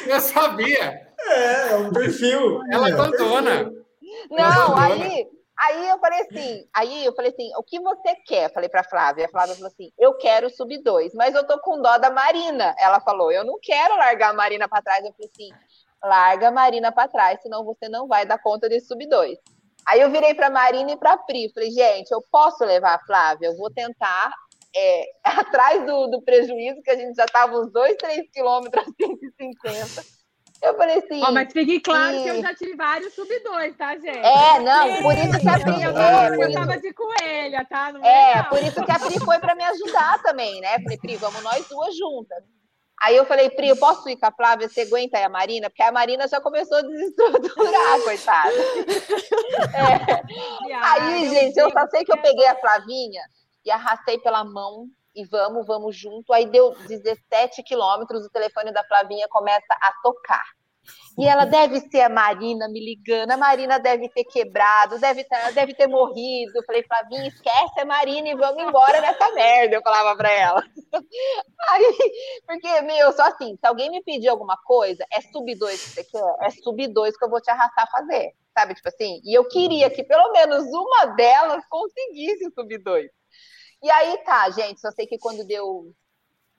Eu 0.08 0.19
sabia. 0.19 1.08
É, 1.19 1.72
é 1.72 1.76
um 1.76 1.91
perfil. 1.91 2.62
Ela 2.72 2.89
é 2.89 2.93
abandona. 2.93 3.72
Não, 4.32 4.76
aí, 4.76 5.28
aí 5.60 5.89
eu 5.89 6.00
falei 6.00 6.22
assim, 6.22 6.67
aí 6.76 7.06
eu 7.06 7.13
falei 7.13 7.32
assim, 7.32 7.52
o 7.56 7.63
que 7.63 7.80
você 7.80 8.15
quer? 8.26 8.52
Falei 8.52 8.67
para 8.67 8.84
Flávia. 8.84 9.26
A 9.26 9.30
Flávia 9.30 9.54
falou 9.54 9.67
assim, 9.67 9.91
eu 9.98 10.15
quero 10.15 10.50
sub 10.50 10.76
2, 10.82 11.13
mas 11.13 11.36
eu 11.36 11.45
tô 11.45 11.60
com 11.60 11.82
dó 11.82 11.98
da 12.00 12.10
Marina. 12.10 12.76
Ela 12.80 13.00
falou, 13.00 13.32
eu 13.32 13.45
não 13.45 13.60
quero 13.62 13.95
largar 13.95 14.32
a 14.32 14.34
Marina 14.34 14.67
para 14.67 14.82
trás. 14.82 15.06
Eu 15.06 15.13
falei 15.13 15.30
assim, 15.32 15.50
larga 16.04 16.48
a 16.48 16.52
Marina 16.52 16.91
para 16.91 17.08
trás, 17.08 17.39
senão 17.41 17.63
você 17.63 17.88
não 17.88 18.08
vai 18.08 18.26
dar 18.26 18.41
conta 18.41 18.67
de 18.67 18.80
sub 18.80 19.06
2. 19.08 19.38
Aí 19.89 20.02
eu 20.02 20.12
virei 20.12 20.36
para 20.36 20.52
Marina 20.52 20.91
e 20.91 20.97
para 20.97 21.17
Pri, 21.17 21.52
falei, 21.52 21.71
gente, 21.71 22.12
eu 22.12 22.23
posso 22.32 22.63
levar 22.63 22.93
a 22.93 23.06
Flávia? 23.06 23.47
Eu 23.47 23.58
vou 23.58 23.71
tentar, 23.71 24.32
é, 24.75 25.04
atrás 25.25 25.84
do, 25.86 26.08
do, 26.08 26.21
prejuízo, 26.21 26.82
que 26.84 26.91
a 26.91 26.95
gente 26.95 27.15
já 27.15 27.25
estava 27.25 27.58
uns 27.58 27.71
2, 27.71 27.97
3 27.97 28.30
quilômetros 28.32 28.86
a 28.88 29.06
150. 29.06 30.19
Eu 30.62 30.75
falei 30.75 30.97
assim. 30.97 31.21
Oh, 31.25 31.32
mas 31.32 31.52
fique 31.52 31.80
claro 31.80 32.17
e... 32.17 32.23
que 32.23 32.30
eu 32.30 32.41
já 32.41 32.54
tive 32.54 32.75
vários 32.75 33.13
sub-2, 33.15 33.78
tá, 33.78 33.95
gente? 33.95 34.19
É, 34.19 34.60
não, 34.60 35.02
por 35.02 35.13
isso 35.17 35.39
que 35.39 35.47
a 35.47 35.60
Pri. 35.60 35.84
Eu, 35.84 35.97
é, 35.97 36.45
eu 36.45 36.54
tava 36.54 36.78
de 36.78 36.93
coelha, 36.93 37.65
tá? 37.69 37.93
Não 37.93 38.04
é, 38.04 38.39
é 38.39 38.43
por 38.43 38.62
isso 38.62 38.84
que 38.84 38.91
a 38.91 38.99
Pri 38.99 39.19
foi 39.19 39.39
para 39.39 39.56
me 39.56 39.63
ajudar 39.63 40.21
também, 40.21 40.60
né? 40.60 40.78
Falei, 40.84 40.97
Pri, 40.97 41.15
vamos 41.15 41.41
nós 41.41 41.65
duas 41.67 41.97
juntas. 41.97 42.43
Aí 43.01 43.15
eu 43.15 43.25
falei, 43.25 43.49
Pri, 43.49 43.69
eu 43.69 43.77
posso 43.77 44.09
ir 44.09 44.17
com 44.17 44.25
a 44.25 44.31
Flávia? 44.31 44.67
Você 44.67 44.81
aguenta 44.81 45.17
aí 45.17 45.23
a 45.23 45.29
Marina? 45.29 45.69
Porque 45.69 45.83
a 45.83 45.91
Marina 45.91 46.27
já 46.27 46.41
começou 46.41 46.77
a 46.77 46.81
desestruturar, 46.81 48.01
coitada. 48.03 48.51
É. 49.73 50.73
Aí, 50.73 51.29
gente, 51.29 51.57
eu 51.57 51.71
só 51.71 51.88
sei 51.88 52.03
que 52.03 52.12
eu 52.12 52.21
peguei 52.21 52.45
a 52.47 52.55
Flavinha 52.55 53.21
e 53.65 53.71
arrastei 53.71 54.17
pela 54.19 54.43
mão 54.43 54.88
e 55.15 55.25
vamos, 55.25 55.65
vamos 55.65 55.95
junto. 55.95 56.33
Aí 56.33 56.45
deu 56.45 56.75
17 56.88 57.63
quilômetros, 57.63 58.25
o 58.25 58.29
telefone 58.29 58.71
da 58.73 58.83
Flavinha 58.83 59.27
começa 59.29 59.73
a 59.81 59.93
tocar. 60.03 60.43
E 61.17 61.28
ela 61.28 61.43
deve 61.43 61.82
ser 61.82 62.02
a 62.02 62.10
Marina 62.10 62.69
me 62.69 62.80
ligando, 62.80 63.32
a 63.32 63.38
Marina 63.38 63.78
deve 63.78 64.08
ter 64.08 64.23
quebrado, 64.23 64.97
deve 64.99 65.25
ter, 65.25 65.54
deve 65.54 65.73
ter 65.73 65.86
morrido. 65.86 66.54
Eu 66.56 66.63
falei, 66.63 66.82
Flavinha, 66.84 67.28
esquece 67.28 67.80
a 67.80 67.86
Marina 67.86 68.30
e 68.30 68.36
vamos 68.36 68.63
embora 68.63 69.02
dessa 69.02 69.30
merda, 69.34 69.75
eu 69.75 69.82
falava 69.82 70.15
pra 70.15 70.32
ela. 70.32 70.63
Aí, 71.71 72.13
porque, 72.47 72.82
meu, 72.84 73.12
só 73.12 73.23
assim, 73.23 73.58
se 73.58 73.67
alguém 73.67 73.89
me 73.89 74.02
pedir 74.02 74.30
alguma 74.30 74.56
coisa, 74.63 75.06
é 75.12 75.19
sub 75.19 75.54
2 75.54 75.82
que 75.82 75.89
você 75.89 76.04
quer? 76.06 76.36
É 76.41 76.49
sub 76.52 76.88
2 76.88 77.17
que 77.17 77.25
eu 77.25 77.30
vou 77.30 77.41
te 77.41 77.52
arrastar 77.52 77.84
a 77.84 77.91
fazer, 77.91 78.32
sabe? 78.58 78.75
Tipo 78.75 78.88
assim, 78.88 79.19
e 79.25 79.38
eu 79.38 79.45
queria 79.45 79.89
que 79.89 80.06
pelo 80.06 80.32
menos 80.32 80.63
uma 80.67 81.06
delas 81.15 81.65
conseguisse 81.69 82.47
o 82.47 82.52
sub 82.54 82.78
2. 82.78 83.12
E 83.84 83.91
aí 83.91 84.17
tá, 84.23 84.49
gente, 84.52 84.80
só 84.80 84.89
sei 84.91 85.06
que 85.06 85.17
quando 85.17 85.45
deu 85.45 85.93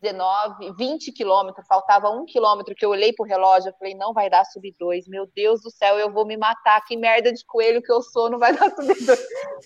19, 0.01 0.73
20 0.73 1.13
quilômetros, 1.13 1.67
faltava 1.67 2.11
um 2.11 2.25
quilômetro 2.25 2.75
que 2.75 2.85
eu 2.85 2.91
olhei 2.91 3.13
pro 3.13 3.27
relógio, 3.27 3.69
eu 3.69 3.75
falei, 3.79 3.95
não 3.95 4.13
vai 4.13 4.31
dar 4.31 4.45
sub 4.45 4.75
2, 4.79 5.07
meu 5.09 5.27
Deus 5.35 5.61
do 5.63 5.71
céu, 5.71 5.99
eu 5.99 6.13
vou 6.13 6.27
me 6.27 6.37
matar, 6.37 6.81
que 6.87 6.97
merda 6.97 7.33
de 7.33 7.45
coelho 7.45 7.83
que 7.83 7.93
eu 7.93 8.03
sou, 8.03 8.31
não 8.31 8.39
vai 8.39 8.57
dar 8.57 8.71
sub 8.71 8.87
2. 8.87 9.09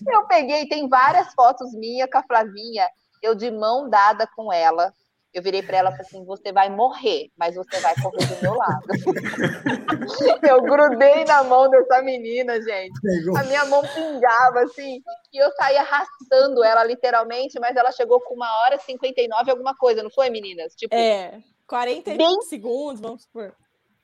Eu 0.07 0.27
peguei, 0.27 0.67
tem 0.67 0.87
várias 0.89 1.33
fotos 1.33 1.73
minhas 1.73 2.09
com 2.09 2.17
a 2.17 2.23
Flavinha, 2.23 2.87
eu 3.21 3.33
de 3.33 3.49
mão 3.49 3.89
dada 3.89 4.27
com 4.35 4.51
ela, 4.51 4.93
eu 5.35 5.41
virei 5.41 5.61
para 5.61 5.77
ela 5.77 5.89
e 5.89 5.91
falei 5.91 6.07
assim: 6.07 6.25
você 6.25 6.53
vai 6.53 6.69
morrer, 6.69 7.29
mas 7.37 7.55
você 7.55 7.77
vai 7.81 7.93
correr 8.01 8.25
do 8.25 8.41
meu 8.41 8.53
lado. 8.53 8.85
eu 10.47 10.61
grudei 10.61 11.25
na 11.25 11.43
mão 11.43 11.69
dessa 11.69 12.01
menina, 12.01 12.53
gente. 12.61 12.97
A 13.37 13.43
minha 13.43 13.65
mão 13.65 13.81
pingava 13.81 14.61
assim, 14.61 15.01
e 15.33 15.37
eu 15.37 15.51
saí 15.57 15.75
arrastando 15.75 16.63
ela 16.63 16.85
literalmente, 16.85 17.59
mas 17.59 17.75
ela 17.75 17.91
chegou 17.91 18.21
com 18.21 18.33
uma 18.33 18.49
hora 18.61 18.79
59 18.79 19.51
alguma 19.51 19.75
coisa, 19.75 20.01
não 20.01 20.09
foi, 20.09 20.29
meninas? 20.29 20.73
Tipo, 20.73 20.95
é, 20.95 21.43
40 21.67 22.15
bem... 22.15 22.41
segundos, 22.43 23.01
vamos 23.01 23.23
supor. 23.23 23.53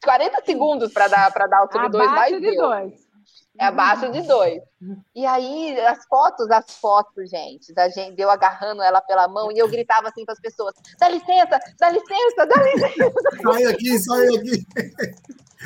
40 0.03 0.43
segundos 0.43 0.91
para 0.91 1.07
dar 1.07 1.31
para 1.31 1.47
dar 1.47 1.63
o 1.63 1.71
sub 1.71 1.89
2 1.89 2.11
mais 2.11 2.41
de 2.41 2.55
dois. 2.57 3.10
É 3.59 3.65
abaixo 3.65 4.09
de 4.11 4.21
dois. 4.21 4.61
E 5.13 5.25
aí, 5.25 5.79
as 5.81 6.05
fotos, 6.05 6.49
as 6.49 6.77
fotos, 6.77 7.29
gente, 7.29 7.73
da 7.73 7.89
gente, 7.89 8.19
eu 8.19 8.29
agarrando 8.29 8.81
ela 8.81 9.01
pela 9.01 9.27
mão 9.27 9.51
e 9.51 9.57
eu 9.57 9.67
gritava 9.67 10.07
assim 10.07 10.23
para 10.23 10.33
as 10.33 10.39
pessoas: 10.39 10.73
dá 10.97 11.09
licença, 11.09 11.59
dá 11.79 11.89
licença, 11.89 12.45
dá 12.47 12.63
licença. 12.63 13.13
Sai 13.43 13.63
aqui, 13.65 13.99
sai 13.99 14.27
aqui. 14.27 14.65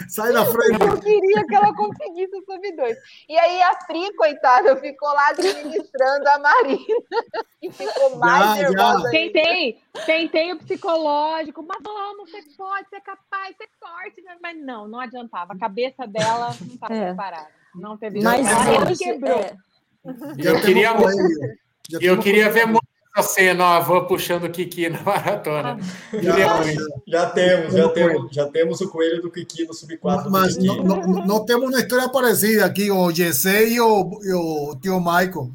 Sai 0.10 0.34
da 0.34 0.46
frente. 0.46 0.82
Eu 0.82 1.00
queria 1.00 1.46
que 1.46 1.56
ela 1.56 1.74
conseguisse 1.74 2.36
o 2.36 2.44
sub 2.44 2.76
2. 2.76 2.98
E 3.30 3.38
aí 3.38 3.62
a 3.62 3.76
Pri, 3.88 4.14
coitada, 4.16 4.76
ficou 4.76 5.08
lá 5.10 5.30
administrando 5.30 6.28
a 6.28 6.40
Marina. 6.40 6.80
E 7.62 7.72
ficou 7.72 8.16
mais 8.18 8.46
já, 8.46 8.70
nervosa. 8.70 9.04
Já. 9.06 9.10
Tentei, 9.10 9.82
tentei 10.06 10.54
o 10.54 10.60
psicológico, 10.60 11.64
mas 11.64 11.82
vamos, 11.82 12.30
você 12.30 12.44
pode, 12.56 12.88
você 12.90 12.98
é 12.98 13.02
capaz, 13.02 13.56
você 13.58 13.64
é 13.64 13.68
forte. 13.80 14.24
Mas 14.40 14.56
não, 14.64 14.88
não 14.88 15.00
adiantava. 15.00 15.54
A 15.54 15.58
cabeça 15.58 16.06
dela 16.06 16.54
não 16.62 16.76
estava 16.76 16.94
é. 16.94 17.06
preparada. 17.08 17.65
Não 17.76 17.98
teve 17.98 18.22
Mas 18.22 18.48
ela 18.48 18.96
quebrou. 18.96 19.40
É. 19.40 19.56
Eu 20.38 20.62
queria, 20.62 20.94
eu 22.00 22.20
queria 22.20 22.50
ver 22.50 22.66
muito 22.66 22.86
a 23.16 23.24
cena, 23.24 23.78
a 23.78 23.80
van 23.80 24.06
puxando 24.06 24.44
o 24.44 24.52
Kiki 24.52 24.90
na 24.90 25.02
maratona. 25.02 25.78
Já, 26.22 26.64
já, 27.08 27.30
temos, 27.30 27.74
já 27.74 27.90
temos, 27.90 28.36
já 28.36 28.48
temos 28.50 28.82
o 28.82 28.90
coelho 28.90 29.22
do 29.22 29.32
Kiki 29.32 29.66
no 29.66 29.74
sub-4. 29.74 30.30
Mas 30.30 30.58
não, 30.58 30.84
não, 30.84 31.02
não, 31.26 31.46
temos 31.46 31.70
uma 31.70 31.80
história 31.80 32.10
parecida 32.10 32.66
aqui, 32.66 32.92
o 32.92 33.12
Jesse 33.12 33.70
e 33.70 33.80
o, 33.80 34.20
e 34.22 34.34
o 34.34 34.76
tio 34.82 35.00
Michael. 35.00 35.52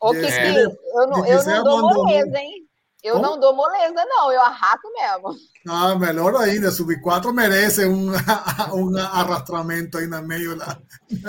Ô, 0.00 0.10
Kiki, 0.10 0.26
é. 0.26 0.64
eu 0.64 1.06
não, 1.08 1.26
eu 1.26 1.44
não 1.44 1.64
dou 1.64 1.82
moleza, 1.94 2.38
hein? 2.38 2.67
Eu 3.02 3.14
Como? 3.14 3.26
não 3.26 3.40
dou 3.40 3.54
moleza, 3.54 4.04
não, 4.06 4.32
eu 4.32 4.40
arrasto 4.40 4.88
mesmo. 4.92 5.36
Ah, 5.68 5.94
melhor 5.94 6.34
ainda, 6.34 6.70
sub-4 6.72 7.32
merece 7.32 7.86
um, 7.86 8.10
um 8.74 8.98
arrastramento 8.98 9.98
aí 9.98 10.06
no 10.08 10.20
meio 10.22 10.56
da, 10.56 10.78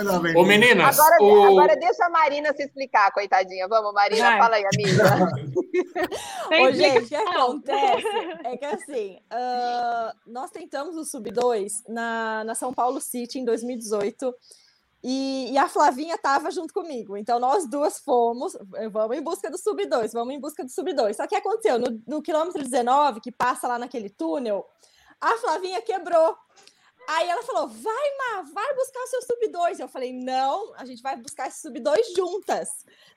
da 0.02 0.18
Ô, 0.36 0.44
meninas, 0.44 0.98
agora, 0.98 1.16
o... 1.22 1.44
agora 1.44 1.76
deixa 1.76 2.06
a 2.06 2.10
Marina 2.10 2.52
se 2.54 2.64
explicar, 2.64 3.12
coitadinha. 3.12 3.68
Vamos, 3.68 3.92
Marina, 3.92 4.30
Vai. 4.30 4.38
fala 4.38 4.56
aí, 4.56 4.64
amiga. 4.74 5.28
Ô, 6.60 6.72
gente, 6.72 7.04
o 7.04 7.08
que 7.08 7.14
acontece 7.14 8.06
é 8.44 8.56
que 8.56 8.64
assim, 8.64 9.18
uh, 9.32 10.12
nós 10.26 10.50
tentamos 10.50 10.96
o 10.96 11.04
sub-2 11.04 11.70
na, 11.88 12.42
na 12.44 12.54
São 12.56 12.74
Paulo 12.74 13.00
City 13.00 13.38
em 13.38 13.44
2018 13.44 14.34
e, 15.02 15.52
e, 15.52 15.58
a 15.58 15.68
Flavinha 15.68 16.14
estava 16.14 16.50
junto 16.50 16.74
comigo. 16.74 17.16
Então, 17.16 17.38
nós 17.38 17.66
duas 17.68 17.98
fomos, 17.98 18.54
eh, 18.74 18.88
vamos 18.88 19.16
em 19.16 19.22
busca 19.22 19.50
do 19.50 19.56
sub 19.56 19.84
2, 19.86 20.12
vamos 20.12 20.34
em 20.34 20.38
busca 20.38 20.62
do 20.62 20.70
sub 20.70 20.92
2. 20.92 21.16
Só 21.16 21.26
que 21.26 21.34
aconteceu, 21.34 21.78
no, 21.78 22.02
no 22.06 22.22
quilômetro 22.22 22.62
19, 22.62 23.20
que 23.20 23.32
passa 23.32 23.66
lá 23.66 23.78
naquele 23.78 24.10
túnel, 24.10 24.66
a 25.20 25.36
Flavinha 25.38 25.80
quebrou. 25.80 26.36
Aí 27.08 27.28
ela 27.28 27.42
falou: 27.42 27.66
vai, 27.68 28.16
Má, 28.18 28.42
vai 28.52 28.74
buscar 28.74 29.00
o 29.00 29.06
seu 29.06 29.22
sub 29.22 29.48
2. 29.48 29.80
Eu 29.80 29.88
falei: 29.88 30.12
não, 30.12 30.74
a 30.76 30.84
gente 30.84 31.02
vai 31.02 31.16
buscar 31.16 31.48
esse 31.48 31.62
sub 31.62 31.80
2 31.80 32.14
juntas. 32.14 32.68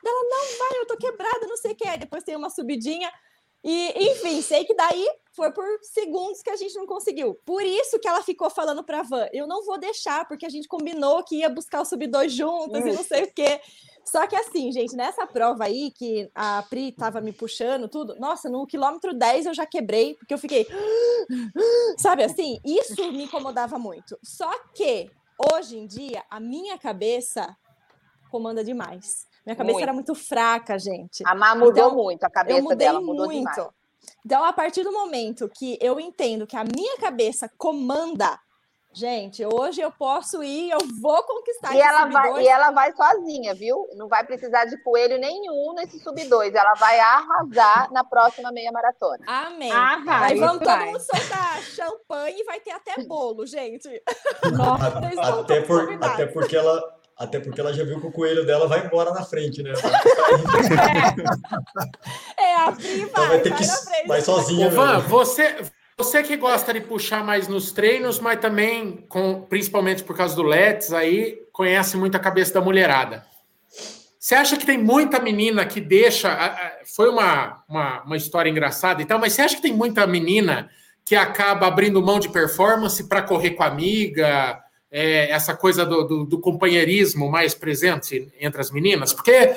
Ela: 0.03 0.23
não, 0.29 0.57
vai, 0.57 0.79
eu 0.79 0.87
tô 0.87 0.97
quebrada, 0.97 1.47
não 1.47 1.57
sei 1.57 1.73
o 1.73 1.75
que. 1.75 1.97
Depois 1.97 2.23
tem 2.23 2.35
uma 2.35 2.49
subidinha. 2.49 3.11
E, 3.63 4.11
enfim, 4.11 4.41
sei 4.41 4.65
que 4.65 4.75
daí 4.75 5.07
foi 5.35 5.51
por 5.51 5.65
segundos 5.81 6.41
que 6.41 6.49
a 6.49 6.55
gente 6.55 6.75
não 6.75 6.85
conseguiu. 6.85 7.35
Por 7.45 7.63
isso 7.63 7.97
que 7.99 8.07
ela 8.07 8.21
ficou 8.21 8.49
falando 8.49 8.83
para 8.83 8.99
a 8.99 9.03
Van: 9.03 9.27
eu 9.31 9.47
não 9.47 9.63
vou 9.63 9.77
deixar, 9.77 10.27
porque 10.27 10.45
a 10.45 10.49
gente 10.49 10.67
combinou 10.67 11.23
que 11.23 11.37
ia 11.37 11.49
buscar 11.49 11.81
o 11.81 11.85
sub 11.85 12.05
2 12.05 12.31
juntos 12.31 12.79
e 12.81 12.91
não 12.91 13.03
sei 13.03 13.23
o 13.23 13.31
quê. 13.31 13.61
Só 14.05 14.27
que 14.27 14.35
assim, 14.35 14.69
gente, 14.71 14.95
nessa 14.95 15.25
prova 15.25 15.63
aí 15.63 15.89
que 15.91 16.29
a 16.35 16.61
Pri 16.69 16.91
tava 16.91 17.21
me 17.21 17.31
puxando, 17.31 17.87
tudo, 17.87 18.19
nossa, 18.19 18.49
no 18.49 18.67
quilômetro 18.67 19.13
10 19.13 19.45
eu 19.45 19.53
já 19.53 19.65
quebrei, 19.65 20.15
porque 20.15 20.33
eu 20.33 20.37
fiquei. 20.37 20.67
Sabe 21.97 22.23
assim? 22.23 22.59
Isso 22.65 22.95
me 23.11 23.23
incomodava 23.23 23.79
muito. 23.79 24.19
Só 24.21 24.51
que 24.73 25.09
hoje 25.53 25.77
em 25.77 25.87
dia 25.87 26.23
a 26.29 26.39
minha 26.39 26.77
cabeça 26.77 27.55
comanda 28.29 28.61
demais. 28.63 29.25
Minha 29.45 29.55
cabeça 29.55 29.73
muito. 29.73 29.83
era 29.83 29.93
muito 29.93 30.15
fraca, 30.15 30.79
gente. 30.79 31.23
A 31.25 31.35
Má 31.35 31.53
mudou 31.53 31.71
então, 31.71 31.95
muito, 31.95 32.23
a 32.23 32.29
cabeça 32.29 32.75
dela 32.75 33.01
mudou 33.01 33.25
muito. 33.25 33.39
demais. 33.39 33.67
Então, 34.25 34.43
a 34.43 34.53
partir 34.53 34.83
do 34.83 34.91
momento 34.91 35.49
que 35.49 35.77
eu 35.81 35.99
entendo 35.99 36.47
que 36.47 36.55
a 36.55 36.63
minha 36.63 36.97
cabeça 36.97 37.49
comanda, 37.57 38.39
gente, 38.93 39.45
hoje 39.45 39.81
eu 39.81 39.91
posso 39.91 40.41
ir, 40.41 40.69
eu 40.69 40.79
vou 41.01 41.21
conquistar 41.23 41.75
e 41.75 41.81
ela 41.81 42.05
vai 42.05 42.41
E 42.41 42.47
ela 42.47 42.71
vai 42.71 42.93
sozinha, 42.93 43.53
viu? 43.53 43.89
Não 43.95 44.07
vai 44.07 44.25
precisar 44.25 44.63
de 44.65 44.77
coelho 44.81 45.17
nenhum 45.19 45.73
nesse 45.73 45.99
sub 45.99 46.23
2. 46.23 46.55
Ela 46.55 46.73
vai 46.75 46.99
arrasar 46.99 47.91
na 47.91 48.03
próxima 48.03 48.49
meia 48.51 48.71
maratona. 48.71 49.25
Amém. 49.27 49.71
Ah, 49.71 50.01
vai, 50.05 50.31
Aí 50.31 50.39
vamos 50.39 50.63
todo 50.63 50.85
mundo 50.85 50.99
soltar 50.99 51.61
champanhe 51.63 52.39
e 52.39 52.45
vai 52.45 52.61
ter 52.61 52.71
até 52.71 53.03
bolo, 53.03 53.45
gente. 53.45 53.89
Nossa, 54.53 55.41
até, 55.41 55.61
por, 55.61 56.01
até 56.01 56.25
porque 56.27 56.55
ela 56.55 57.02
até 57.23 57.39
porque 57.39 57.59
ela 57.59 57.73
já 57.73 57.83
viu 57.83 57.99
que 57.99 58.07
o 58.07 58.11
coelho 58.11 58.45
dela 58.45 58.67
vai 58.67 58.85
embora 58.85 59.11
na 59.11 59.23
frente, 59.23 59.63
né? 59.63 59.73
É, 62.37 62.55
a 62.55 62.71
Pri 62.71 62.87
vai, 62.87 62.99
então 63.05 63.27
vai, 63.27 63.39
ter 63.39 63.49
vai 63.49 63.59
que, 63.59 63.67
na 63.67 63.77
frente. 63.77 64.07
Vai 64.07 64.21
sozinha. 64.21 64.67
Ô, 64.67 64.71
Van, 64.71 64.99
você, 64.99 65.57
você 65.97 66.23
que 66.23 66.35
gosta 66.35 66.73
de 66.73 66.81
puxar 66.81 67.23
mais 67.23 67.47
nos 67.47 67.71
treinos, 67.71 68.19
mas 68.19 68.39
também, 68.39 69.05
com, 69.07 69.41
principalmente 69.41 70.03
por 70.03 70.15
causa 70.15 70.35
do 70.35 70.43
Let's, 70.43 70.91
aí 70.91 71.39
conhece 71.51 71.97
muito 71.97 72.15
a 72.15 72.19
cabeça 72.19 72.53
da 72.53 72.61
mulherada. 72.61 73.25
Você 74.19 74.35
acha 74.35 74.55
que 74.55 74.65
tem 74.65 74.77
muita 74.77 75.19
menina 75.19 75.65
que 75.65 75.81
deixa. 75.81 76.29
Foi 76.95 77.09
uma, 77.09 77.63
uma, 77.67 78.03
uma 78.03 78.17
história 78.17 78.49
engraçada 78.49 79.01
e 79.01 79.05
tal, 79.05 79.19
mas 79.19 79.33
você 79.33 79.41
acha 79.41 79.55
que 79.55 79.61
tem 79.61 79.73
muita 79.73 80.07
menina 80.07 80.69
que 81.05 81.15
acaba 81.15 81.67
abrindo 81.67 82.01
mão 82.01 82.19
de 82.19 82.29
performance 82.29 83.03
para 83.07 83.21
correr 83.21 83.51
com 83.51 83.63
a 83.63 83.67
amiga? 83.67 84.62
É, 84.95 85.31
essa 85.31 85.55
coisa 85.55 85.83
do, 85.83 86.03
do, 86.03 86.23
do, 86.23 86.39
companheirismo 86.39 87.27
mais 87.27 87.55
presente 87.55 88.31
entre 88.39 88.61
as 88.61 88.69
meninas? 88.69 89.11
Porque 89.11 89.55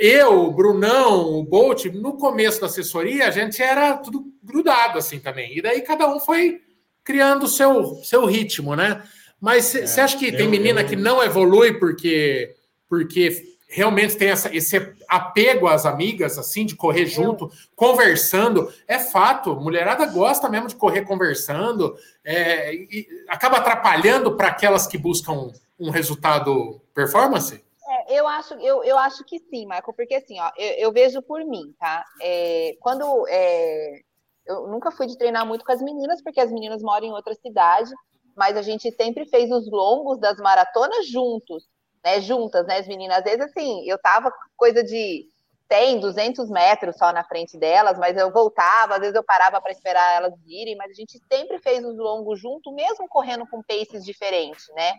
eu, 0.00 0.46
o 0.46 0.50
Brunão, 0.50 1.38
o 1.38 1.44
Bolt, 1.44 1.84
no 1.84 2.14
começo 2.14 2.60
da 2.60 2.66
assessoria, 2.66 3.28
a 3.28 3.30
gente 3.30 3.62
era 3.62 3.96
tudo 3.98 4.26
grudado 4.42 4.98
assim 4.98 5.20
também. 5.20 5.56
E 5.56 5.62
daí 5.62 5.80
cada 5.82 6.12
um 6.12 6.18
foi 6.18 6.60
criando 7.04 7.44
o 7.44 7.48
seu, 7.48 7.94
seu 8.02 8.24
ritmo, 8.24 8.74
né? 8.74 9.00
Mas 9.40 9.66
você 9.66 10.00
é, 10.00 10.02
acha 10.02 10.18
que 10.18 10.32
tem 10.32 10.48
menina 10.48 10.80
eu... 10.80 10.88
que 10.88 10.96
não 10.96 11.22
evolui 11.22 11.74
porque, 11.74 12.52
porque 12.88 13.53
realmente 13.74 14.16
tem 14.16 14.30
essa, 14.30 14.54
esse 14.54 14.94
apego 15.08 15.66
às 15.66 15.84
amigas, 15.84 16.38
assim, 16.38 16.64
de 16.64 16.76
correr 16.76 17.06
junto, 17.06 17.50
conversando. 17.74 18.72
É 18.86 19.00
fato, 19.00 19.56
mulherada 19.56 20.06
gosta 20.06 20.48
mesmo 20.48 20.68
de 20.68 20.76
correr 20.76 21.02
conversando, 21.02 21.96
é, 22.24 22.72
e 22.72 23.08
acaba 23.28 23.56
atrapalhando 23.56 24.36
para 24.36 24.48
aquelas 24.48 24.86
que 24.86 24.96
buscam 24.96 25.50
um 25.78 25.90
resultado 25.90 26.80
performance? 26.94 27.64
É, 27.86 28.20
eu 28.20 28.28
acho, 28.28 28.54
eu, 28.54 28.84
eu 28.84 28.96
acho 28.96 29.24
que 29.24 29.40
sim, 29.40 29.66
Marco, 29.66 29.92
porque 29.92 30.14
assim, 30.14 30.38
ó, 30.38 30.52
eu, 30.56 30.74
eu 30.74 30.92
vejo 30.92 31.20
por 31.20 31.44
mim, 31.44 31.74
tá? 31.76 32.04
É, 32.22 32.76
quando 32.80 33.26
é, 33.28 34.02
eu 34.46 34.68
nunca 34.68 34.92
fui 34.92 35.08
de 35.08 35.18
treinar 35.18 35.44
muito 35.44 35.64
com 35.64 35.72
as 35.72 35.82
meninas, 35.82 36.22
porque 36.22 36.40
as 36.40 36.52
meninas 36.52 36.80
moram 36.80 37.08
em 37.08 37.12
outra 37.12 37.34
cidade, 37.34 37.90
mas 38.36 38.56
a 38.56 38.62
gente 38.62 38.88
sempre 38.92 39.26
fez 39.26 39.50
os 39.50 39.68
longos 39.68 40.20
das 40.20 40.36
maratonas 40.38 41.08
juntos 41.08 41.64
né, 42.04 42.20
juntas, 42.20 42.66
né, 42.66 42.78
as 42.78 42.86
meninas. 42.86 43.18
Às 43.18 43.24
vezes, 43.24 43.40
assim, 43.40 43.88
eu 43.88 43.98
tava 43.98 44.32
coisa 44.56 44.84
de 44.84 45.26
100, 45.72 46.00
200 46.00 46.50
metros 46.50 46.96
só 46.96 47.12
na 47.12 47.24
frente 47.24 47.56
delas, 47.56 47.98
mas 47.98 48.16
eu 48.16 48.30
voltava, 48.30 48.94
às 48.94 49.00
vezes 49.00 49.14
eu 49.14 49.24
parava 49.24 49.60
para 49.60 49.72
esperar 49.72 50.16
elas 50.16 50.34
irem, 50.46 50.76
mas 50.76 50.90
a 50.90 50.94
gente 50.94 51.18
sempre 51.32 51.58
fez 51.58 51.84
os 51.84 51.96
longos 51.96 52.38
junto, 52.38 52.70
mesmo 52.72 53.08
correndo 53.08 53.46
com 53.48 53.62
paces 53.62 54.04
diferentes, 54.04 54.66
né? 54.74 54.92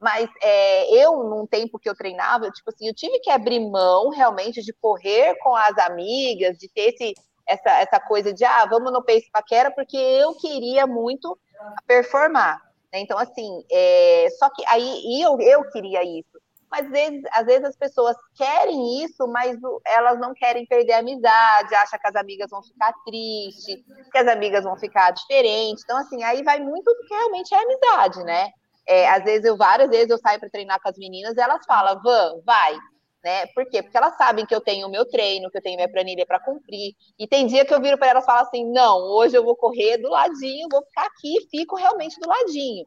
Mas 0.00 0.28
é, 0.42 0.94
eu, 0.94 1.24
num 1.24 1.46
tempo 1.46 1.78
que 1.78 1.88
eu 1.88 1.94
treinava, 1.94 2.50
tipo 2.50 2.70
assim, 2.70 2.86
eu 2.86 2.94
tive 2.94 3.18
que 3.20 3.30
abrir 3.30 3.60
mão 3.60 4.10
realmente 4.10 4.62
de 4.62 4.72
correr 4.74 5.36
com 5.42 5.54
as 5.56 5.76
amigas, 5.78 6.58
de 6.58 6.68
ter 6.68 6.94
esse, 6.94 7.14
essa, 7.46 7.70
essa 7.80 8.00
coisa 8.00 8.32
de, 8.32 8.44
ah, 8.44 8.66
vamos 8.66 8.92
no 8.92 9.04
pace 9.04 9.30
paquera, 9.32 9.70
porque 9.70 9.96
eu 9.96 10.34
queria 10.34 10.86
muito 10.86 11.38
performar. 11.86 12.60
Né? 12.92 13.00
Então, 13.00 13.18
assim, 13.18 13.64
é, 13.70 14.28
só 14.38 14.50
que 14.50 14.62
aí 14.66 15.22
eu, 15.22 15.40
eu 15.40 15.70
queria 15.70 16.02
isso 16.04 16.43
mas 16.74 16.86
às 16.86 16.90
vezes, 16.90 17.22
às 17.30 17.46
vezes 17.46 17.64
as 17.64 17.76
pessoas 17.76 18.16
querem 18.36 19.04
isso, 19.04 19.28
mas 19.28 19.56
elas 19.86 20.18
não 20.18 20.34
querem 20.34 20.66
perder 20.66 20.94
a 20.94 20.98
amizade, 20.98 21.74
acham 21.74 21.98
que 21.98 22.08
as 22.08 22.16
amigas 22.16 22.50
vão 22.50 22.62
ficar 22.62 22.92
tristes, 23.04 23.84
que 24.10 24.18
as 24.18 24.26
amigas 24.26 24.64
vão 24.64 24.76
ficar 24.76 25.12
diferentes. 25.12 25.84
Então, 25.84 25.96
assim, 25.98 26.24
aí 26.24 26.42
vai 26.42 26.58
muito 26.58 26.84
do 26.84 27.06
que 27.06 27.14
realmente 27.14 27.54
é 27.54 27.62
amizade, 27.62 28.24
né? 28.24 28.50
É, 28.86 29.08
às 29.08 29.22
vezes 29.22 29.44
eu, 29.44 29.56
várias 29.56 29.88
vezes 29.88 30.10
eu 30.10 30.18
saio 30.18 30.40
para 30.40 30.50
treinar 30.50 30.80
com 30.82 30.88
as 30.88 30.98
meninas, 30.98 31.36
elas 31.36 31.64
falam, 31.64 32.02
Van, 32.02 32.40
vai, 32.44 32.76
né? 33.22 33.46
Por 33.54 33.64
quê? 33.66 33.82
Porque 33.82 33.96
elas 33.96 34.16
sabem 34.16 34.44
que 34.44 34.54
eu 34.54 34.60
tenho 34.60 34.88
o 34.88 34.90
meu 34.90 35.06
treino, 35.06 35.50
que 35.50 35.56
eu 35.56 35.62
tenho 35.62 35.76
minha 35.76 35.90
planilha 35.90 36.26
para 36.26 36.40
cumprir. 36.40 36.92
E 37.18 37.26
tem 37.26 37.46
dia 37.46 37.64
que 37.64 37.72
eu 37.72 37.80
viro 37.80 37.96
para 37.96 38.08
elas 38.08 38.24
e 38.24 38.26
falo 38.26 38.40
assim: 38.40 38.70
não, 38.70 38.98
hoje 38.98 39.36
eu 39.36 39.44
vou 39.44 39.56
correr 39.56 39.96
do 39.98 40.10
ladinho, 40.10 40.68
vou 40.70 40.82
ficar 40.84 41.06
aqui 41.06 41.36
e 41.36 41.48
fico 41.48 41.76
realmente 41.76 42.20
do 42.20 42.28
ladinho. 42.28 42.84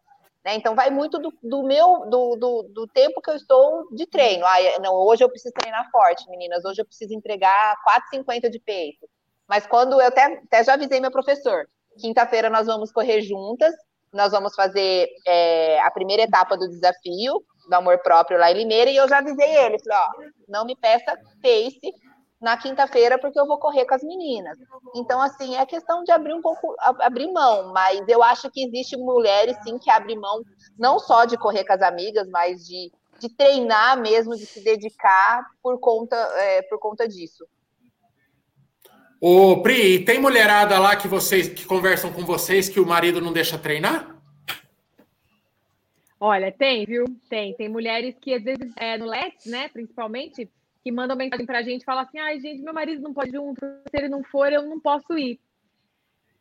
Né? 0.47 0.55
Então, 0.55 0.73
vai 0.73 0.89
muito 0.89 1.19
do, 1.19 1.33
do 1.43 1.61
meu 1.63 2.05
do, 2.09 2.37
do, 2.37 2.63
do, 2.73 2.87
tempo 2.87 3.21
que 3.21 3.29
eu 3.29 3.35
estou 3.35 3.93
de 3.93 4.07
treino. 4.07 4.45
Ah, 4.45 4.79
não, 4.81 4.95
hoje 4.95 5.21
eu 5.21 5.29
preciso 5.29 5.53
treinar 5.53 5.91
forte, 5.91 6.29
meninas. 6.29 6.63
Hoje 6.63 6.81
eu 6.81 6.85
preciso 6.85 7.13
entregar 7.13 7.75
4,50 8.15 8.49
de 8.49 8.57
peito. 8.57 9.05
Mas 9.45 9.67
quando 9.67 9.99
eu 9.99 10.07
até, 10.07 10.23
até 10.23 10.63
já 10.63 10.75
avisei 10.75 11.01
meu 11.01 11.11
professor, 11.11 11.67
quinta-feira 11.99 12.49
nós 12.49 12.65
vamos 12.65 12.93
correr 12.93 13.21
juntas. 13.23 13.75
Nós 14.13 14.31
vamos 14.31 14.55
fazer 14.55 15.09
é, 15.27 15.81
a 15.81 15.91
primeira 15.91 16.23
etapa 16.23 16.55
do 16.55 16.69
desafio 16.69 17.43
do 17.69 17.73
amor 17.73 17.97
próprio 17.97 18.39
lá 18.39 18.49
em 18.49 18.55
Limeira. 18.55 18.89
E 18.89 18.95
eu 18.95 19.09
já 19.09 19.17
avisei 19.17 19.53
ele, 19.53 19.77
falei, 19.79 19.99
ó, 19.99 20.31
não 20.47 20.63
me 20.63 20.77
peça 20.77 21.13
pace 21.41 21.93
na 22.39 22.55
quinta-feira 22.55 23.17
porque 23.19 23.39
eu 23.39 23.47
vou 23.47 23.57
correr 23.57 23.85
com 23.85 23.95
as 23.95 24.03
meninas. 24.03 24.57
Então, 24.95 25.21
assim, 25.21 25.55
é 25.55 25.65
questão 25.65 26.03
de 26.03 26.11
abrir 26.11 26.33
um 26.33 26.41
pouco, 26.41 26.75
abrir 26.79 27.31
mão, 27.31 27.73
mas 27.73 28.07
eu 28.07 28.21
acho 28.23 28.49
que 28.51 28.63
existe 28.63 28.95
mulheres, 28.95 29.57
sim, 29.63 29.77
que 29.77 29.89
abrem 29.89 30.19
mão 30.19 30.43
não 30.77 30.99
só 30.99 31.25
de 31.25 31.37
correr 31.37 31.65
com 31.65 31.73
as 31.73 31.81
amigas, 31.81 32.27
mas 32.29 32.65
de, 32.65 32.91
de 33.19 33.29
treinar 33.29 33.99
mesmo, 33.99 34.35
de 34.35 34.45
se 34.45 34.63
dedicar 34.63 35.43
por 35.61 35.79
conta, 35.79 36.15
é, 36.15 36.61
por 36.63 36.79
conta 36.79 37.07
disso. 37.07 37.45
Ô, 39.19 39.63
Pri, 39.63 40.05
tem 40.05 40.19
mulherada 40.19 40.77
lá 40.77 40.95
que 40.95 41.07
vocês 41.07 41.49
que 41.49 41.65
conversam 41.65 42.13
com 42.13 42.23
vocês 42.23 42.69
que 42.69 42.79
o 42.79 42.85
marido 42.85 43.19
não 43.19 43.33
deixa 43.33 43.57
treinar? 43.57 44.15
Olha, 46.19 46.51
tem, 46.51 46.85
viu? 46.85 47.05
Tem. 47.27 47.55
Tem 47.55 47.69
mulheres 47.69 48.15
que, 48.19 48.33
às 48.33 48.43
vezes, 48.43 48.71
é, 48.75 48.97
no 48.97 49.05
Let's, 49.05 49.45
né, 49.45 49.69
principalmente, 49.69 50.49
que 50.87 50.91
mandam 50.91 51.17
mensagem 51.17 51.45
pra 51.45 51.61
gente 51.61 51.81
e 51.81 51.85
falam 51.85 52.03
assim: 52.03 52.17
ai, 52.17 52.39
gente, 52.39 52.61
meu 52.61 52.73
marido 52.73 53.01
não 53.01 53.13
pode 53.13 53.29
ir 53.29 53.33
junto, 53.33 53.59
se 53.59 53.97
ele 53.97 54.07
não 54.07 54.23
for, 54.23 54.51
eu 54.51 54.61
não 54.63 54.79
posso 54.79 55.17
ir. 55.17 55.37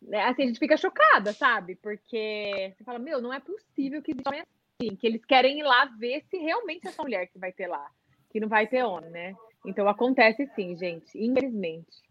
É, 0.09 0.23
assim, 0.23 0.45
a 0.45 0.47
gente 0.47 0.61
fica 0.61 0.77
chocada, 0.77 1.33
sabe? 1.33 1.75
Porque 1.75 2.73
você 2.77 2.85
fala, 2.85 2.99
meu, 3.01 3.21
não 3.21 3.33
é 3.33 3.41
possível 3.41 4.01
que 4.01 4.13
exista 4.13 4.31
assim, 4.31 4.95
que 4.95 5.05
eles 5.05 5.25
querem 5.25 5.59
ir 5.59 5.65
lá 5.65 5.87
ver 5.99 6.23
se 6.31 6.37
realmente 6.37 6.87
é 6.87 6.91
essa 6.91 7.03
mulher 7.03 7.27
que 7.27 7.41
vai 7.41 7.51
ter 7.51 7.67
lá, 7.67 7.91
que 8.31 8.39
não 8.39 8.49
vai 8.49 8.69
ter 8.69 8.85
homem, 8.85 9.11
né? 9.11 9.35
Então 9.65 9.89
acontece 9.89 10.49
sim, 10.55 10.77
gente, 10.77 11.11
infelizmente. 11.19 12.05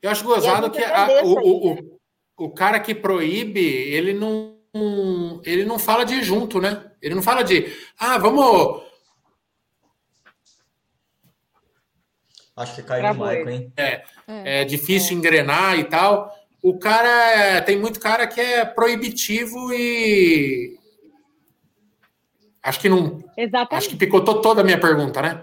Eu 0.00 0.10
acho 0.10 0.24
gozado 0.24 0.70
que 0.70 0.84
a, 0.84 1.24
o, 1.24 1.32
o, 1.32 1.72
o, 1.72 2.00
o 2.44 2.50
cara 2.50 2.78
que 2.78 2.94
proíbe, 2.94 3.60
ele 3.60 4.12
não, 4.12 4.56
ele 5.44 5.64
não 5.64 5.80
fala 5.80 6.04
de 6.04 6.22
junto, 6.22 6.60
né? 6.60 6.92
Ele 7.02 7.16
não 7.16 7.22
fala 7.22 7.42
de, 7.42 7.66
ah, 7.98 8.18
vamos. 8.18 8.88
Acho 12.60 12.74
que 12.74 12.82
caiu 12.82 13.14
no 13.14 13.14
Michael, 13.14 13.48
hein? 13.48 13.72
É, 13.74 14.02
é, 14.28 14.60
é 14.60 14.64
difícil 14.66 15.16
é. 15.16 15.18
engrenar 15.18 15.78
e 15.78 15.84
tal. 15.84 16.30
O 16.62 16.78
cara, 16.78 17.62
tem 17.62 17.78
muito 17.78 17.98
cara 17.98 18.26
que 18.26 18.38
é 18.38 18.66
proibitivo 18.66 19.72
e. 19.72 20.78
Acho 22.62 22.80
que 22.80 22.88
não. 22.90 23.24
Exatamente. 23.34 23.74
Acho 23.74 23.88
que 23.88 23.96
picotou 23.96 24.42
toda 24.42 24.60
a 24.60 24.64
minha 24.64 24.78
pergunta, 24.78 25.22
né? 25.22 25.42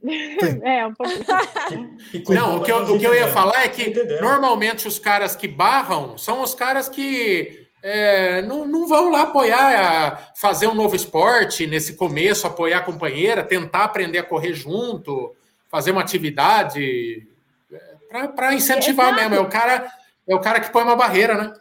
é, 0.62 0.86
um 0.86 0.94
pouco. 0.94 1.12
Não, 2.32 2.58
o 2.58 2.62
que, 2.62 2.70
eu, 2.70 2.94
o 2.94 2.98
que 3.00 3.04
eu 3.04 3.14
ia 3.16 3.26
falar 3.26 3.64
é 3.64 3.68
que 3.68 3.92
normalmente 4.20 4.86
os 4.86 4.96
caras 4.96 5.34
que 5.34 5.48
barram 5.48 6.16
são 6.16 6.40
os 6.40 6.54
caras 6.54 6.88
que 6.88 7.66
é, 7.82 8.42
não, 8.42 8.64
não 8.64 8.86
vão 8.86 9.10
lá 9.10 9.22
apoiar, 9.22 10.32
fazer 10.36 10.68
um 10.68 10.74
novo 10.74 10.94
esporte 10.94 11.66
nesse 11.66 11.96
começo, 11.96 12.46
apoiar 12.46 12.78
a 12.78 12.82
companheira, 12.82 13.42
tentar 13.42 13.84
aprender 13.84 14.18
a 14.18 14.22
correr 14.22 14.54
junto, 14.54 15.34
fazer 15.68 15.90
uma 15.90 16.00
atividade 16.00 17.26
é, 17.70 18.26
para 18.28 18.54
incentivar 18.54 19.08
Exato. 19.08 19.20
mesmo. 19.20 19.34
É 19.34 19.40
o 19.40 19.48
cara 19.48 19.92
é 20.26 20.34
o 20.34 20.40
cara 20.40 20.60
que 20.60 20.70
põe 20.70 20.82
uma 20.82 20.96
barreira, 20.96 21.34
né? 21.34 21.54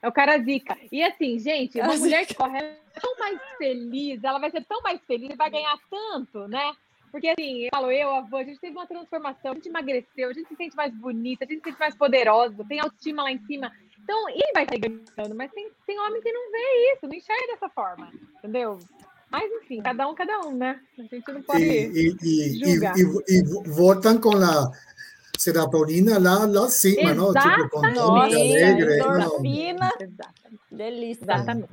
É 0.00 0.08
o 0.08 0.12
cara 0.12 0.38
zica. 0.38 0.76
E 0.92 1.02
assim, 1.02 1.38
gente, 1.38 1.80
uma 1.80 1.96
mulher 1.96 2.26
que 2.26 2.34
corre 2.34 2.58
é 2.58 2.78
tão 3.00 3.18
mais 3.18 3.40
feliz, 3.58 4.22
ela 4.22 4.38
vai 4.38 4.50
ser 4.50 4.64
tão 4.64 4.80
mais 4.82 5.00
feliz 5.06 5.30
e 5.30 5.36
vai 5.36 5.50
ganhar 5.50 5.76
tanto, 5.90 6.46
né? 6.46 6.72
Porque 7.10 7.28
assim, 7.28 7.64
eu 7.64 7.70
falo, 7.72 7.90
eu, 7.90 8.10
a 8.10 8.18
avó, 8.18 8.38
a 8.38 8.44
gente 8.44 8.60
teve 8.60 8.76
uma 8.76 8.86
transformação, 8.86 9.52
a 9.52 9.54
gente 9.54 9.68
emagreceu, 9.68 10.28
a 10.28 10.32
gente 10.32 10.48
se 10.48 10.56
sente 10.56 10.76
mais 10.76 10.92
bonita, 10.92 11.44
a 11.44 11.48
gente 11.48 11.60
se 11.60 11.70
sente 11.70 11.78
mais 11.78 11.96
poderosa, 11.96 12.64
tem 12.68 12.80
autoestima 12.80 13.22
lá 13.22 13.30
em 13.30 13.38
cima. 13.46 13.72
Então, 14.02 14.28
ele 14.28 14.52
vai 14.52 14.66
sair 14.66 14.80
ganhando, 14.80 15.34
mas 15.34 15.50
tem, 15.52 15.70
tem 15.86 15.98
homem 15.98 16.20
que 16.20 16.32
não 16.32 16.50
vê 16.50 16.92
isso, 16.92 17.06
não 17.06 17.14
enxerga 17.14 17.46
dessa 17.46 17.68
forma, 17.70 18.12
entendeu? 18.38 18.78
Mas, 19.34 19.50
enfim, 19.50 19.82
cada 19.82 20.08
um, 20.08 20.14
cada 20.14 20.38
um, 20.46 20.56
né? 20.56 20.78
A 20.96 21.02
gente 21.02 21.32
não 21.32 21.42
pode 21.42 21.60
e, 21.60 22.16
e, 22.22 22.72
julgar. 22.72 22.96
E, 22.96 23.02
e, 23.02 23.40
e 23.40 23.42
voltam 23.68 24.16
com 24.16 24.36
a 24.36 24.70
serotonina 25.36 26.20
lá, 26.20 26.46
lá 26.46 26.66
acima, 26.66 27.12
não? 27.12 27.34
Tipo, 27.34 27.68
contente, 27.68 27.98
alegre. 27.98 29.00
Endorfina. 29.00 29.90
Delícia. 30.70 31.24
Exatamente. 31.24 31.68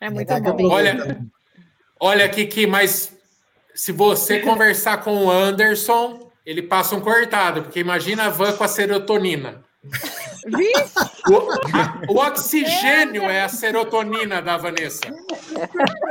É 0.00 0.10
muito 0.10 0.40
bom. 0.42 0.70
Olha, 0.70 1.24
olha, 2.00 2.28
Kiki, 2.28 2.66
mas 2.66 3.16
se 3.72 3.92
você 3.92 4.40
conversar 4.42 5.04
com 5.04 5.26
o 5.26 5.30
Anderson, 5.30 6.32
ele 6.44 6.62
passa 6.62 6.96
um 6.96 7.00
cortado, 7.00 7.62
porque 7.62 7.78
imagina 7.78 8.24
a 8.24 8.28
van 8.28 8.56
com 8.56 8.64
a 8.64 8.68
serotonina. 8.68 9.62
O, 11.30 12.12
o, 12.12 12.16
oxigênio 12.18 13.22
é 13.22 13.42
a 13.42 13.48
serotonina 13.48 14.42
da 14.42 14.56
Vanessa. 14.56 15.02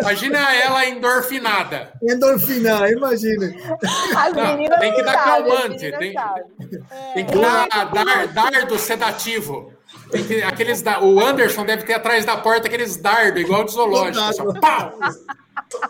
Imagina 0.01 0.55
ela 0.55 0.86
endorfinada. 0.86 1.91
Endorfinar, 2.01 2.89
imagina. 2.89 3.53
Não, 4.36 4.80
tem 4.80 4.93
que 4.93 5.03
dar 5.03 5.24
calmante, 5.24 5.91
tem, 5.97 6.13
tem, 7.13 7.26
que 7.26 7.38
dar, 7.38 7.68
dar 7.68 8.28
dardo 8.28 8.80
sedativo. 8.80 9.74
Que, 10.28 10.43
aqueles 10.43 10.82
da, 10.82 11.01
o 11.01 11.20
Anderson 11.20 11.65
deve 11.65 11.84
ter 11.84 11.93
atrás 11.93 12.24
da 12.24 12.38
porta 12.38 12.68
aqueles 12.68 12.97
dardos, 12.97 13.41
igual 13.41 13.65
de 13.65 13.72
zoológico. 13.72 14.59
Pau! 14.59 14.99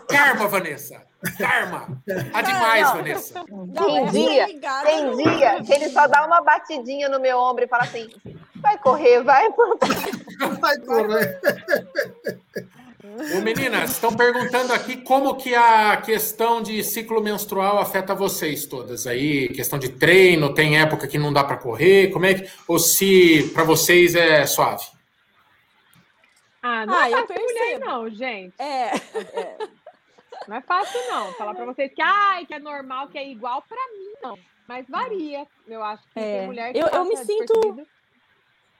Karma, 0.08 0.48
Vanessa. 0.48 1.07
Karma. 1.38 2.00
Tá 2.32 2.42
demais, 2.42 2.82
não, 2.82 2.96
Vanessa. 2.96 3.44
tem 3.74 4.06
dia, 4.06 4.46
tem 4.84 5.16
dia 5.16 5.62
que 5.64 5.72
ele 5.72 5.88
só 5.90 6.06
dá 6.06 6.24
uma 6.26 6.40
batidinha 6.40 7.08
no 7.08 7.20
meu 7.20 7.38
ombro 7.38 7.64
e 7.64 7.68
fala 7.68 7.82
assim: 7.84 8.08
vai 8.56 8.78
correr, 8.78 9.22
vai. 9.22 9.48
Vai 10.60 10.78
correr. 10.78 11.40
Ô, 13.36 13.40
meninas, 13.40 13.90
estão 13.90 14.14
perguntando 14.14 14.72
aqui 14.72 14.98
como 14.98 15.34
que 15.34 15.52
a 15.52 15.96
questão 15.96 16.62
de 16.62 16.84
ciclo 16.84 17.20
menstrual 17.20 17.78
afeta 17.78 18.14
vocês 18.14 18.66
todas 18.66 19.06
aí, 19.06 19.48
questão 19.48 19.78
de 19.78 19.88
treino, 19.88 20.54
tem 20.54 20.80
época 20.80 21.08
que 21.08 21.18
não 21.18 21.32
dá 21.32 21.42
para 21.42 21.56
correr, 21.56 22.12
como 22.12 22.26
é 22.26 22.34
que 22.34 22.50
ou 22.68 22.78
se 22.78 23.50
para 23.52 23.64
vocês 23.64 24.14
é 24.14 24.46
suave? 24.46 24.84
Ah, 26.62 26.86
não 26.86 26.94
ah, 26.94 27.08
é 27.08 27.10
fácil 27.10 27.42
mulher 27.42 27.78
não, 27.80 28.10
gente. 28.10 28.54
É. 28.58 28.94
é. 28.94 29.56
Não 30.48 30.56
é 30.56 30.62
fácil, 30.62 30.98
não. 31.08 31.32
Falar 31.34 31.54
para 31.54 31.66
vocês 31.66 31.92
que, 31.94 32.00
ai, 32.00 32.46
que 32.46 32.54
é 32.54 32.58
normal, 32.58 33.08
que 33.08 33.18
é 33.18 33.28
igual, 33.28 33.60
para 33.62 33.76
mim, 33.92 34.14
não. 34.22 34.38
Mas 34.66 34.88
varia. 34.88 35.46
Eu 35.66 35.84
acho 35.84 36.02
que 36.04 36.18
é. 36.18 36.38
tem 36.38 36.46
mulher 36.46 36.72
que 36.72 36.78
eu, 36.78 36.86
eu 36.86 37.04
me 37.04 37.16
sinto 37.18 37.86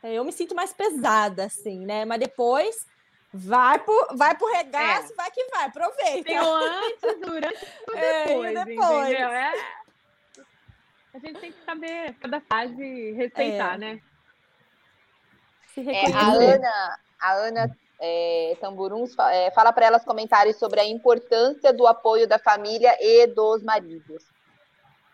é, 0.03 0.15
Eu 0.15 0.25
me 0.25 0.33
sinto 0.33 0.55
mais 0.55 0.73
pesada, 0.73 1.45
assim, 1.45 1.85
né? 1.85 2.07
Mas 2.07 2.21
depois 2.21 2.87
vai 3.33 3.79
pro, 3.79 4.09
vai 4.17 4.35
pro 4.35 4.51
regaço, 4.51 5.13
é. 5.13 5.17
vai 5.17 5.31
que 5.31 5.45
vai, 5.51 5.67
aproveita. 5.67 6.25
Tem 6.25 6.41
o 6.41 6.55
antes, 6.55 7.21
durante 7.21 7.65
e 7.65 7.93
é, 7.97 8.25
depois, 8.25 8.57
é, 8.57 8.65
depois. 8.65 9.09
entendeu? 9.09 9.29
É... 9.29 9.53
A 11.13 11.19
gente 11.19 11.41
tem 11.41 11.53
que 11.53 11.65
saber 11.65 12.15
cada 12.15 12.41
fase 12.41 13.13
respeitar, 13.13 13.75
é. 13.75 13.79
né? 13.79 14.01
É, 15.77 16.13
a 16.13 16.33
Ana, 16.33 16.99
a 17.21 17.33
Ana 17.35 17.79
é, 18.01 18.57
Tamburuns 18.61 19.17
é, 19.31 19.51
fala 19.51 19.73
para 19.73 19.87
elas 19.87 20.05
comentários 20.05 20.57
sobre 20.57 20.81
a 20.81 20.87
importância 20.87 21.73
do 21.73 21.87
apoio 21.87 22.29
da 22.29 22.39
família 22.39 22.97
e 23.01 23.27
dos 23.27 23.63
maridos. 23.63 24.25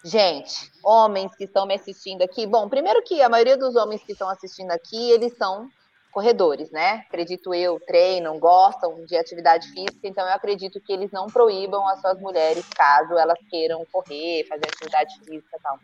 Gente, 0.04 0.70
homens 0.82 1.34
que 1.34 1.44
estão 1.44 1.64
me 1.64 1.74
assistindo 1.74 2.22
aqui, 2.22 2.46
bom, 2.46 2.68
primeiro 2.68 3.02
que 3.02 3.22
a 3.22 3.28
maioria 3.28 3.56
dos 3.56 3.74
homens 3.74 4.02
que 4.02 4.12
estão 4.12 4.28
assistindo 4.28 4.70
aqui, 4.70 5.10
eles 5.10 5.34
são 5.38 5.70
corredores, 6.12 6.70
né? 6.70 7.04
Acredito 7.08 7.52
eu, 7.52 7.80
treinam, 7.80 8.38
gostam 8.38 9.04
de 9.04 9.16
atividade 9.16 9.66
física, 9.72 10.06
então 10.06 10.24
eu 10.24 10.32
acredito 10.32 10.80
que 10.80 10.92
eles 10.92 11.10
não 11.10 11.26
proíbam 11.26 11.88
as 11.88 12.00
suas 12.00 12.20
mulheres 12.20 12.68
caso 12.68 13.18
elas 13.18 13.38
queiram 13.50 13.84
correr, 13.90 14.46
fazer 14.46 14.66
atividade 14.66 15.18
física 15.24 15.56
e 15.58 15.60
tal. 15.60 15.78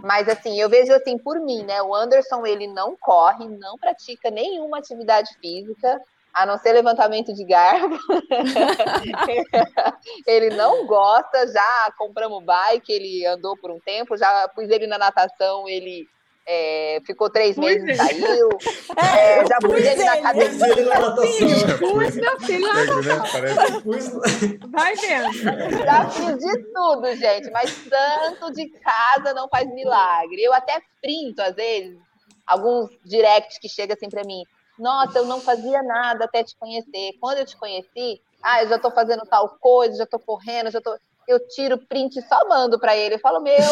Mas 0.00 0.28
assim, 0.28 0.60
eu 0.60 0.68
vejo 0.68 0.92
assim 0.92 1.18
por 1.18 1.40
mim, 1.40 1.64
né? 1.64 1.82
O 1.82 1.92
Anderson 1.92 2.46
ele 2.46 2.68
não 2.68 2.94
corre, 2.96 3.48
não 3.48 3.76
pratica 3.76 4.30
nenhuma 4.30 4.78
atividade 4.78 5.34
física, 5.40 6.00
a 6.34 6.44
não 6.44 6.58
ser 6.58 6.72
levantamento 6.72 7.32
de 7.32 7.44
garbo. 7.44 7.96
ele 10.26 10.50
não 10.56 10.84
gosta, 10.86 11.46
já 11.46 11.92
compramos 11.96 12.44
bike, 12.44 12.92
ele 12.92 13.24
andou 13.24 13.56
por 13.56 13.70
um 13.70 13.78
tempo, 13.78 14.16
já 14.16 14.48
pus 14.48 14.68
ele 14.68 14.88
na 14.88 14.98
natação, 14.98 15.68
ele 15.68 16.08
é, 16.46 17.00
ficou 17.06 17.30
três 17.30 17.56
meses 17.56 17.88
e 17.88 17.94
saiu. 17.94 18.48
É, 18.96 19.40
é, 19.40 19.46
já 19.46 19.58
pus 19.58 19.80
ele 19.80 20.04
na 20.04 20.12
academia. 20.12 21.78
Pus 21.78 22.14
meu 22.14 22.40
filho 22.40 22.68
na 22.68 22.84
natação. 22.84 23.50
Vai 24.70 24.94
vendo. 24.94 25.32
Já 25.84 26.08
fiz 26.10 26.38
de 26.38 26.72
tudo, 26.72 27.12
gente, 27.16 27.50
mas 27.50 27.74
tanto 27.90 28.52
de 28.52 28.68
casa 28.68 29.34
não 29.34 29.48
faz 29.48 29.68
milagre. 29.74 30.40
Eu 30.40 30.52
até 30.52 30.80
printo, 31.02 31.42
às 31.42 31.56
vezes, 31.56 31.98
alguns 32.46 32.88
directs 33.04 33.58
que 33.58 33.68
chegam 33.68 33.96
assim 33.96 34.08
para 34.08 34.22
mim. 34.22 34.44
Nossa, 34.78 35.18
eu 35.18 35.26
não 35.26 35.40
fazia 35.40 35.82
nada 35.82 36.24
até 36.24 36.42
te 36.42 36.56
conhecer. 36.56 37.12
Quando 37.20 37.38
eu 37.38 37.46
te 37.46 37.56
conheci, 37.56 38.20
ah, 38.42 38.62
eu 38.62 38.68
já 38.68 38.76
estou 38.76 38.90
fazendo 38.90 39.24
tal 39.26 39.56
coisa, 39.60 39.96
já 39.96 40.04
estou 40.04 40.20
correndo, 40.20 40.70
já 40.70 40.80
tô. 40.80 40.96
Eu 41.26 41.46
tiro 41.48 41.78
print 41.86 42.20
só 42.22 42.46
mando 42.48 42.78
para 42.78 42.96
ele. 42.96 43.14
Eu 43.14 43.20
falo, 43.20 43.40
meu, 43.40 43.62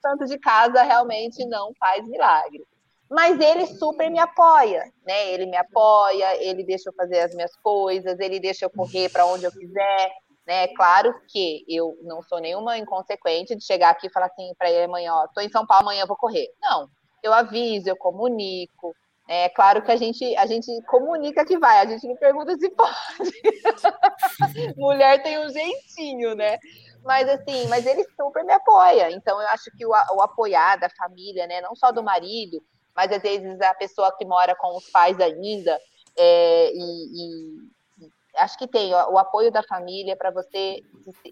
santo 0.00 0.24
de 0.24 0.38
casa 0.38 0.82
realmente 0.82 1.44
não 1.46 1.72
faz 1.78 2.06
milagre. 2.08 2.64
Mas 3.08 3.38
ele 3.38 3.66
super 3.66 4.10
me 4.10 4.18
apoia, 4.18 4.82
né? 5.04 5.30
Ele 5.30 5.46
me 5.46 5.56
apoia, 5.56 6.42
ele 6.42 6.64
deixa 6.64 6.88
eu 6.88 6.94
fazer 6.94 7.20
as 7.20 7.34
minhas 7.34 7.54
coisas, 7.56 8.18
ele 8.18 8.40
deixa 8.40 8.64
eu 8.64 8.70
correr 8.70 9.08
para 9.10 9.26
onde 9.26 9.44
eu 9.44 9.52
quiser, 9.52 10.12
né? 10.46 10.68
Claro 10.68 11.14
que 11.28 11.64
eu 11.68 11.96
não 12.02 12.20
sou 12.22 12.40
nenhuma 12.40 12.78
inconsequente 12.78 13.54
de 13.54 13.64
chegar 13.64 13.90
aqui 13.90 14.08
e 14.08 14.12
falar 14.12 14.26
assim 14.26 14.52
para 14.58 14.70
ele 14.70 14.84
amanhã, 14.84 15.14
ó, 15.14 15.28
tô 15.28 15.40
em 15.40 15.48
São 15.48 15.64
Paulo, 15.64 15.84
amanhã 15.84 16.04
vou 16.04 16.16
correr. 16.16 16.48
Não, 16.60 16.88
eu 17.22 17.32
aviso, 17.32 17.88
eu 17.88 17.96
comunico, 17.96 18.94
é 19.28 19.48
claro 19.48 19.82
que 19.82 19.90
a 19.90 19.96
gente, 19.96 20.36
a 20.36 20.46
gente 20.46 20.70
comunica 20.82 21.44
que 21.44 21.58
vai, 21.58 21.80
a 21.80 21.86
gente 21.86 22.06
não 22.06 22.16
pergunta 22.16 22.56
se 22.56 22.70
pode. 22.70 22.94
Mulher 24.76 25.22
tem 25.22 25.38
um 25.38 25.48
jeitinho, 25.48 26.34
né? 26.36 26.58
Mas 27.02 27.28
assim, 27.28 27.66
mas 27.68 27.84
ele 27.86 28.04
super 28.16 28.44
me 28.44 28.52
apoia. 28.52 29.10
Então 29.10 29.40
eu 29.40 29.48
acho 29.48 29.70
que 29.76 29.84
o, 29.84 29.90
o 29.90 30.22
apoiar 30.22 30.76
da 30.76 30.88
família, 30.90 31.46
né? 31.46 31.60
Não 31.60 31.74
só 31.74 31.90
do 31.90 32.04
marido, 32.04 32.62
mas 32.94 33.10
às 33.10 33.22
vezes 33.22 33.60
a 33.60 33.74
pessoa 33.74 34.16
que 34.16 34.24
mora 34.24 34.54
com 34.54 34.76
os 34.76 34.88
pais 34.90 35.18
ainda, 35.20 35.76
é, 36.16 36.70
e, 36.72 36.80
e, 36.80 38.08
acho 38.38 38.56
que 38.56 38.68
tem 38.68 38.94
o, 38.94 39.12
o 39.12 39.18
apoio 39.18 39.50
da 39.50 39.62
família 39.62 40.16
para 40.16 40.30
você 40.30 40.80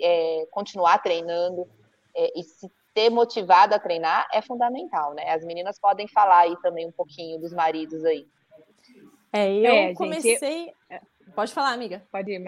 é, 0.01 0.47
continuar 0.51 0.99
treinando 0.99 1.65
é, 2.15 2.33
e 2.37 2.43
se 2.43 2.69
ter 2.95 3.11
motivado 3.11 3.75
a 3.75 3.79
treinar 3.79 4.27
é 4.33 4.41
fundamental, 4.41 5.13
né? 5.15 5.31
As 5.31 5.45
meninas 5.45 5.79
podem 5.79 6.07
falar 6.07 6.41
aí 6.41 6.57
também 6.63 6.87
um 6.87 6.93
pouquinho 6.93 7.41
dos 7.41 7.53
maridos 7.53 8.05
aí. 8.05 8.27
É, 9.33 9.53
eu 9.53 9.75
é, 9.75 9.95
comecei. 9.95 10.39
Gente, 10.39 10.75
eu... 10.89 11.01
Pode 11.35 11.53
falar, 11.53 11.73
amiga. 11.73 12.03
Pode 12.11 12.31
ir, 12.31 12.39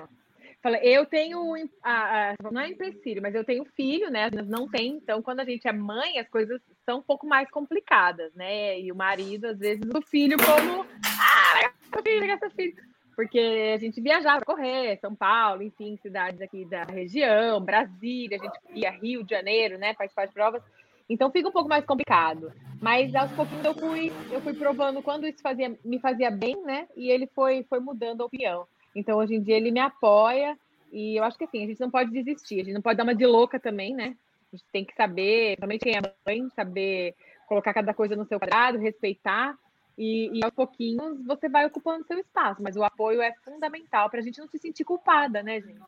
Fala, 0.62 0.78
eu 0.78 1.06
tenho, 1.06 1.54
a, 1.82 2.30
a, 2.30 2.34
não 2.50 2.60
é 2.60 2.68
empecilho, 2.68 3.22
mas 3.22 3.34
eu 3.34 3.44
tenho 3.44 3.64
filho, 3.76 4.10
né? 4.10 4.30
Não 4.46 4.68
tem, 4.68 4.94
então 4.96 5.22
quando 5.22 5.40
a 5.40 5.44
gente 5.44 5.68
é 5.68 5.72
mãe, 5.72 6.18
as 6.18 6.28
coisas 6.28 6.60
são 6.84 6.98
um 6.98 7.02
pouco 7.02 7.26
mais 7.26 7.48
complicadas, 7.50 8.34
né? 8.34 8.80
E 8.80 8.90
o 8.90 8.96
marido, 8.96 9.46
às 9.46 9.58
vezes, 9.58 9.84
o 9.94 10.02
filho 10.02 10.36
como, 10.38 10.84
ah, 11.04 12.02
filho, 12.02 12.50
filho. 12.56 12.74
Porque 13.16 13.72
a 13.74 13.78
gente 13.78 13.98
viajava 13.98 14.44
para 14.44 14.54
correr, 14.54 14.98
São 15.00 15.14
Paulo, 15.14 15.62
enfim, 15.62 15.98
cidades 16.02 16.38
aqui 16.42 16.66
da 16.66 16.84
região, 16.84 17.58
Brasília, 17.62 18.38
a 18.38 18.44
gente 18.44 18.58
ia 18.74 18.90
Rio 18.90 19.24
de 19.24 19.30
Janeiro, 19.30 19.78
né? 19.78 19.94
Participar 19.94 20.26
de 20.26 20.34
provas. 20.34 20.62
Então 21.08 21.30
fica 21.30 21.48
um 21.48 21.52
pouco 21.52 21.68
mais 21.68 21.84
complicado. 21.86 22.52
Mas 22.80 23.14
aos 23.14 23.32
pouquinhos 23.32 23.64
eu 23.64 23.74
fui, 23.74 24.12
eu 24.30 24.40
fui 24.42 24.52
provando 24.52 25.02
quando 25.02 25.26
isso 25.26 25.40
fazia, 25.40 25.74
me 25.82 25.98
fazia 25.98 26.30
bem, 26.30 26.62
né? 26.62 26.86
E 26.94 27.10
ele 27.10 27.26
foi, 27.28 27.64
foi 27.70 27.80
mudando 27.80 28.20
a 28.20 28.26
opinião. 28.26 28.66
Então 28.94 29.16
hoje 29.16 29.34
em 29.34 29.42
dia 29.42 29.56
ele 29.56 29.70
me 29.70 29.80
apoia 29.80 30.54
e 30.92 31.16
eu 31.16 31.24
acho 31.24 31.38
que 31.38 31.44
assim, 31.44 31.64
a 31.64 31.66
gente 31.66 31.80
não 31.80 31.90
pode 31.90 32.10
desistir, 32.10 32.60
a 32.60 32.64
gente 32.64 32.74
não 32.74 32.82
pode 32.82 32.98
dar 32.98 33.04
uma 33.04 33.14
de 33.14 33.24
louca 33.24 33.58
também, 33.58 33.94
né? 33.94 34.14
A 34.52 34.56
gente 34.56 34.66
tem 34.70 34.84
que 34.84 34.94
saber, 34.94 35.56
também 35.56 35.78
quem 35.78 35.94
é 35.94 36.00
mãe, 36.26 36.48
saber 36.54 37.14
colocar 37.48 37.72
cada 37.72 37.94
coisa 37.94 38.14
no 38.14 38.26
seu 38.26 38.38
quadrado, 38.38 38.78
respeitar. 38.78 39.56
E, 39.96 40.38
e 40.38 40.44
aos 40.44 40.52
pouquinhos 40.52 41.24
você 41.24 41.48
vai 41.48 41.66
ocupando 41.66 42.06
seu 42.06 42.18
espaço, 42.18 42.62
mas 42.62 42.76
o 42.76 42.84
apoio 42.84 43.22
é 43.22 43.34
fundamental 43.44 44.10
para 44.10 44.20
a 44.20 44.22
gente 44.22 44.38
não 44.38 44.48
se 44.48 44.58
sentir 44.58 44.84
culpada, 44.84 45.42
né, 45.42 45.60
gente? 45.60 45.80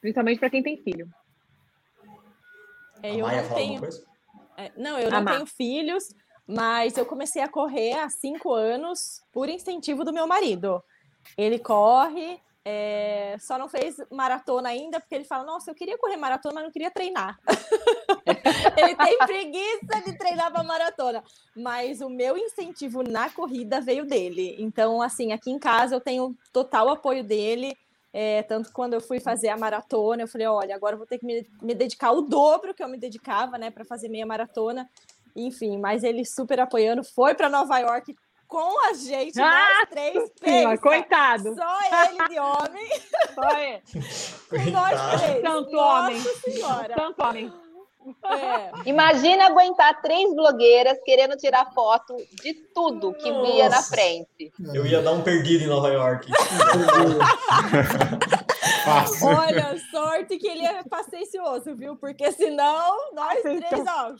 Principalmente 0.00 0.38
para 0.38 0.50
quem 0.50 0.62
tem 0.62 0.76
filho. 0.76 1.08
É, 3.02 3.14
eu 3.14 3.26
não 3.26 3.54
tenho. 3.54 3.82
É, 4.56 4.72
não, 4.76 4.98
eu 4.98 5.10
não 5.10 5.18
Amar. 5.18 5.34
tenho 5.34 5.46
filhos, 5.46 6.14
mas 6.46 6.96
eu 6.96 7.04
comecei 7.04 7.42
a 7.42 7.48
correr 7.48 7.94
há 7.94 8.08
cinco 8.08 8.52
anos 8.52 9.22
por 9.32 9.48
incentivo 9.48 10.04
do 10.04 10.12
meu 10.12 10.26
marido. 10.26 10.82
Ele 11.36 11.58
corre, 11.58 12.40
é, 12.68 13.36
só 13.38 13.56
não 13.56 13.68
fez 13.68 13.94
maratona 14.10 14.70
ainda, 14.70 14.98
porque 14.98 15.14
ele 15.14 15.22
fala: 15.22 15.44
Nossa, 15.44 15.70
eu 15.70 15.74
queria 15.74 15.96
correr 15.96 16.16
maratona, 16.16 16.56
mas 16.56 16.64
não 16.64 16.72
queria 16.72 16.90
treinar. 16.90 17.38
ele 18.76 18.96
tem 18.96 19.18
preguiça 19.18 20.00
de 20.04 20.18
treinar 20.18 20.50
para 20.50 20.64
maratona. 20.64 21.22
Mas 21.54 22.00
o 22.00 22.10
meu 22.10 22.36
incentivo 22.36 23.04
na 23.04 23.30
corrida 23.30 23.80
veio 23.80 24.04
dele. 24.04 24.56
Então, 24.58 25.00
assim, 25.00 25.30
aqui 25.30 25.48
em 25.48 25.60
casa 25.60 25.94
eu 25.94 26.00
tenho 26.00 26.36
total 26.52 26.88
apoio 26.88 27.22
dele. 27.22 27.72
É, 28.12 28.42
tanto 28.42 28.72
quando 28.72 28.94
eu 28.94 29.00
fui 29.00 29.20
fazer 29.20 29.48
a 29.48 29.56
maratona, 29.56 30.22
eu 30.22 30.28
falei, 30.28 30.48
olha, 30.48 30.74
agora 30.74 30.94
eu 30.94 30.98
vou 30.98 31.06
ter 31.06 31.18
que 31.18 31.26
me, 31.26 31.46
me 31.62 31.72
dedicar 31.72 32.10
o 32.10 32.22
dobro 32.22 32.74
que 32.74 32.82
eu 32.82 32.88
me 32.88 32.98
dedicava, 32.98 33.58
né, 33.58 33.70
para 33.70 33.84
fazer 33.84 34.08
meia 34.08 34.26
maratona. 34.26 34.90
Enfim, 35.36 35.78
mas 35.78 36.02
ele 36.02 36.24
super 36.24 36.58
apoiando, 36.58 37.04
foi 37.04 37.34
para 37.34 37.48
Nova 37.48 37.78
York 37.78 38.16
com 38.46 38.88
a 38.88 38.92
gente, 38.94 39.40
ah, 39.40 39.68
nós 39.80 39.88
três. 39.90 40.30
Pensa, 40.40 40.78
coitado. 40.78 41.54
Só 41.54 41.78
ele 41.82 42.28
de 42.28 42.38
homem. 42.38 42.88
Só 43.34 43.58
ele. 43.58 43.82
com 44.48 44.70
nós 44.70 45.20
três. 45.20 45.42
Tanto 45.42 45.72
Nossa 45.72 46.04
homem. 46.04 46.20
Senhora. 46.20 46.94
Tanto 46.94 47.22
homem. 47.22 47.52
É. 48.24 48.88
Imagina 48.88 49.46
aguentar 49.46 50.00
três 50.00 50.32
blogueiras 50.32 50.96
querendo 51.04 51.36
tirar 51.36 51.72
foto 51.72 52.16
de 52.42 52.54
tudo 52.72 53.12
que 53.14 53.28
Nossa. 53.30 53.52
via 53.52 53.68
na 53.68 53.82
frente. 53.82 54.52
Eu 54.72 54.86
ia 54.86 55.02
dar 55.02 55.10
um 55.12 55.22
perdido 55.22 55.64
em 55.64 55.66
Nova 55.66 55.88
York. 55.88 56.30
Olha, 59.22 59.76
sorte 59.90 60.38
que 60.38 60.46
ele 60.46 60.64
é 60.64 60.84
paciencioso, 60.84 61.74
viu? 61.74 61.96
Porque 61.96 62.30
senão 62.30 63.12
nós 63.12 63.40
três, 63.42 63.84
ó. 63.88 64.14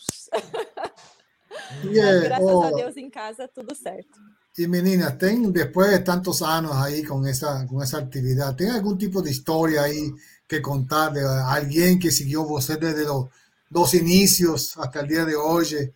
Yeah, 1.84 2.24
graças 2.24 2.46
oh, 2.46 2.62
a 2.62 2.70
Deus 2.70 2.96
em 2.96 3.08
casa 3.08 3.48
tudo 3.48 3.74
certo. 3.74 4.18
E 4.58 4.66
meninas, 4.66 5.14
tem 5.16 5.50
depois 5.50 5.90
de 5.90 6.00
tantos 6.00 6.42
anos 6.42 6.72
aí 6.72 7.04
com 7.04 7.26
essa 7.26 7.66
com 7.66 7.82
essa 7.82 7.98
atividade, 7.98 8.56
tem 8.56 8.70
algum 8.70 8.96
tipo 8.96 9.22
de 9.22 9.30
história 9.30 9.82
aí 9.82 10.12
que 10.48 10.60
contar 10.60 11.10
de 11.10 11.20
alguém 11.20 11.98
que 11.98 12.10
seguiu 12.10 12.44
você 12.46 12.76
desde 12.76 13.04
los 13.04 13.28
dos 13.70 13.94
inicios 13.94 14.76
hasta 14.78 15.00
el 15.00 15.08
día 15.08 15.24
de 15.24 15.34
hoy? 15.34 15.92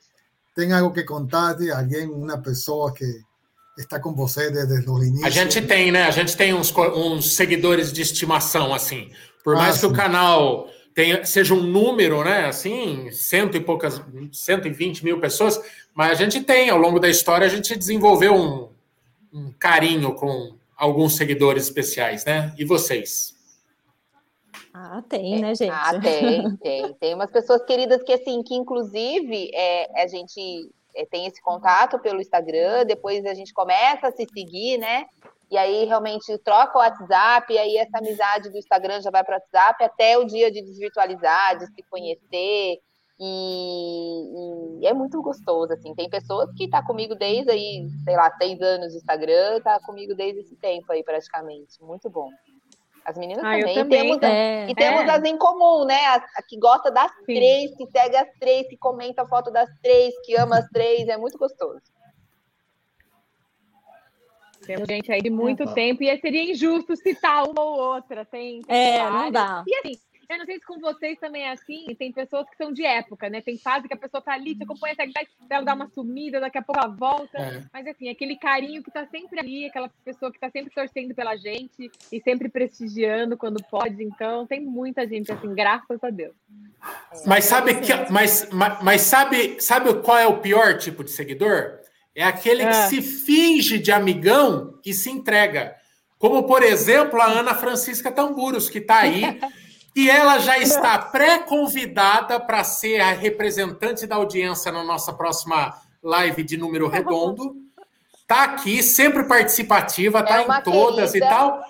¿Tem 0.54 0.72
algo 0.72 0.92
que 0.92 1.04
contar 1.04 1.54
de 1.54 1.70
alguém, 1.70 2.08
uma 2.08 2.38
pessoa 2.38 2.92
que 2.92 3.04
está 3.78 4.00
com 4.00 4.14
você 4.14 4.50
desde 4.50 4.90
os 4.90 5.02
inícios? 5.02 5.24
A 5.24 5.30
gente 5.30 5.62
tem, 5.62 5.92
né? 5.92 6.04
A 6.04 6.10
gente 6.10 6.36
tem 6.36 6.52
uns, 6.52 6.74
uns 6.76 7.36
seguidores 7.36 7.92
de 7.92 8.02
estimação, 8.02 8.74
assim. 8.74 9.10
Por 9.44 9.54
mais 9.54 9.76
ah, 9.76 9.80
que 9.80 9.86
sim. 9.86 9.92
o 9.92 9.92
canal 9.92 10.68
tenha, 10.94 11.24
seja 11.24 11.54
um 11.54 11.62
número, 11.62 12.22
né? 12.24 12.46
Assim, 12.46 13.10
cento 13.10 13.56
e 13.56 13.60
poucas, 13.60 14.00
120 14.32 15.04
mil 15.04 15.20
pessoas, 15.20 15.60
mas 15.94 16.12
a 16.12 16.14
gente 16.14 16.42
tem, 16.42 16.70
ao 16.70 16.78
longo 16.78 16.98
da 16.98 17.08
história, 17.08 17.46
a 17.46 17.50
gente 17.50 17.76
desenvolveu 17.76 18.34
um, 18.34 18.68
um 19.32 19.52
carinho 19.58 20.14
com 20.14 20.54
alguns 20.76 21.16
seguidores 21.16 21.64
especiais, 21.64 22.24
né? 22.24 22.54
E 22.58 22.64
vocês? 22.64 23.34
Ah, 24.72 25.02
tem, 25.08 25.40
né, 25.40 25.54
gente? 25.54 25.72
Ah, 25.72 25.98
tem, 26.00 26.56
tem. 26.56 26.94
Tem 26.94 27.14
umas 27.14 27.30
pessoas 27.30 27.62
queridas 27.64 28.02
que, 28.02 28.12
assim, 28.12 28.42
que 28.42 28.54
inclusive 28.54 29.50
é, 29.52 30.02
a 30.02 30.06
gente 30.06 30.70
é, 30.94 31.04
tem 31.04 31.26
esse 31.26 31.42
contato 31.42 31.98
pelo 31.98 32.20
Instagram, 32.20 32.84
depois 32.86 33.24
a 33.26 33.34
gente 33.34 33.52
começa 33.52 34.08
a 34.08 34.12
se 34.12 34.26
seguir, 34.32 34.78
né? 34.78 35.06
E 35.50 35.58
aí 35.58 35.84
realmente 35.84 36.38
troca 36.38 36.78
o 36.78 36.80
WhatsApp, 36.80 37.52
e 37.52 37.58
aí 37.58 37.76
essa 37.76 37.98
amizade 37.98 38.50
do 38.50 38.56
Instagram 38.56 39.00
já 39.00 39.10
vai 39.10 39.24
para 39.24 39.36
o 39.36 39.38
WhatsApp 39.38 39.82
até 39.82 40.16
o 40.16 40.24
dia 40.24 40.50
de 40.50 40.62
desvirtualizar, 40.62 41.58
de 41.58 41.66
se 41.66 41.82
conhecer. 41.90 42.78
E, 43.22 44.80
e, 44.80 44.86
é 44.86 44.94
muito 44.94 45.20
gostoso, 45.20 45.72
assim. 45.72 45.94
Tem 45.94 46.08
pessoas 46.08 46.48
que 46.56 46.68
tá 46.68 46.82
comigo 46.82 47.14
desde 47.14 47.50
aí, 47.50 47.86
sei 48.04 48.16
lá, 48.16 48.30
seis 48.40 48.60
anos 48.62 48.92
de 48.92 48.98
Instagram, 48.98 49.60
tá 49.60 49.78
comigo 49.80 50.14
desde 50.14 50.40
esse 50.40 50.56
tempo 50.56 50.90
aí, 50.92 51.02
praticamente. 51.02 51.82
Muito 51.82 52.08
bom. 52.08 52.30
As 53.04 53.18
meninas 53.18 53.44
ah, 53.44 53.58
também. 53.58 53.74
também. 53.74 54.00
Temos, 54.02 54.22
é, 54.22 54.70
e 54.70 54.74
temos 54.74 55.02
é. 55.02 55.10
as 55.10 55.24
em 55.24 55.36
comum, 55.36 55.84
né? 55.84 56.06
A, 56.06 56.14
a 56.36 56.42
que 56.48 56.58
gosta 56.58 56.90
das 56.90 57.10
Sim. 57.10 57.24
três, 57.24 57.76
que 57.76 57.86
segue 57.88 58.16
as 58.16 58.28
três, 58.38 58.68
que 58.68 58.76
comenta 58.76 59.22
a 59.22 59.28
foto 59.28 59.50
das 59.50 59.68
três, 59.82 60.14
que 60.24 60.36
ama 60.36 60.58
as 60.58 60.68
três. 60.68 61.08
É 61.08 61.16
muito 61.16 61.36
gostoso. 61.36 61.82
Temos 64.70 64.86
gente 64.86 65.10
aí 65.10 65.20
de 65.20 65.30
muito 65.30 65.64
uhum. 65.64 65.74
tempo 65.74 66.04
e 66.04 66.18
seria 66.18 66.52
injusto 66.52 66.94
citar 66.94 67.42
uma 67.42 67.60
ou 67.60 67.94
outra. 67.94 68.24
Tem, 68.24 68.62
tem 68.62 68.76
é, 68.76 68.98
várias. 68.98 69.22
não 69.22 69.30
dá. 69.32 69.64
E 69.66 69.74
assim, 69.74 69.98
eu 70.28 70.38
não 70.38 70.46
sei 70.46 70.60
se 70.60 70.64
com 70.64 70.78
vocês 70.78 71.18
também 71.18 71.42
é 71.42 71.50
assim, 71.50 71.86
tem 71.98 72.12
pessoas 72.12 72.48
que 72.48 72.56
são 72.56 72.72
de 72.72 72.84
época, 72.84 73.28
né? 73.28 73.40
Tem 73.40 73.58
fase 73.58 73.88
que 73.88 73.94
a 73.94 73.96
pessoa 73.96 74.22
tá 74.22 74.32
ali, 74.32 74.54
você 74.54 74.62
acompanha 74.62 74.92
idade, 74.92 75.28
ela 75.50 75.64
dá 75.64 75.74
uma 75.74 75.88
sumida, 75.88 76.38
daqui 76.38 76.56
a 76.56 76.62
pouco 76.62 76.80
ela 76.80 76.94
volta. 76.94 77.36
É. 77.36 77.64
Mas 77.72 77.84
assim, 77.88 78.08
aquele 78.08 78.36
carinho 78.36 78.80
que 78.80 78.92
tá 78.92 79.04
sempre 79.08 79.40
ali, 79.40 79.66
aquela 79.66 79.90
pessoa 80.04 80.30
que 80.30 80.38
tá 80.38 80.48
sempre 80.48 80.72
torcendo 80.72 81.16
pela 81.16 81.34
gente 81.36 81.90
e 82.12 82.20
sempre 82.20 82.48
prestigiando 82.48 83.36
quando 83.36 83.60
pode. 83.68 84.04
Então, 84.04 84.46
tem 84.46 84.60
muita 84.60 85.04
gente 85.04 85.32
assim, 85.32 85.52
graças 85.52 85.98
a 86.04 86.10
Deus. 86.10 86.36
Mas 87.26 87.46
sabe 87.46 87.80
que, 87.80 87.92
mas, 88.08 88.48
mas, 88.52 88.84
mas 88.84 89.00
sabe, 89.00 89.60
sabe 89.60 89.92
qual 90.00 90.16
é 90.16 90.28
o 90.28 90.38
pior 90.38 90.78
tipo 90.78 91.02
de 91.02 91.10
seguidor? 91.10 91.79
É 92.20 92.24
aquele 92.24 92.64
que 92.64 92.70
é. 92.70 92.88
se 92.88 93.02
finge 93.02 93.78
de 93.78 93.90
amigão 93.90 94.78
e 94.84 94.92
se 94.92 95.10
entrega. 95.10 95.74
Como, 96.18 96.42
por 96.42 96.62
exemplo, 96.62 97.20
a 97.20 97.26
Ana 97.26 97.54
Francisca 97.54 98.12
Tamburos, 98.12 98.68
que 98.68 98.78
está 98.78 98.98
aí 98.98 99.40
E 99.94 100.08
ela 100.08 100.38
já 100.38 100.56
está 100.58 100.98
pré-convidada 100.98 102.38
para 102.38 102.62
ser 102.62 103.00
a 103.00 103.12
representante 103.12 104.06
da 104.06 104.16
audiência 104.16 104.70
na 104.70 104.84
nossa 104.84 105.12
próxima 105.12 105.74
live 106.02 106.42
de 106.42 106.56
número 106.56 106.86
redondo. 106.88 107.56
Está 108.20 108.44
aqui, 108.44 108.82
sempre 108.82 109.24
participativa, 109.24 110.20
está 110.20 110.40
é 110.40 110.42
em 110.42 110.62
todas 110.62 111.12
querida. 111.12 111.26
e 111.26 111.28
tal. 111.28 111.64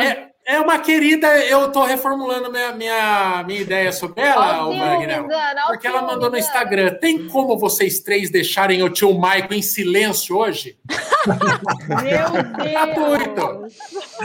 É, 0.00 0.31
é 0.44 0.58
uma 0.58 0.78
querida, 0.78 1.28
eu 1.46 1.66
estou 1.66 1.84
reformulando 1.84 2.50
minha, 2.50 2.72
minha, 2.72 3.44
minha 3.46 3.60
ideia 3.60 3.92
sobre 3.92 4.22
ela, 4.22 4.66
o 4.66 4.76
Magnel, 4.76 5.28
porque 5.68 5.86
ela 5.86 6.02
mandou 6.02 6.30
no 6.30 6.36
Instagram. 6.36 6.94
Tem 6.94 7.28
como 7.28 7.58
vocês 7.58 8.00
três 8.00 8.30
deixarem 8.30 8.82
o 8.82 8.90
tio 8.90 9.16
Maico 9.16 9.54
em 9.54 9.62
silêncio 9.62 10.36
hoje? 10.36 10.76
Meu 12.02 12.42
Deus! 12.42 12.72
Gratuito. 12.72 13.66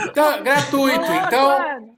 Então, 0.08 0.42
gratuito. 0.42 1.12
Então, 1.12 1.88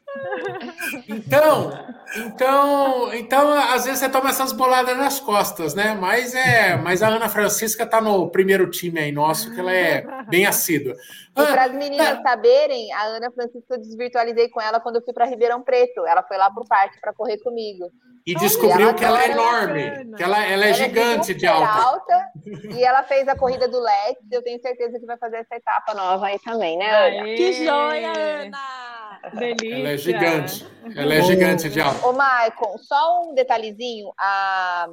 então, 1.09 1.73
então, 2.17 3.15
então, 3.15 3.53
às 3.53 3.85
vezes 3.85 4.01
você 4.01 4.09
toma 4.09 4.31
essas 4.31 4.53
boladas 4.53 4.97
nas 4.97 5.21
costas, 5.21 5.75
né? 5.75 5.97
Mas 5.99 6.35
é, 6.35 6.77
mas 6.77 7.03
a 7.03 7.09
Ana 7.09 7.29
Francisca 7.29 7.87
tá 7.87 8.01
no 8.01 8.29
primeiro 8.29 8.69
time 8.69 8.99
aí 8.99 9.13
nosso, 9.13 9.53
que 9.55 9.61
ela 9.61 9.73
é 9.73 10.05
bem 10.29 10.47
assídua. 10.47 10.95
E 11.37 11.47
para 11.47 11.65
as 11.65 11.73
meninas 11.73 12.19
é... 12.19 12.23
saberem, 12.23 12.93
a 12.93 13.05
Ana 13.05 13.31
Francisca 13.31 13.75
eu 13.75 13.79
desvirtualizei 13.79 14.49
com 14.49 14.61
ela 14.61 14.81
quando 14.81 14.97
eu 14.97 15.03
fui 15.03 15.15
para 15.15 15.27
Ribeirão 15.27 15.63
Preto. 15.63 16.05
Ela 16.07 16.23
foi 16.23 16.37
lá 16.37 16.51
pro 16.51 16.67
parque 16.67 17.01
para 17.01 17.13
correr 17.13 17.39
comigo. 17.39 17.91
E 18.27 18.35
descobriu 18.35 18.89
ela 18.89 18.95
que 18.95 19.05
ela 19.05 19.23
é 19.23 19.31
enorme, 19.31 20.15
que 20.15 20.23
ela, 20.23 20.45
ela 20.45 20.65
é 20.65 20.69
ela 20.69 20.73
gigante 20.75 21.33
é 21.33 21.35
de 21.35 21.47
alta. 21.47 21.73
alta. 21.73 22.31
E 22.77 22.85
ela 22.85 23.03
fez 23.03 23.27
a 23.29 23.37
corrida 23.37 23.69
do 23.69 23.81
Lex. 23.81 24.21
Eu 24.31 24.43
tenho 24.43 24.61
certeza 24.61 24.99
que 24.99 25.07
vai 25.07 25.17
fazer 25.17 25.39
essa 25.39 25.57
etapa 25.57 25.95
nova 25.95 26.27
aí 26.27 26.39
também, 26.39 26.79
né, 26.79 26.91
Ana? 26.91 27.25
Que 27.25 27.53
joia, 27.53 28.13
Ana! 28.13 28.91
Delícia. 29.35 29.77
Ela 29.77 29.89
é 29.91 29.97
gigante. 29.97 30.67
Ela 30.97 31.15
é 31.15 31.23
gigante 31.23 31.69
de 31.69 31.81
alto. 31.81 32.07
Ô, 32.07 32.13
Maicon, 32.13 32.79
só 32.79 33.23
um 33.23 33.35
detalhezinho. 33.35 34.13
A, 34.19 34.89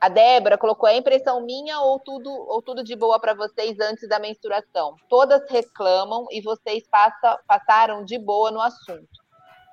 A 0.00 0.08
Débora 0.08 0.56
colocou: 0.56 0.88
é 0.88 0.96
impressão 0.96 1.44
minha 1.44 1.80
ou 1.80 1.98
tudo, 1.98 2.30
ou 2.30 2.62
tudo 2.62 2.84
de 2.84 2.94
boa 2.94 3.18
para 3.18 3.34
vocês 3.34 3.78
antes 3.80 4.08
da 4.08 4.18
menstruação? 4.18 4.94
Todas 5.08 5.48
reclamam 5.50 6.26
e 6.30 6.40
vocês 6.40 6.86
passa, 6.88 7.38
passaram 7.46 8.04
de 8.04 8.18
boa 8.18 8.50
no 8.50 8.60
assunto. 8.60 9.08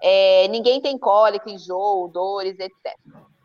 É, 0.02 0.48
ninguém 0.48 0.82
tem 0.82 0.98
cólica, 0.98 1.50
enjoo, 1.50 2.08
dores, 2.08 2.58
etc. 2.60 2.96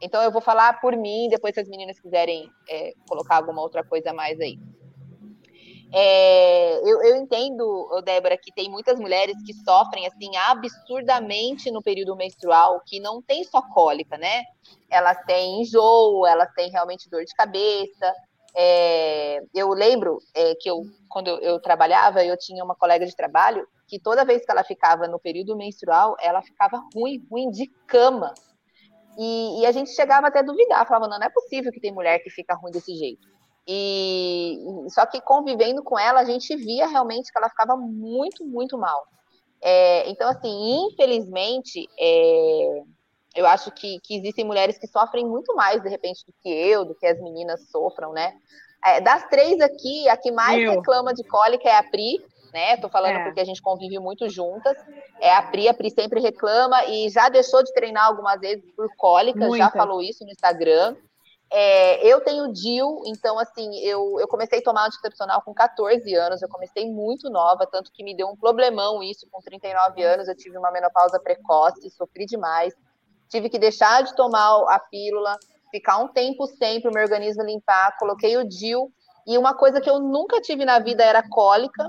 Então 0.02 0.22
eu 0.22 0.30
vou 0.30 0.40
falar 0.40 0.80
por 0.80 0.96
mim, 0.96 1.28
depois 1.28 1.54
se 1.54 1.60
as 1.60 1.68
meninas 1.68 2.00
quiserem 2.00 2.50
é, 2.68 2.92
colocar 3.08 3.36
alguma 3.36 3.60
outra 3.60 3.84
coisa 3.84 4.12
mais 4.12 4.40
aí. 4.40 4.58
É, 5.92 6.78
eu, 6.88 7.02
eu, 7.02 7.16
entendo, 7.16 8.00
Débora, 8.04 8.36
que 8.36 8.52
tem 8.52 8.70
muitas 8.70 8.98
mulheres 8.98 9.36
que 9.44 9.52
sofrem 9.52 10.06
assim 10.06 10.36
absurdamente 10.36 11.70
no 11.70 11.82
período 11.82 12.14
menstrual, 12.14 12.80
que 12.86 13.00
não 13.00 13.20
tem 13.20 13.42
só 13.42 13.60
cólica, 13.60 14.16
né? 14.16 14.44
Elas 14.88 15.18
têm 15.24 15.62
enjoo, 15.62 16.26
elas 16.26 16.52
têm 16.54 16.70
realmente 16.70 17.10
dor 17.10 17.24
de 17.24 17.34
cabeça. 17.34 18.14
É, 18.56 19.42
eu 19.54 19.70
lembro 19.70 20.18
é, 20.34 20.54
que 20.54 20.70
eu, 20.70 20.82
quando 21.08 21.28
eu, 21.28 21.38
eu, 21.38 21.60
trabalhava, 21.60 22.24
eu 22.24 22.36
tinha 22.36 22.64
uma 22.64 22.74
colega 22.74 23.04
de 23.04 23.14
trabalho 23.14 23.66
que 23.88 23.98
toda 23.98 24.24
vez 24.24 24.44
que 24.44 24.50
ela 24.50 24.62
ficava 24.62 25.08
no 25.08 25.18
período 25.18 25.56
menstrual, 25.56 26.16
ela 26.20 26.40
ficava 26.40 26.80
ruim, 26.94 27.26
ruim 27.28 27.50
de 27.50 27.66
cama. 27.88 28.32
E, 29.18 29.60
e 29.60 29.66
a 29.66 29.72
gente 29.72 29.90
chegava 29.90 30.28
até 30.28 30.38
a 30.38 30.42
duvidar, 30.42 30.86
falava, 30.86 31.08
não, 31.08 31.18
não 31.18 31.26
é 31.26 31.30
possível 31.30 31.72
que 31.72 31.80
tem 31.80 31.92
mulher 31.92 32.20
que 32.20 32.30
fica 32.30 32.54
ruim 32.54 32.70
desse 32.70 32.94
jeito. 32.94 33.28
E 33.66 34.58
só 34.88 35.06
que 35.06 35.20
convivendo 35.20 35.82
com 35.82 35.98
ela, 35.98 36.20
a 36.20 36.24
gente 36.24 36.56
via 36.56 36.86
realmente 36.86 37.30
que 37.30 37.38
ela 37.38 37.48
ficava 37.48 37.76
muito, 37.76 38.44
muito 38.44 38.76
mal. 38.78 39.06
É, 39.62 40.08
então, 40.08 40.28
assim, 40.28 40.86
infelizmente, 40.86 41.86
é, 41.98 42.82
eu 43.36 43.46
acho 43.46 43.70
que, 43.72 44.00
que, 44.00 44.16
existem 44.16 44.44
mulheres 44.44 44.78
que 44.78 44.86
sofrem 44.86 45.26
muito 45.26 45.54
mais, 45.54 45.82
de 45.82 45.88
repente, 45.88 46.24
do 46.26 46.32
que 46.40 46.48
eu, 46.48 46.84
do 46.84 46.94
que 46.94 47.06
as 47.06 47.20
meninas 47.20 47.68
sofram, 47.70 48.12
né? 48.12 48.32
É, 48.84 49.00
das 49.00 49.28
três 49.28 49.60
aqui, 49.60 50.08
a 50.08 50.16
que 50.16 50.32
mais 50.32 50.62
eu. 50.62 50.70
reclama 50.72 51.12
de 51.12 51.22
cólica 51.24 51.68
é 51.68 51.76
a 51.76 51.82
Pri, 51.82 52.24
né? 52.52 52.76
Tô 52.78 52.88
falando 52.88 53.16
é. 53.16 53.24
porque 53.24 53.40
a 53.40 53.44
gente 53.44 53.60
convive 53.60 53.98
muito 53.98 54.28
juntas. 54.28 54.76
É 55.20 55.34
a 55.34 55.42
Pri, 55.42 55.68
a 55.68 55.74
Pri 55.74 55.90
sempre 55.90 56.20
reclama 56.20 56.84
e 56.86 57.10
já 57.10 57.28
deixou 57.28 57.62
de 57.62 57.72
treinar 57.74 58.06
algumas 58.06 58.40
vezes 58.40 58.64
por 58.74 58.88
cólica, 58.96 59.46
Muita. 59.46 59.64
já 59.64 59.70
falou 59.70 60.00
isso 60.00 60.24
no 60.24 60.30
Instagram. 60.30 60.96
É, 61.52 62.06
eu 62.06 62.20
tenho 62.20 62.52
DIL, 62.52 63.02
então 63.06 63.36
assim, 63.36 63.76
eu, 63.80 64.20
eu 64.20 64.28
comecei 64.28 64.60
a 64.60 64.62
tomar 64.62 64.86
anticoncepcional 64.86 65.42
com 65.42 65.52
14 65.52 66.14
anos, 66.14 66.40
eu 66.40 66.48
comecei 66.48 66.88
muito 66.88 67.28
nova, 67.28 67.66
tanto 67.66 67.90
que 67.92 68.04
me 68.04 68.16
deu 68.16 68.28
um 68.28 68.36
problemão 68.36 69.02
isso 69.02 69.26
com 69.30 69.40
39 69.40 70.00
anos, 70.00 70.28
eu 70.28 70.36
tive 70.36 70.56
uma 70.56 70.70
menopausa 70.70 71.18
precoce, 71.18 71.90
sofri 71.90 72.24
demais, 72.24 72.72
tive 73.28 73.48
que 73.48 73.58
deixar 73.58 74.04
de 74.04 74.14
tomar 74.14 74.62
a 74.68 74.78
pílula, 74.78 75.36
ficar 75.72 75.98
um 75.98 76.06
tempo 76.06 76.46
sem 76.46 76.80
para 76.80 76.90
o 76.90 76.94
meu 76.94 77.02
organismo 77.02 77.42
limpar, 77.42 77.96
coloquei 77.98 78.36
o 78.36 78.48
DIL, 78.48 78.88
e 79.26 79.36
uma 79.36 79.52
coisa 79.52 79.80
que 79.80 79.90
eu 79.90 79.98
nunca 79.98 80.40
tive 80.40 80.64
na 80.64 80.78
vida 80.78 81.02
era 81.02 81.28
cólica, 81.28 81.84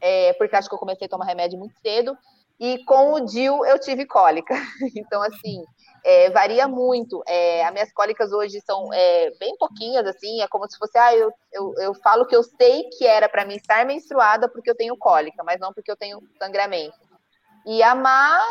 é, 0.00 0.32
porque 0.34 0.54
acho 0.54 0.68
que 0.68 0.74
eu 0.74 0.78
comecei 0.78 1.06
a 1.06 1.10
tomar 1.10 1.24
remédio 1.24 1.58
muito 1.58 1.74
cedo, 1.80 2.16
e 2.60 2.84
com 2.84 3.14
o 3.14 3.20
DIL 3.20 3.64
eu 3.64 3.78
tive 3.78 4.06
cólica. 4.06 4.54
Então, 4.96 5.20
assim, 5.22 5.64
é, 6.04 6.30
varia 6.30 6.68
muito. 6.68 7.22
É, 7.26 7.64
as 7.64 7.72
minhas 7.72 7.92
cólicas 7.92 8.30
hoje 8.30 8.60
são 8.60 8.92
é, 8.92 9.30
bem 9.40 9.56
pouquinhas, 9.56 10.06
assim, 10.06 10.42
é 10.42 10.48
como 10.48 10.70
se 10.70 10.76
fosse, 10.76 10.96
ah, 10.98 11.16
eu, 11.16 11.32
eu, 11.50 11.74
eu 11.78 11.94
falo 11.94 12.26
que 12.26 12.36
eu 12.36 12.42
sei 12.42 12.84
que 12.90 13.06
era 13.06 13.28
para 13.28 13.46
mim 13.46 13.56
estar 13.56 13.86
menstruada 13.86 14.48
porque 14.48 14.70
eu 14.70 14.76
tenho 14.76 14.96
cólica, 14.98 15.42
mas 15.42 15.58
não 15.58 15.72
porque 15.72 15.90
eu 15.90 15.96
tenho 15.96 16.20
sangramento. 16.38 16.94
E 17.66 17.82
a 17.82 17.94
Má, 17.94 18.46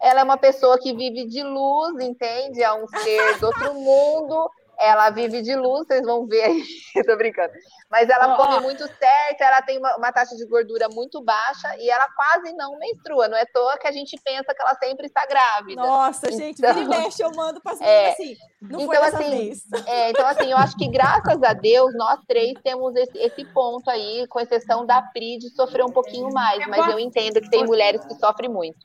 ela 0.00 0.20
é 0.20 0.24
uma 0.24 0.38
pessoa 0.38 0.78
que 0.78 0.94
vive 0.94 1.26
de 1.26 1.42
luz, 1.42 2.00
entende? 2.00 2.62
É 2.62 2.72
um 2.72 2.86
ser 2.86 3.40
do 3.40 3.46
outro 3.46 3.74
mundo, 3.74 4.48
ela 4.78 5.10
vive 5.10 5.42
de 5.42 5.54
luz, 5.54 5.86
vocês 5.86 6.02
vão 6.02 6.26
ver 6.26 6.42
aí, 6.42 6.64
tô 7.06 7.16
brincando. 7.16 7.52
Mas 7.90 8.08
ela 8.08 8.36
come 8.36 8.60
muito 8.60 8.86
certo, 8.86 9.40
ela 9.40 9.62
tem 9.62 9.78
uma, 9.78 9.96
uma, 9.96 10.12
taxa 10.12 10.34
de 10.34 10.44
gordura 10.46 10.88
muito 10.88 11.22
baixa 11.22 11.76
e 11.78 11.88
ela 11.88 12.08
quase 12.08 12.52
não 12.54 12.78
menstrua. 12.78 13.28
Não 13.28 13.36
é 13.36 13.42
à 13.42 13.46
toa 13.46 13.78
que 13.78 13.86
a 13.86 13.92
gente 13.92 14.18
pensa 14.24 14.54
que 14.54 14.60
ela 14.60 14.74
sempre 14.74 15.06
está 15.06 15.24
grávida. 15.26 15.80
Nossa, 15.80 16.26
então, 16.26 16.38
gente, 16.38 16.60
vira 16.60 16.78
e 16.78 16.88
mexe, 16.88 17.22
eu 17.22 17.30
mando 17.32 17.60
para 17.60 17.76
é, 17.84 18.10
assim. 18.10 18.36
Não 18.60 18.80
então, 18.80 19.02
assim, 19.02 19.52
é, 19.86 20.10
então, 20.10 20.26
assim, 20.26 20.50
eu 20.50 20.56
acho 20.56 20.76
que 20.76 20.88
graças 20.88 21.42
a 21.42 21.52
Deus, 21.52 21.94
nós 21.94 22.18
três 22.26 22.54
temos 22.62 22.96
esse, 22.96 23.16
esse 23.18 23.44
ponto 23.52 23.88
aí, 23.88 24.26
com 24.28 24.40
exceção 24.40 24.84
da 24.84 25.00
Pri, 25.00 25.38
de 25.38 25.50
sofrer 25.50 25.84
um 25.84 25.92
pouquinho 25.92 26.32
mais, 26.32 26.66
mas 26.66 26.88
eu 26.88 26.98
entendo 26.98 27.40
que 27.40 27.50
tem 27.50 27.64
mulheres 27.64 28.04
que 28.04 28.14
sofrem 28.14 28.50
muito. 28.50 28.78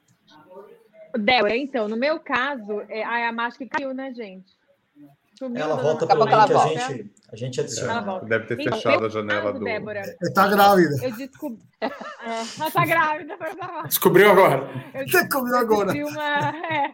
Débora, 1.17 1.57
então, 1.57 1.87
no 1.87 1.97
meu 1.97 2.19
caso, 2.19 2.81
é, 2.87 3.03
a 3.03 3.31
máscara 3.31 3.69
caiu, 3.71 3.93
né, 3.93 4.13
gente? 4.13 4.58
Sumiu 5.39 5.63
ela 5.63 5.77
volta 5.77 6.05
pelo 6.05 6.25
link, 6.25 6.33
a 6.33 6.67
gente, 6.67 7.11
a 7.31 7.35
gente 7.37 7.61
adiciona. 7.61 8.19
Deve 8.25 8.45
ter 8.45 8.59
então, 8.59 8.73
fechado 8.73 9.05
a 9.05 9.09
janela 9.09 9.53
do... 9.53 9.63
Débora. 9.63 10.01
Está 10.21 10.49
grávida. 10.49 10.95
Eu 11.01 11.15
descobri... 11.15 11.63
É, 11.81 12.59
ela 12.59 12.69
tá 12.69 12.85
grávida. 12.85 13.37
Descobriu 13.85 14.31
agora. 14.31 14.69
Eu 14.93 15.05
Descobriu 15.05 15.55
agora. 15.55 15.93
uma... 15.93 16.49
É, 16.67 16.93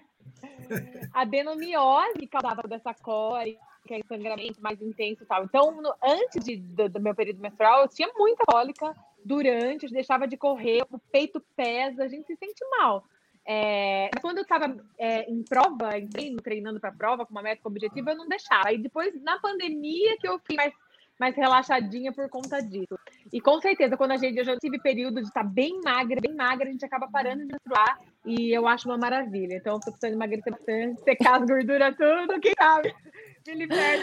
adenomiose 1.12 2.20
que 2.20 2.28
causava 2.28 2.62
dessa 2.68 2.94
core, 2.94 3.58
que 3.88 3.96
é 3.96 4.00
sangramento 4.08 4.62
mais 4.62 4.80
intenso 4.80 5.24
e 5.24 5.26
tal. 5.26 5.44
Então, 5.46 5.82
no, 5.82 5.92
antes 6.04 6.46
de, 6.46 6.58
do, 6.58 6.88
do, 6.88 7.00
meu 7.00 7.16
período 7.16 7.42
menstrual, 7.42 7.82
eu 7.82 7.88
tinha 7.88 8.12
muita 8.16 8.46
cólica 8.46 8.94
durante, 9.26 9.88
deixava 9.88 10.28
de 10.28 10.38
correr, 10.38 10.84
o 10.92 11.00
peito 11.12 11.44
pesa, 11.58 12.04
a 12.04 12.08
gente 12.08 12.28
se 12.28 12.36
sente 12.36 12.64
mal. 12.78 13.04
É, 13.48 14.10
quando 14.22 14.38
eu 14.38 14.44
estava 14.44 14.76
é, 14.98 15.30
em 15.30 15.44
prova, 15.44 15.98
em 15.98 16.08
treino, 16.08 16.42
treinando 16.42 16.80
para 16.80 16.92
prova 16.92 17.26
com 17.26 17.32
uma 17.32 17.44
meta 17.44 17.62
objetiva, 17.66 18.12
eu 18.12 18.18
não 18.18 18.28
deixava. 18.28 18.70
Aí 18.70 18.78
depois, 18.78 19.14
na 19.22 19.40
pandemia, 19.40 20.18
que 20.18 20.28
eu 20.28 20.40
fiquei 20.40 20.58
mais, 20.58 20.74
mais 21.20 21.36
relaxadinha 21.36 22.12
por 22.12 22.28
conta 22.28 22.60
disso. 22.60 22.98
E 23.32 23.40
com 23.40 23.62
certeza, 23.62 23.96
quando 23.96 24.12
a 24.12 24.18
gente, 24.18 24.38
eu 24.38 24.46
já 24.46 24.58
tive 24.58 24.80
período 24.80 25.22
de 25.22 25.28
estar 25.28 25.44
tá 25.44 25.48
bem 25.48 25.80
magra, 25.84 26.20
bem 26.20 26.34
magra, 26.34 26.68
a 26.68 26.72
gente 26.72 26.86
acaba 26.86 27.08
parando 27.08 27.46
de 27.46 27.52
menstruar 27.52 28.00
e 28.26 28.52
eu 28.52 28.68
acho 28.68 28.90
uma 28.90 28.98
maravilha. 28.98 29.56
Então, 29.56 29.76
eu 29.76 29.80
tô 29.80 29.92
precisando 29.92 30.14
emagrecer 30.14 30.52
bastante, 30.52 31.02
secar 31.06 31.42
as 31.42 31.48
gorduras, 31.48 31.96
tudo, 31.96 32.40
quem 32.42 32.54
sabe? 32.58 32.96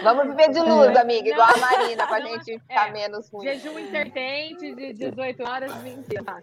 Vamos 0.04 0.28
viver 0.28 0.50
de 0.50 0.60
luz, 0.60 0.96
amiga, 0.96 1.28
igual 1.28 1.48
a 1.52 1.58
Marina, 1.58 2.06
para 2.06 2.24
a 2.24 2.28
gente 2.28 2.60
ficar 2.60 2.90
é, 2.90 2.92
menos 2.92 3.28
ruim. 3.28 3.44
Jejum 3.44 3.76
intermitente 3.76 4.72
de 4.72 4.92
18 4.92 5.42
horas, 5.42 5.82
mentira. 5.82 6.40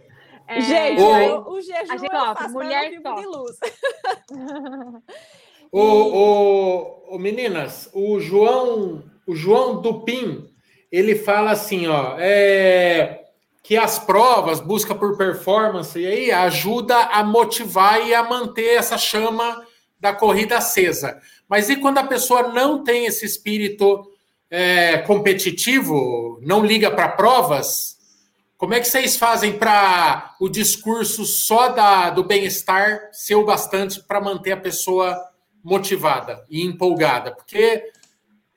É, 0.50 0.62
gente, 0.62 1.00
o, 1.00 1.52
o 1.52 1.62
jejum 1.62 1.94
a 1.94 1.98
gente, 1.98 2.16
ó, 2.16 2.36
faço, 2.36 2.54
mulher 2.54 2.90
de 2.90 3.26
luz. 3.28 3.56
o, 5.72 5.80
o, 5.80 7.16
o, 7.16 7.20
meninas, 7.20 7.88
o 7.94 8.20
João, 8.20 9.04
o 9.28 9.36
João 9.36 9.80
Dupin, 9.80 10.50
ele 10.92 11.14
fala 11.14 11.52
assim, 11.52 11.86
ó, 11.86 12.16
é, 12.18 13.26
que 13.62 13.78
as 13.78 14.00
provas, 14.00 14.60
busca 14.60 14.96
por 14.96 15.16
performance, 15.16 16.00
e 16.00 16.08
aí 16.08 16.32
ajuda 16.32 16.98
a 16.98 17.24
motivar 17.24 18.08
e 18.08 18.16
a 18.16 18.24
manter 18.24 18.76
essa 18.76 18.98
chama 18.98 19.64
da 20.00 20.14
corrida 20.14 20.58
acesa. 20.58 21.22
Mas 21.48 21.70
e 21.70 21.76
quando 21.76 22.00
a 22.00 22.08
pessoa 22.08 22.48
não 22.48 22.84
tem 22.84 23.06
esse 23.06 23.24
espírito 23.24 24.12
é, 24.50 24.98
competitivo, 24.98 26.40
não 26.42 26.66
liga 26.66 26.90
para 26.90 27.10
provas, 27.10 27.99
como 28.60 28.74
é 28.74 28.80
que 28.82 28.90
vocês 28.90 29.16
fazem 29.16 29.58
para 29.58 30.36
o 30.38 30.50
discurso 30.50 31.24
só 31.24 31.70
da, 31.70 32.10
do 32.10 32.26
bem-estar 32.26 33.08
ser 33.14 33.36
o 33.36 33.46
bastante 33.46 34.04
para 34.04 34.20
manter 34.20 34.52
a 34.52 34.58
pessoa 34.58 35.18
motivada 35.64 36.46
e 36.50 36.66
empolgada? 36.66 37.32
Porque 37.32 37.90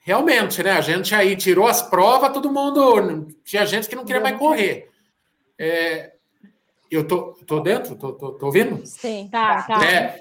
realmente, 0.00 0.60
né? 0.60 0.72
A 0.72 0.80
gente 0.80 1.14
aí 1.14 1.36
tirou 1.36 1.68
as 1.68 1.82
provas, 1.82 2.32
todo 2.32 2.52
mundo. 2.52 3.28
Tinha 3.44 3.64
gente 3.64 3.88
que 3.88 3.94
não 3.94 4.04
queria 4.04 4.20
mais 4.20 4.36
correr. 4.36 4.90
É, 5.56 6.14
eu 6.90 7.06
tô, 7.06 7.34
tô 7.46 7.60
dentro? 7.60 7.94
Tô, 7.94 8.12
tô, 8.12 8.32
tô 8.32 8.46
ouvindo? 8.46 8.84
Sim, 8.84 9.28
tá, 9.30 9.62
tá. 9.62 9.86
É, 9.86 10.18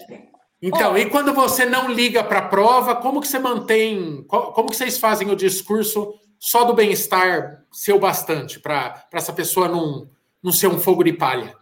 então, 0.62 0.94
oh. 0.94 0.98
e 0.98 1.10
quando 1.10 1.34
você 1.34 1.66
não 1.66 1.92
liga 1.92 2.24
para 2.24 2.38
a 2.38 2.48
prova, 2.48 2.98
como 2.98 3.20
que 3.20 3.28
você 3.28 3.40
mantém, 3.40 4.24
como 4.28 4.70
que 4.70 4.76
vocês 4.76 5.00
fazem 5.00 5.32
o 5.32 5.36
discurso 5.36 6.14
só 6.44 6.64
do 6.64 6.74
bem-estar 6.74 7.64
ser 7.72 7.94
o 7.94 8.00
bastante 8.00 8.60
para 8.60 9.06
essa 9.14 9.32
pessoa 9.32 9.68
não, 9.68 10.10
não 10.42 10.52
ser 10.52 10.66
um 10.66 10.80
fogo 10.80 11.04
de 11.04 11.14
palha? 11.14 11.56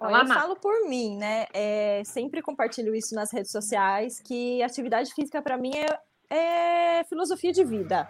eu 0.00 0.26
falo 0.26 0.56
por 0.56 0.88
mim, 0.88 1.18
né? 1.18 1.44
É, 1.52 2.02
sempre 2.02 2.40
compartilho 2.40 2.94
isso 2.94 3.14
nas 3.14 3.30
redes 3.30 3.52
sociais, 3.52 4.18
que 4.20 4.62
atividade 4.62 5.12
física 5.12 5.42
para 5.42 5.58
mim 5.58 5.70
é, 5.76 6.34
é, 6.34 7.04
filosofia 7.04 7.52
de 7.52 7.62
vida. 7.62 8.08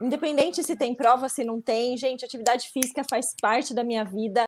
Independente 0.00 0.64
se 0.64 0.74
tem 0.74 0.96
prova, 0.96 1.28
se 1.28 1.44
não 1.44 1.60
tem, 1.60 1.96
gente, 1.96 2.24
atividade 2.24 2.68
física 2.70 3.04
faz 3.08 3.36
parte 3.40 3.72
da 3.72 3.84
minha 3.84 4.04
vida. 4.04 4.44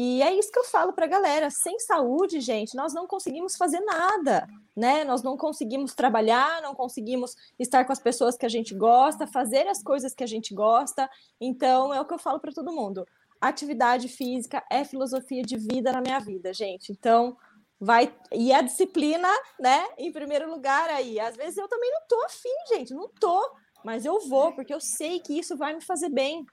E 0.00 0.22
é 0.22 0.32
isso 0.32 0.52
que 0.52 0.58
eu 0.60 0.64
falo 0.64 0.92
para 0.92 1.06
a 1.06 1.08
galera. 1.08 1.50
Sem 1.50 1.76
saúde, 1.80 2.38
gente, 2.40 2.76
nós 2.76 2.94
não 2.94 3.04
conseguimos 3.04 3.56
fazer 3.56 3.80
nada, 3.80 4.46
né? 4.76 5.02
Nós 5.02 5.24
não 5.24 5.36
conseguimos 5.36 5.92
trabalhar, 5.92 6.62
não 6.62 6.72
conseguimos 6.72 7.34
estar 7.58 7.84
com 7.84 7.90
as 7.90 7.98
pessoas 7.98 8.36
que 8.36 8.46
a 8.46 8.48
gente 8.48 8.76
gosta, 8.76 9.26
fazer 9.26 9.66
as 9.66 9.82
coisas 9.82 10.14
que 10.14 10.22
a 10.22 10.26
gente 10.28 10.54
gosta. 10.54 11.10
Então, 11.40 11.92
é 11.92 12.00
o 12.00 12.04
que 12.04 12.14
eu 12.14 12.18
falo 12.18 12.38
para 12.38 12.52
todo 12.52 12.70
mundo. 12.70 13.04
Atividade 13.40 14.06
física 14.06 14.62
é 14.70 14.84
filosofia 14.84 15.42
de 15.42 15.56
vida 15.56 15.90
na 15.90 16.00
minha 16.00 16.20
vida, 16.20 16.54
gente. 16.54 16.92
Então, 16.92 17.36
vai 17.80 18.14
e 18.30 18.52
a 18.52 18.62
disciplina, 18.62 19.28
né, 19.58 19.84
em 19.98 20.12
primeiro 20.12 20.48
lugar 20.48 20.88
aí. 20.90 21.18
Às 21.18 21.34
vezes 21.34 21.58
eu 21.58 21.66
também 21.66 21.90
não 21.90 22.02
tô 22.06 22.22
afim, 22.24 22.76
gente, 22.76 22.94
não 22.94 23.08
tô, 23.08 23.50
mas 23.84 24.04
eu 24.04 24.20
vou 24.28 24.52
porque 24.52 24.72
eu 24.72 24.80
sei 24.80 25.18
que 25.18 25.36
isso 25.36 25.56
vai 25.56 25.74
me 25.74 25.80
fazer 25.80 26.08
bem. 26.08 26.46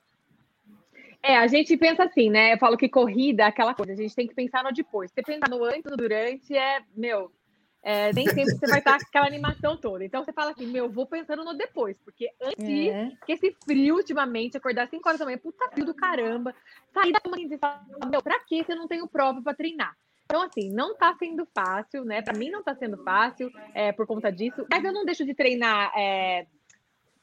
É, 1.27 1.37
a 1.37 1.47
gente 1.47 1.75
pensa 1.75 2.03
assim, 2.03 2.29
né? 2.29 2.53
Eu 2.53 2.59
falo 2.59 2.77
que 2.77 2.87
corrida 2.87 3.43
é 3.43 3.47
aquela 3.47 3.73
coisa, 3.73 3.93
a 3.93 3.95
gente 3.95 4.15
tem 4.15 4.27
que 4.27 4.35
pensar 4.35 4.63
no 4.63 4.71
depois. 4.71 5.09
Você 5.09 5.23
pensar 5.23 5.49
no 5.49 5.63
antes, 5.63 5.89
no 5.89 5.97
durante, 5.97 6.55
é, 6.55 6.83
meu, 6.95 7.31
é, 7.81 8.13
nem 8.13 8.27
sempre 8.27 8.55
você 8.55 8.67
vai 8.67 8.77
estar 8.77 8.99
com 8.99 9.07
aquela 9.07 9.25
animação 9.25 9.75
toda. 9.75 10.05
Então 10.05 10.23
você 10.23 10.31
fala 10.31 10.51
assim, 10.51 10.67
meu, 10.67 10.87
vou 10.87 11.07
pensando 11.07 11.43
no 11.43 11.57
depois, 11.57 11.97
porque 12.05 12.29
antes 12.39 12.63
é. 12.63 13.11
que 13.25 13.31
esse 13.31 13.57
frio 13.65 13.95
ultimamente, 13.95 14.55
acordar 14.55 14.87
5 14.87 15.07
horas 15.07 15.17
da 15.19 15.25
manhã, 15.25 15.39
puta 15.39 15.67
frio 15.71 15.87
do 15.87 15.95
caramba, 15.95 16.53
sair 16.93 17.11
da 17.11 17.19
cama 17.19 17.39
e 17.39 17.57
falar, 17.57 17.83
meu, 18.07 18.21
pra 18.21 18.39
que 18.41 18.63
você 18.63 18.75
não 18.75 18.87
tem 18.87 19.03
prova 19.07 19.41
para 19.41 19.55
treinar? 19.55 19.97
Então, 20.25 20.43
assim, 20.43 20.71
não 20.71 20.95
tá 20.95 21.15
sendo 21.17 21.47
fácil, 21.55 22.05
né? 22.05 22.21
Para 22.21 22.37
mim 22.37 22.51
não 22.51 22.63
tá 22.63 22.75
sendo 22.75 23.03
fácil 23.03 23.51
é, 23.73 23.91
por 23.91 24.05
conta 24.05 24.31
disso, 24.31 24.63
mas 24.69 24.83
eu 24.83 24.93
não 24.93 25.05
deixo 25.05 25.25
de 25.25 25.33
treinar 25.33 25.91
é, 25.95 26.45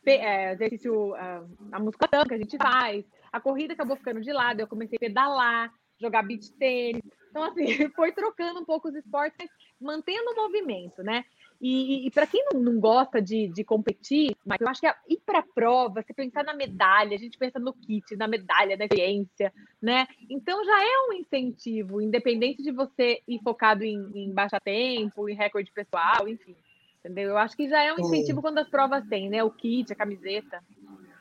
é, 0.07 0.53
exercício, 0.55 1.15
a, 1.15 1.45
a 1.71 1.79
musculação 1.79 2.25
que 2.25 2.35
a 2.35 2.39
gente 2.39 2.57
faz. 2.57 3.05
A 3.33 3.41
corrida 3.41 3.73
acabou 3.73 3.97
ficando 3.97 4.21
de 4.21 4.33
lado, 4.33 4.61
eu 4.61 4.69
comecei 4.69 4.97
a 4.97 5.01
pedalar, 5.01 5.73
jogar 6.01 6.23
beach 6.23 6.53
tênis. 6.59 7.03
Então, 7.31 7.45
assim, 7.45 7.65
foi 7.97 8.13
trocando 8.13 8.61
um 8.61 8.65
pouco 8.65 8.89
os 8.89 8.95
esportes, 8.95 9.49
mantendo 9.81 10.31
o 10.31 10.37
movimento, 10.37 11.03
né? 11.03 11.25
E, 11.61 12.09
e 12.09 12.11
para 12.11 12.27
quem 12.27 12.45
não, 12.53 12.61
não 12.61 12.81
gosta 12.81 13.23
de, 13.23 13.47
de, 13.47 13.63
competir, 13.63 14.37
mas 14.45 14.61
eu 14.61 14.67
acho 14.67 14.81
que 14.81 14.95
ir 15.09 15.21
para 15.25 15.39
a 15.39 15.47
prova, 15.55 16.03
você 16.03 16.13
pensar 16.13 16.43
na 16.43 16.53
medalha, 16.53 17.15
a 17.15 17.19
gente 17.19 17.39
pensa 17.39 17.61
no 17.61 17.73
kit, 17.73 18.17
na 18.17 18.27
medalha, 18.27 18.77
na 18.77 18.85
experiência, 18.85 19.53
né? 19.81 20.09
Então 20.29 20.65
já 20.65 20.83
é 20.83 21.09
um 21.09 21.13
incentivo, 21.13 22.01
independente 22.01 22.65
de 22.65 22.73
você 22.73 23.23
ir 23.29 23.39
focado 23.45 23.85
em, 23.85 24.11
em 24.13 24.33
baixa 24.33 24.59
tempo, 24.59 25.29
em 25.29 25.37
recorde 25.37 25.71
pessoal, 25.71 26.27
enfim. 26.27 26.57
Entendeu? 26.99 27.31
Eu 27.31 27.39
acho 27.39 27.57
que 27.57 27.69
já 27.69 27.81
é 27.81 27.93
um 27.93 28.01
incentivo 28.01 28.43
quando 28.43 28.59
as 28.59 28.69
provas 28.69 29.07
têm, 29.07 29.31
né? 29.31 29.45
O 29.45 29.51
kit, 29.51 29.93
a 29.93 29.97
camiseta. 29.97 30.61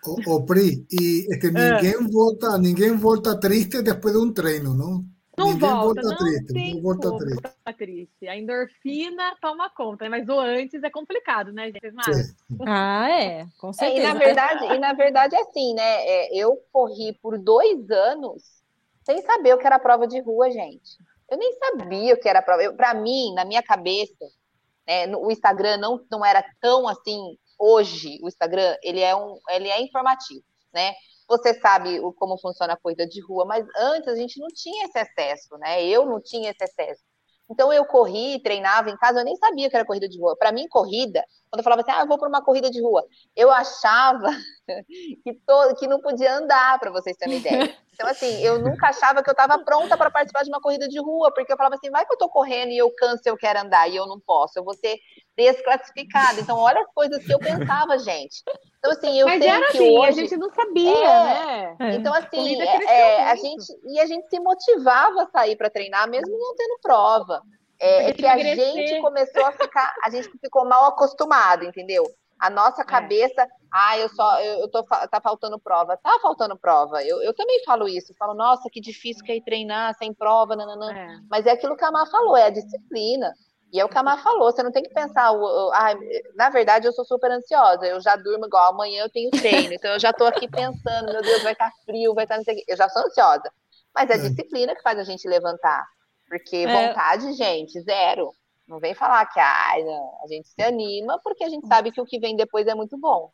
O, 0.05 0.35
o 0.35 0.45
Pri, 0.45 0.85
e 0.91 1.27
é 1.31 1.37
que 1.37 1.47
ninguém, 1.47 1.95
ah. 1.95 2.07
volta, 2.11 2.57
ninguém 2.57 2.97
volta 2.97 3.39
triste 3.39 3.81
depois 3.81 4.13
de 4.13 4.19
um 4.19 4.33
treino, 4.33 4.73
não? 4.73 5.05
Não 5.37 5.53
Ninguém 5.53 5.69
volta, 5.69 6.01
não 6.01 6.17
triste, 6.17 6.53
tem 6.53 6.75
não 6.75 6.81
volta 6.81 7.17
triste. 7.17 7.77
triste. 7.77 8.27
A 8.27 8.37
endorfina 8.37 9.35
toma 9.41 9.69
conta, 9.69 10.09
mas 10.09 10.27
o 10.27 10.39
antes 10.39 10.83
é 10.83 10.89
complicado, 10.89 11.51
né, 11.53 11.71
gente? 11.71 11.91
Mas... 11.93 12.35
Ah, 12.67 13.09
é, 13.09 13.47
com 13.57 13.71
certeza. 13.71 14.01
É, 14.01 14.03
e, 14.03 14.13
na 14.13 14.19
verdade, 14.19 14.65
e 14.65 14.79
na 14.79 14.93
verdade 14.93 15.35
é 15.35 15.41
assim, 15.41 15.73
né? 15.73 16.05
É, 16.05 16.37
eu 16.37 16.57
corri 16.71 17.17
por 17.21 17.39
dois 17.39 17.89
anos 17.89 18.43
sem 19.03 19.21
saber 19.21 19.53
o 19.53 19.57
que 19.57 19.65
era 19.65 19.79
prova 19.79 20.05
de 20.05 20.19
rua, 20.19 20.51
gente. 20.51 20.97
Eu 21.29 21.37
nem 21.37 21.53
sabia 21.53 22.13
o 22.13 22.19
que 22.19 22.27
era 22.27 22.41
prova. 22.41 22.73
Para 22.73 22.93
mim, 22.93 23.33
na 23.33 23.45
minha 23.45 23.63
cabeça, 23.63 24.25
né, 24.85 25.07
no, 25.07 25.25
o 25.25 25.31
Instagram 25.31 25.77
não, 25.77 26.01
não 26.11 26.25
era 26.25 26.43
tão 26.59 26.87
assim. 26.87 27.37
Hoje, 27.63 28.19
o 28.23 28.27
Instagram 28.27 28.75
ele 28.81 29.01
é 29.01 29.15
um, 29.15 29.39
ele 29.49 29.69
é 29.69 29.81
informativo, 29.81 30.43
né? 30.73 30.93
você 31.31 31.53
sabe 31.53 31.99
o, 32.01 32.11
como 32.11 32.37
funciona 32.37 32.73
a 32.73 32.77
corrida 32.77 33.07
de 33.07 33.21
rua, 33.21 33.45
mas 33.45 33.65
antes 33.77 34.09
a 34.09 34.15
gente 34.15 34.37
não 34.39 34.49
tinha 34.49 34.85
esse 34.85 34.99
acesso, 34.99 35.57
né? 35.57 35.81
Eu 35.85 36.05
não 36.05 36.21
tinha 36.21 36.51
esse 36.51 36.63
acesso. 36.63 37.01
Então 37.49 37.71
eu 37.71 37.85
corri, 37.85 38.41
treinava 38.41 38.89
em 38.89 38.97
casa, 38.97 39.21
eu 39.21 39.25
nem 39.25 39.35
sabia 39.37 39.69
que 39.69 39.75
era 39.75 39.85
corrida 39.85 40.09
de 40.09 40.19
rua. 40.19 40.35
Para 40.37 40.51
mim, 40.51 40.67
corrida, 40.67 41.23
quando 41.51 41.59
eu 41.59 41.63
falava 41.65 41.81
assim, 41.81 41.91
ah, 41.91 42.01
eu 42.01 42.07
vou 42.07 42.17
para 42.17 42.29
uma 42.29 42.41
corrida 42.41 42.71
de 42.71 42.81
rua, 42.81 43.05
eu 43.35 43.51
achava 43.51 44.29
que, 45.21 45.33
todo, 45.45 45.75
que 45.75 45.85
não 45.85 45.99
podia 45.99 46.37
andar, 46.37 46.79
para 46.79 46.89
vocês 46.89 47.17
terem 47.17 47.35
uma 47.35 47.39
ideia. 47.39 47.77
Então, 47.93 48.09
assim, 48.09 48.41
eu 48.41 48.57
nunca 48.57 48.87
achava 48.87 49.21
que 49.21 49.29
eu 49.29 49.33
estava 49.33 49.59
pronta 49.63 49.95
para 49.95 50.09
participar 50.09 50.41
de 50.43 50.49
uma 50.49 50.61
corrida 50.61 50.87
de 50.87 50.99
rua, 50.99 51.31
porque 51.35 51.53
eu 51.53 51.57
falava 51.57 51.75
assim, 51.75 51.91
vai 51.91 52.03
que 52.03 52.11
eu 52.11 52.15
estou 52.15 52.29
correndo 52.29 52.71
e 52.71 52.77
eu 52.77 52.89
canso 52.95 53.21
e 53.23 53.29
eu 53.29 53.37
quero 53.37 53.59
andar 53.59 53.87
e 53.87 53.95
eu 53.95 54.07
não 54.07 54.19
posso, 54.19 54.57
eu 54.57 54.63
vou 54.63 54.73
ser 54.73 54.97
desclassificada. 55.37 56.39
Então, 56.39 56.57
olha 56.57 56.79
as 56.81 56.91
coisas 56.95 57.23
que 57.23 57.31
eu 57.31 57.37
pensava, 57.37 57.99
gente. 57.99 58.41
Então, 58.79 58.91
assim, 58.91 59.19
eu 59.19 59.27
Mas 59.27 59.43
sei 59.43 59.51
era 59.51 59.67
que 59.67 59.77
assim, 59.77 59.97
hoje... 59.97 60.07
a 60.07 60.11
gente 60.13 60.37
não 60.37 60.49
sabia, 60.49 61.07
é, 61.07 61.75
né? 61.77 61.95
Então, 61.95 62.13
assim, 62.13 62.59
é, 62.59 62.83
é, 62.85 63.23
a 63.29 63.35
gente 63.35 63.65
e 63.85 63.99
a 63.99 64.05
gente 64.07 64.27
se 64.29 64.39
motivava 64.39 65.23
a 65.23 65.27
sair 65.27 65.55
para 65.55 65.69
treinar, 65.69 66.09
mesmo 66.09 66.35
não 66.35 66.55
tendo 66.55 66.79
prova. 66.81 67.43
É, 67.81 68.09
é 68.09 68.13
que 68.13 68.27
a 68.27 68.37
gente 68.37 69.01
começou 69.01 69.43
a 69.43 69.51
ficar, 69.51 69.91
a 70.03 70.09
gente 70.11 70.29
ficou 70.39 70.63
mal 70.65 70.85
acostumado, 70.85 71.65
entendeu? 71.65 72.03
A 72.39 72.47
nossa 72.47 72.83
é. 72.83 72.85
cabeça, 72.85 73.41
é. 73.41 73.47
ah, 73.71 73.97
eu 73.97 74.07
só, 74.09 74.39
eu, 74.39 74.59
eu 74.59 74.67
tô, 74.69 74.83
tá 74.83 75.19
faltando 75.21 75.59
prova. 75.59 75.97
Tá 75.97 76.19
faltando 76.21 76.55
prova. 76.55 77.03
Eu, 77.03 77.21
eu 77.23 77.33
também 77.33 77.63
falo 77.63 77.87
isso. 77.87 78.11
Eu 78.11 78.15
falo, 78.17 78.35
nossa, 78.35 78.69
que 78.71 78.79
difícil 78.79 79.23
que 79.23 79.31
é 79.31 79.37
ir 79.37 79.43
treinar 79.43 79.95
sem 79.95 80.13
prova, 80.13 80.55
nananã. 80.55 80.91
É. 80.91 81.07
Mas 81.29 81.47
é 81.47 81.51
aquilo 81.51 81.75
que 81.75 81.83
a 81.83 81.91
Mar 81.91 82.07
falou, 82.07 82.37
é 82.37 82.45
a 82.45 82.49
disciplina. 82.51 83.33
E 83.73 83.79
é 83.79 83.85
o 83.85 83.89
que 83.89 83.97
a 83.97 84.03
Mar 84.03 84.21
falou, 84.21 84.51
você 84.51 84.61
não 84.61 84.71
tem 84.71 84.83
que 84.83 84.93
pensar, 84.93 85.29
ah, 85.29 85.93
na 86.35 86.49
verdade 86.49 86.85
eu 86.85 86.91
sou 86.91 87.05
super 87.05 87.31
ansiosa, 87.31 87.85
eu 87.85 88.01
já 88.01 88.17
durmo 88.17 88.45
igual, 88.45 88.73
amanhã 88.73 89.03
eu 89.03 89.09
tenho 89.09 89.31
treino, 89.31 89.71
então 89.73 89.93
eu 89.93 89.99
já 89.99 90.11
tô 90.11 90.25
aqui 90.25 90.45
pensando, 90.45 91.09
meu 91.09 91.21
Deus, 91.21 91.41
vai 91.41 91.53
estar 91.53 91.69
tá 91.69 91.75
frio, 91.85 92.13
vai 92.13 92.25
estar 92.25 92.35
tá 92.35 92.39
não 92.39 92.43
sei 92.43 92.55
o 92.55 92.57
quê. 92.57 92.65
Eu 92.67 92.75
já 92.75 92.89
sou 92.89 93.01
ansiosa. 93.05 93.49
Mas 93.95 94.09
é 94.09 94.15
a 94.15 94.17
disciplina 94.17 94.75
que 94.75 94.81
faz 94.81 94.99
a 94.99 95.03
gente 95.03 95.25
levantar. 95.27 95.85
Porque 96.31 96.55
é. 96.55 96.87
vontade, 96.87 97.33
gente, 97.33 97.81
zero. 97.81 98.31
Não 98.65 98.79
vem 98.79 98.95
falar 98.95 99.25
que 99.25 99.37
ah, 99.37 99.73
não, 99.83 100.13
a 100.23 100.27
gente 100.29 100.47
se 100.47 100.63
anima, 100.63 101.19
porque 101.21 101.43
a 101.43 101.49
gente 101.49 101.67
sabe 101.67 101.91
que 101.91 101.99
o 101.99 102.05
que 102.05 102.17
vem 102.21 102.37
depois 102.37 102.65
é 102.67 102.73
muito 102.73 102.97
bom. 102.97 103.29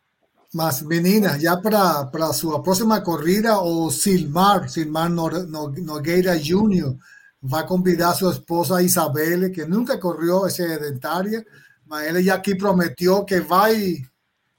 Mas, 0.51 0.81
menina, 0.81 1.39
já 1.39 1.55
para 1.55 2.09
a 2.11 2.33
sua 2.33 2.63
próxima 2.63 2.99
corrida, 3.01 3.61
o 3.61 3.91
Silmar, 3.91 4.67
Silmar 4.67 5.11
Nogueira 5.11 6.39
Júnior, 6.39 6.97
vai 7.39 7.67
convidar 7.67 8.09
a 8.09 8.15
sua 8.15 8.31
esposa 8.31 8.81
Isabel, 8.81 9.51
que 9.51 9.63
nunca 9.63 9.99
correu 9.99 10.49
sedentária, 10.49 11.45
mas 11.85 12.07
ele 12.07 12.23
já 12.23 12.33
aqui 12.33 12.55
prometeu 12.55 13.23
que 13.23 13.39
vai 13.39 13.97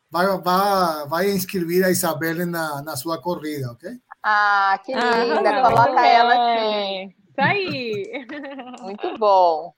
vai, 0.08 0.26
vai, 0.38 1.08
vai 1.08 1.30
inscrever 1.32 1.84
a 1.84 1.90
Isabel 1.90 2.46
na, 2.46 2.82
na 2.82 2.94
sua 2.94 3.20
corrida, 3.20 3.72
ok? 3.72 3.90
Ah, 4.22 4.80
que 4.84 4.92
ah, 4.92 5.24
linda! 5.24 5.50
Ah, 5.50 5.70
Coloca 5.70 6.06
ela 6.06 6.34
aqui. 6.34 7.18
Isso 7.38 7.40
aí. 7.40 8.26
Muito 8.82 9.16
bom. 9.18 9.72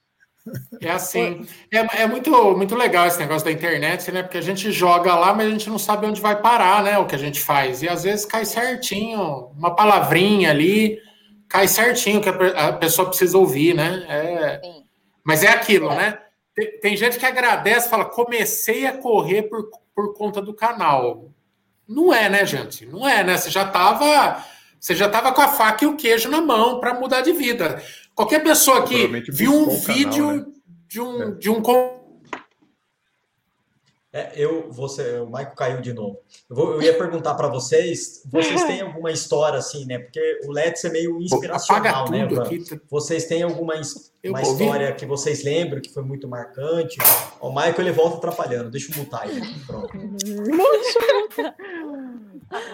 É 0.81 0.91
assim, 0.91 1.47
é, 1.71 2.03
é, 2.03 2.07
muito, 2.07 2.57
muito 2.57 2.75
legal 2.75 3.07
esse 3.07 3.19
negócio 3.19 3.45
da 3.45 3.53
internet, 3.53 4.11
né? 4.11 4.23
Porque 4.23 4.39
a 4.39 4.43
gente 4.43 4.73
joga 4.73 5.15
lá, 5.15 5.35
mas 5.35 5.47
a 5.47 5.51
gente 5.51 5.69
não 5.69 5.79
sabe 5.79 6.07
onde 6.07 6.19
vai 6.19 6.41
parar, 6.41 6.83
né? 6.83 6.99
O 6.99 7.07
que 7.07 7.15
a 7.15 7.19
gente 7.19 7.39
faz. 7.39 7.83
E 7.83 7.89
às 7.89 8.05
vezes 8.05 8.25
cai 8.25 8.47
certinho, 8.47 9.53
uma 9.55 9.77
palavrinha 9.77 10.51
ali, 10.51 10.99
cai 11.47 11.69
certinho 11.69 12.23
que 12.23 12.29
a 12.31 12.73
pessoa 12.73 13.09
precisa 13.09 13.37
ouvir, 13.37 13.75
né? 13.75 14.07
É, 14.09 14.61
mas 15.23 15.45
é 15.45 15.49
aquilo, 15.49 15.91
é. 15.93 15.97
né? 15.97 16.19
Tem, 16.55 16.81
tem, 16.81 16.97
gente 16.97 17.19
que 17.19 17.27
agradece, 17.27 17.91
fala, 17.91 18.07
comecei 18.07 18.87
a 18.87 18.97
correr 18.97 19.43
por, 19.43 19.69
por 19.95 20.15
conta 20.15 20.41
do 20.41 20.55
canal. 20.55 21.31
Não 21.87 22.15
é, 22.15 22.31
né, 22.31 22.47
gente? 22.47 22.87
Não 22.87 23.07
é, 23.07 23.23
né? 23.23 23.37
Você 23.37 23.51
já 23.51 23.65
estava 23.65 24.43
você 24.81 24.95
já 24.95 25.07
estava 25.07 25.33
com 25.33 25.43
a 25.43 25.49
faca 25.49 25.85
e 25.85 25.87
o 25.87 25.97
queijo 25.97 26.31
na 26.31 26.41
mão 26.41 26.81
para 26.81 26.95
mudar 26.95 27.21
de 27.21 27.33
vida. 27.33 27.83
Qualquer 28.15 28.43
pessoa 28.43 28.83
que 28.85 29.07
viu 29.31 29.53
um 29.53 29.69
vídeo 29.69 30.27
canal, 30.27 30.37
né? 30.37 30.47
de 30.89 31.01
um. 31.01 31.23
É. 31.23 31.31
De 31.33 31.51
um... 31.51 31.63
É, 34.13 34.33
eu, 34.35 34.73
você, 34.73 35.21
o 35.21 35.31
Maico 35.31 35.55
caiu 35.55 35.81
de 35.81 35.93
novo. 35.93 36.19
Eu, 36.49 36.57
vou, 36.57 36.73
eu 36.73 36.83
ia 36.83 36.99
perguntar 36.99 37.35
para 37.35 37.47
vocês, 37.47 38.25
vocês 38.27 38.65
têm 38.65 38.81
alguma 38.81 39.13
história 39.13 39.57
assim, 39.57 39.85
né? 39.85 40.01
Porque 40.01 40.41
o 40.47 40.51
Let's 40.51 40.85
é 40.85 40.91
meio 40.91 41.23
inspiracional, 41.23 42.11
né? 42.11 42.25
Aqui. 42.25 42.65
Vocês 42.91 43.27
têm 43.27 43.45
alguma 43.45 43.75
uma 44.25 44.43
história 44.43 44.93
que 44.95 45.07
vocês 45.07 45.45
lembram 45.45 45.81
que 45.81 45.93
foi 45.93 46.03
muito 46.03 46.27
marcante? 46.27 46.99
O 47.41 47.51
Maico 47.51 47.81
ele 47.81 47.93
volta 47.93 48.17
atrapalhando. 48.17 48.69
Deixa 48.69 48.91
eu 48.93 48.97
mutar 48.99 49.29
ele. 49.29 49.47
Pronto. 49.65 49.93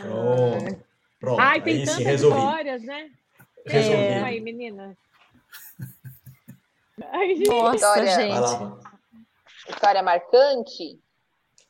Pronto. 0.02 0.86
Pronto, 1.18 1.40
Ai, 1.40 1.62
tem 1.62 1.80
aí 1.80 1.84
tantas 1.86 2.04
resolvi. 2.04 2.38
histórias, 2.38 2.82
né? 2.82 3.10
Resolvi. 3.66 3.96
É. 3.96 4.22
Aí, 4.22 4.40
menina. 4.40 4.96
Ai, 7.12 7.34
gente. 7.36 7.48
Nossa, 7.48 7.76
história, 7.76 8.14
gente. 8.14 8.86
História 9.68 10.02
marcante. 10.02 11.00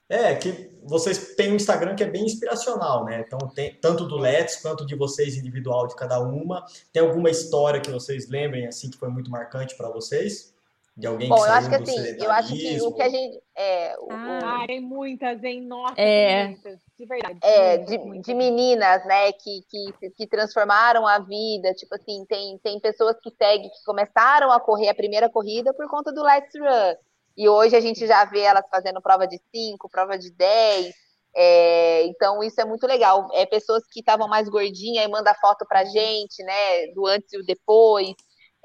É, 0.09 0.37
que 0.37 0.71
vocês 0.85 1.35
têm 1.35 1.53
um 1.53 1.57
Instagram 1.57 1.97
que 1.97 2.05
é 2.05 2.09
bem 2.09 2.25
inspiracional, 2.25 3.05
né? 3.05 3.25
Então, 3.27 3.39
tem 3.49 3.75
tanto 3.75 4.07
do 4.07 4.17
Let's 4.17 4.63
quanto 4.63 4.87
de 4.87 4.95
vocês 4.95 5.37
individual 5.37 5.89
de 5.89 5.97
cada 5.97 6.21
uma. 6.21 6.65
Tem 6.93 7.03
alguma 7.03 7.29
história 7.29 7.81
que 7.81 7.91
vocês 7.91 8.29
lembrem, 8.29 8.67
assim, 8.67 8.89
que 8.89 8.99
foi 8.99 9.09
muito 9.09 9.31
marcante 9.31 9.77
para 9.77 9.91
vocês? 9.91 10.55
De 10.97 11.07
alguém 11.07 11.29
Bom, 11.29 11.37
que 11.37 11.43
eu 11.43 11.53
acho 11.53 11.69
que 11.69 11.75
assim, 11.75 12.25
eu 12.25 12.31
acho 12.31 12.53
que 12.55 12.81
o 12.81 12.95
que 12.95 13.03
a 13.03 13.09
gente 13.11 13.39
é, 13.55 13.97
o, 13.99 14.09
ah, 14.11 14.65
tem 14.67 14.81
muitas, 14.81 15.45
hein? 15.45 15.61
Nossa, 15.61 15.95
é. 16.01 16.47
muitas, 16.47 16.79
de 16.99 17.07
verdade. 17.07 17.39
É, 17.43 17.77
de, 17.79 18.21
de 18.21 18.35
meninas, 18.35 19.05
né, 19.05 19.31
que, 19.33 19.61
que, 19.69 20.11
que 20.11 20.27
transformaram 20.27 21.07
a 21.07 21.19
vida, 21.19 21.75
tipo 21.75 21.95
assim, 21.95 22.25
tem, 22.27 22.59
tem 22.59 22.81
pessoas 22.81 23.17
que 23.23 23.31
seguem, 23.31 23.69
que 23.69 23.85
começaram 23.85 24.51
a 24.51 24.59
correr 24.59 24.89
a 24.89 24.95
primeira 24.95 25.29
corrida 25.29 25.75
por 25.75 25.87
conta 25.89 26.11
do 26.13 26.23
Let's 26.23 26.55
Run. 26.59 26.95
E 27.37 27.47
hoje 27.47 27.77
a 27.77 27.81
gente 27.81 28.07
já 28.07 28.25
vê 28.25 28.41
elas 28.41 28.67
fazendo 28.71 29.03
prova 29.03 29.27
de 29.27 29.39
5, 29.55 29.91
prova 29.91 30.19
de 30.19 30.31
10. 30.31 30.95
É, 31.39 32.05
então, 32.07 32.43
isso 32.43 32.59
é 32.59 32.65
muito 32.65 32.87
legal. 32.87 33.29
É 33.35 33.45
pessoas 33.45 33.83
que 33.93 34.01
estavam 34.01 34.27
mais 34.27 34.49
gordinhas 34.49 35.05
e 35.05 35.09
mandam 35.09 35.35
foto 35.35 35.67
pra 35.69 35.85
gente, 35.85 36.43
né? 36.43 36.87
Do 36.95 37.07
antes 37.07 37.31
e 37.35 37.39
o 37.39 37.45
depois. 37.45 38.15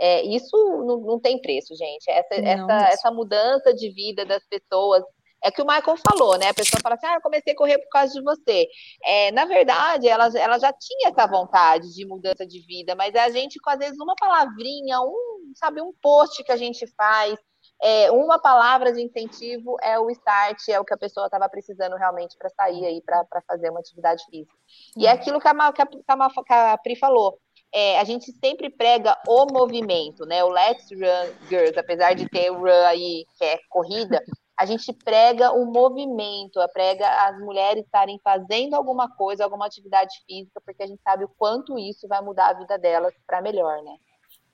É, 0.03 0.23
isso 0.23 0.57
não, 0.83 0.97
não, 1.01 1.19
tem 1.19 1.39
preço, 1.39 1.75
gente. 1.75 2.09
Essa, 2.09 2.41
não, 2.41 2.71
essa, 2.71 2.87
essa 2.89 3.11
mudança 3.11 3.71
de 3.71 3.91
vida 3.91 4.25
das 4.25 4.43
pessoas. 4.47 5.03
É 5.43 5.51
que 5.51 5.61
o 5.61 5.65
Michael 5.65 5.97
falou, 6.09 6.37
né? 6.39 6.49
A 6.49 6.53
pessoa 6.55 6.81
fala 6.81 6.95
assim: 6.95 7.05
ah, 7.05 7.15
eu 7.15 7.21
comecei 7.21 7.53
a 7.53 7.55
correr 7.55 7.77
por 7.77 7.89
causa 7.89 8.11
de 8.11 8.21
você. 8.23 8.67
É, 9.05 9.31
na 9.31 9.45
verdade, 9.45 10.07
ela, 10.07 10.27
ela 10.35 10.57
já 10.57 10.73
tinha 10.73 11.09
essa 11.09 11.27
vontade 11.27 11.93
de 11.93 12.03
mudança 12.05 12.47
de 12.47 12.65
vida, 12.65 12.95
mas 12.95 13.13
a 13.15 13.29
gente, 13.29 13.59
com 13.59 13.69
às 13.69 13.77
vezes, 13.77 13.99
uma 13.99 14.15
palavrinha, 14.15 15.01
um, 15.01 15.53
sabe, 15.55 15.81
um 15.81 15.93
post 16.01 16.43
que 16.43 16.51
a 16.51 16.57
gente 16.57 16.87
faz, 16.95 17.37
é, 17.79 18.11
uma 18.11 18.39
palavra 18.39 18.91
de 18.91 19.01
incentivo 19.01 19.77
é 19.83 19.99
o 19.99 20.09
start, 20.09 20.67
é 20.69 20.79
o 20.79 20.85
que 20.85 20.93
a 20.93 20.97
pessoa 20.97 21.27
estava 21.27 21.47
precisando 21.47 21.95
realmente 21.95 22.35
para 22.37 22.49
sair 22.49 22.85
aí 22.85 23.01
para 23.03 23.41
fazer 23.47 23.69
uma 23.69 23.79
atividade 23.79 24.23
física. 24.29 24.55
E 24.97 25.05
é 25.05 25.11
aquilo 25.11 25.39
que 25.39 25.47
a, 25.47 25.73
que 25.73 25.81
a, 25.81 25.85
que 25.85 26.53
a 26.53 26.77
Pri 26.77 26.95
falou. 26.95 27.39
É, 27.73 27.99
a 27.99 28.03
gente 28.03 28.31
sempre 28.33 28.69
prega 28.69 29.17
o 29.27 29.45
movimento, 29.45 30.25
né? 30.25 30.43
O 30.43 30.49
Let's 30.49 30.89
Run 30.91 31.47
Girls, 31.47 31.79
apesar 31.79 32.13
de 32.13 32.27
ter 32.27 32.51
o 32.51 32.59
run 32.59 32.85
aí, 32.85 33.25
que 33.37 33.45
é 33.45 33.59
corrida, 33.69 34.21
a 34.57 34.65
gente 34.65 34.93
prega 34.93 35.51
o 35.51 35.65
movimento, 35.65 36.59
a 36.59 36.67
prega 36.67 37.07
as 37.27 37.39
mulheres 37.39 37.83
estarem 37.83 38.19
fazendo 38.23 38.75
alguma 38.75 39.09
coisa, 39.09 39.43
alguma 39.43 39.65
atividade 39.65 40.13
física, 40.27 40.61
porque 40.63 40.83
a 40.83 40.87
gente 40.87 41.01
sabe 41.01 41.23
o 41.23 41.31
quanto 41.37 41.79
isso 41.79 42.07
vai 42.07 42.21
mudar 42.21 42.49
a 42.49 42.53
vida 42.53 42.77
delas 42.77 43.13
para 43.25 43.41
melhor, 43.41 43.81
né? 43.83 43.95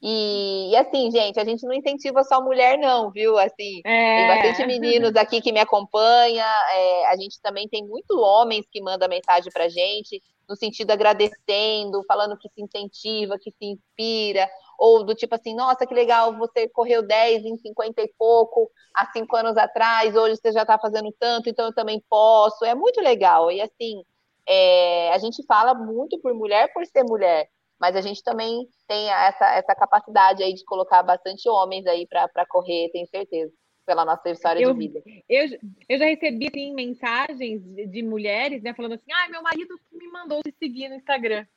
E, 0.01 0.69
e, 0.71 0.75
assim, 0.75 1.09
gente, 1.09 1.39
a 1.39 1.43
gente 1.43 1.65
não 1.65 1.73
incentiva 1.73 2.23
só 2.23 2.41
mulher, 2.41 2.77
não, 2.77 3.09
viu? 3.11 3.37
Assim, 3.37 3.81
é. 3.83 4.17
tem 4.17 4.27
bastante 4.27 4.67
meninos 4.67 5.15
aqui 5.15 5.41
que 5.41 5.51
me 5.51 5.59
acompanham. 5.59 6.45
É, 6.45 7.07
a 7.07 7.17
gente 7.17 7.41
também 7.41 7.67
tem 7.67 7.85
muitos 7.85 8.15
homens 8.15 8.65
que 8.71 8.81
mandam 8.81 9.09
mensagem 9.09 9.51
pra 9.51 9.67
gente, 9.67 10.21
no 10.47 10.55
sentido 10.55 10.91
agradecendo, 10.91 12.03
falando 12.07 12.37
que 12.37 12.49
se 12.49 12.61
incentiva, 12.61 13.37
que 13.39 13.51
se 13.51 13.65
inspira, 13.65 14.49
ou 14.79 15.03
do 15.03 15.15
tipo 15.15 15.35
assim, 15.35 15.55
nossa, 15.55 15.85
que 15.85 15.93
legal, 15.93 16.37
você 16.37 16.69
correu 16.69 17.01
10 17.05 17.45
em 17.45 17.57
50 17.57 18.01
e 18.01 18.13
pouco 18.17 18.69
há 18.95 19.11
cinco 19.11 19.35
anos 19.35 19.57
atrás, 19.57 20.15
hoje 20.15 20.37
você 20.37 20.51
já 20.51 20.61
está 20.61 20.77
fazendo 20.79 21.13
tanto, 21.19 21.49
então 21.49 21.65
eu 21.65 21.73
também 21.73 22.03
posso. 22.09 22.63
É 22.65 22.75
muito 22.75 23.01
legal. 23.01 23.51
E 23.51 23.61
assim, 23.61 24.03
é, 24.47 25.11
a 25.13 25.17
gente 25.17 25.43
fala 25.45 25.73
muito 25.73 26.19
por 26.19 26.33
mulher 26.33 26.71
por 26.73 26.85
ser 26.85 27.03
mulher 27.03 27.49
mas 27.79 27.95
a 27.95 28.01
gente 28.01 28.23
também 28.23 28.67
tem 28.87 29.09
essa, 29.09 29.45
essa 29.53 29.75
capacidade 29.75 30.43
aí 30.43 30.53
de 30.53 30.65
colocar 30.65 31.03
bastante 31.03 31.47
homens 31.47 31.85
aí 31.85 32.07
para 32.07 32.45
correr, 32.47 32.89
tenho 32.91 33.07
certeza, 33.07 33.53
pela 33.87 34.03
nossa 34.03 34.29
história 34.29 34.61
eu, 34.61 34.73
de 34.73 34.79
vida. 34.79 35.01
Eu, 35.29 35.47
eu 35.87 35.97
já 35.97 36.05
recebi 36.05 36.47
assim, 36.47 36.73
mensagens 36.73 37.63
de, 37.63 38.03
mulheres, 38.03 38.61
né, 38.61 38.73
falando 38.73 38.95
assim, 38.95 39.11
ah, 39.13 39.29
meu 39.29 39.41
marido 39.41 39.73
me 39.93 40.07
mandou 40.09 40.43
te 40.43 40.53
seguir 40.59 40.89
no 40.89 40.95
Instagram. 40.95 41.47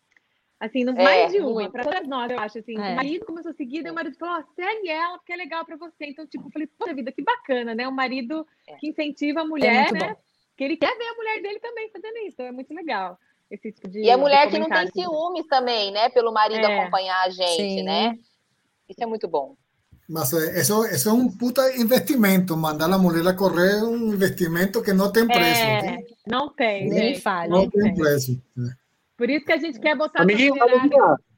Assim, 0.60 0.84
não, 0.84 0.92
é, 0.92 1.02
mais 1.02 1.32
de 1.32 1.40
uma, 1.40 1.68
para 1.70 1.82
todas 1.82 2.06
nós, 2.06 2.30
eu 2.30 2.38
acho, 2.38 2.58
assim, 2.58 2.78
é. 2.78 2.92
o 2.92 2.96
marido 2.96 3.26
começou 3.26 3.50
a 3.50 3.54
seguir, 3.54 3.82
daí 3.82 3.90
o 3.90 3.94
marido 3.94 4.16
falou, 4.16 4.38
oh, 4.38 4.54
segue 4.54 4.88
ela, 4.88 5.18
porque 5.18 5.32
é 5.32 5.36
legal 5.36 5.64
para 5.64 5.76
você. 5.76 6.04
Então, 6.06 6.26
tipo, 6.26 6.46
eu 6.46 6.50
falei, 6.52 6.68
poxa 6.78 6.94
vida, 6.94 7.10
que 7.10 7.22
bacana, 7.22 7.74
né? 7.74 7.88
O 7.88 7.92
marido 7.92 8.46
é. 8.68 8.76
que 8.76 8.88
incentiva 8.88 9.40
a 9.40 9.44
mulher, 9.44 9.88
é 9.88 9.92
né? 9.92 10.16
Que 10.56 10.64
ele 10.64 10.76
quer 10.76 10.96
ver 10.96 11.08
a 11.08 11.14
mulher 11.14 11.42
dele 11.42 11.58
também 11.58 11.90
fazendo 11.90 12.16
isso, 12.18 12.34
então 12.34 12.46
é 12.46 12.52
muito 12.52 12.72
legal 12.72 13.18
esse 13.50 13.72
tipo 13.72 13.88
de. 13.88 14.00
E 14.00 14.10
a 14.10 14.16
mulher 14.16 14.48
que 14.48 14.58
não 14.58 14.68
tem 14.68 14.86
ciúmes 14.88 15.46
também, 15.46 15.90
né? 15.90 16.08
Pelo 16.10 16.32
marido 16.32 16.64
é, 16.64 16.78
acompanhar 16.78 17.24
a 17.24 17.30
gente, 17.30 17.56
sim. 17.56 17.82
né? 17.82 18.16
Isso 18.88 19.02
é 19.02 19.06
muito 19.06 19.26
bom. 19.26 19.56
Mas 20.10 20.32
isso, 20.32 20.84
isso 20.86 21.08
é 21.08 21.12
um 21.12 21.30
puta 21.30 21.62
investimento. 21.76 22.56
Mandar 22.56 22.92
a 22.92 22.98
mulher 22.98 23.24
a 23.28 23.32
correr 23.32 23.78
é 23.78 23.84
um 23.84 24.12
investimento 24.12 24.82
que 24.82 24.92
não 24.92 25.12
tem 25.12 25.24
preço. 25.24 25.60
É, 25.60 25.98
não 26.26 26.52
tem, 26.52 26.88
nem 26.88 27.14
falha. 27.14 27.48
Não, 27.48 27.58
não, 27.58 27.70
tem, 27.70 27.82
tem 27.82 27.94
preço. 27.94 28.42
Por 29.16 29.30
isso 29.30 29.46
que 29.46 29.52
a 29.52 29.56
gente 29.56 29.78
quer 29.78 29.96
botar 29.96 30.26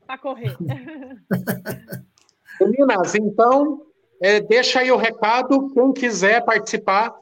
para 0.07 0.19
correr. 0.19 0.57
Meninas, 2.59 3.15
então, 3.15 3.83
é, 4.23 4.41
deixa 4.41 4.81
aí 4.81 4.91
o 4.91 4.97
recado. 4.97 5.71
Quem 5.75 5.93
quiser 5.93 6.43
participar, 6.43 7.13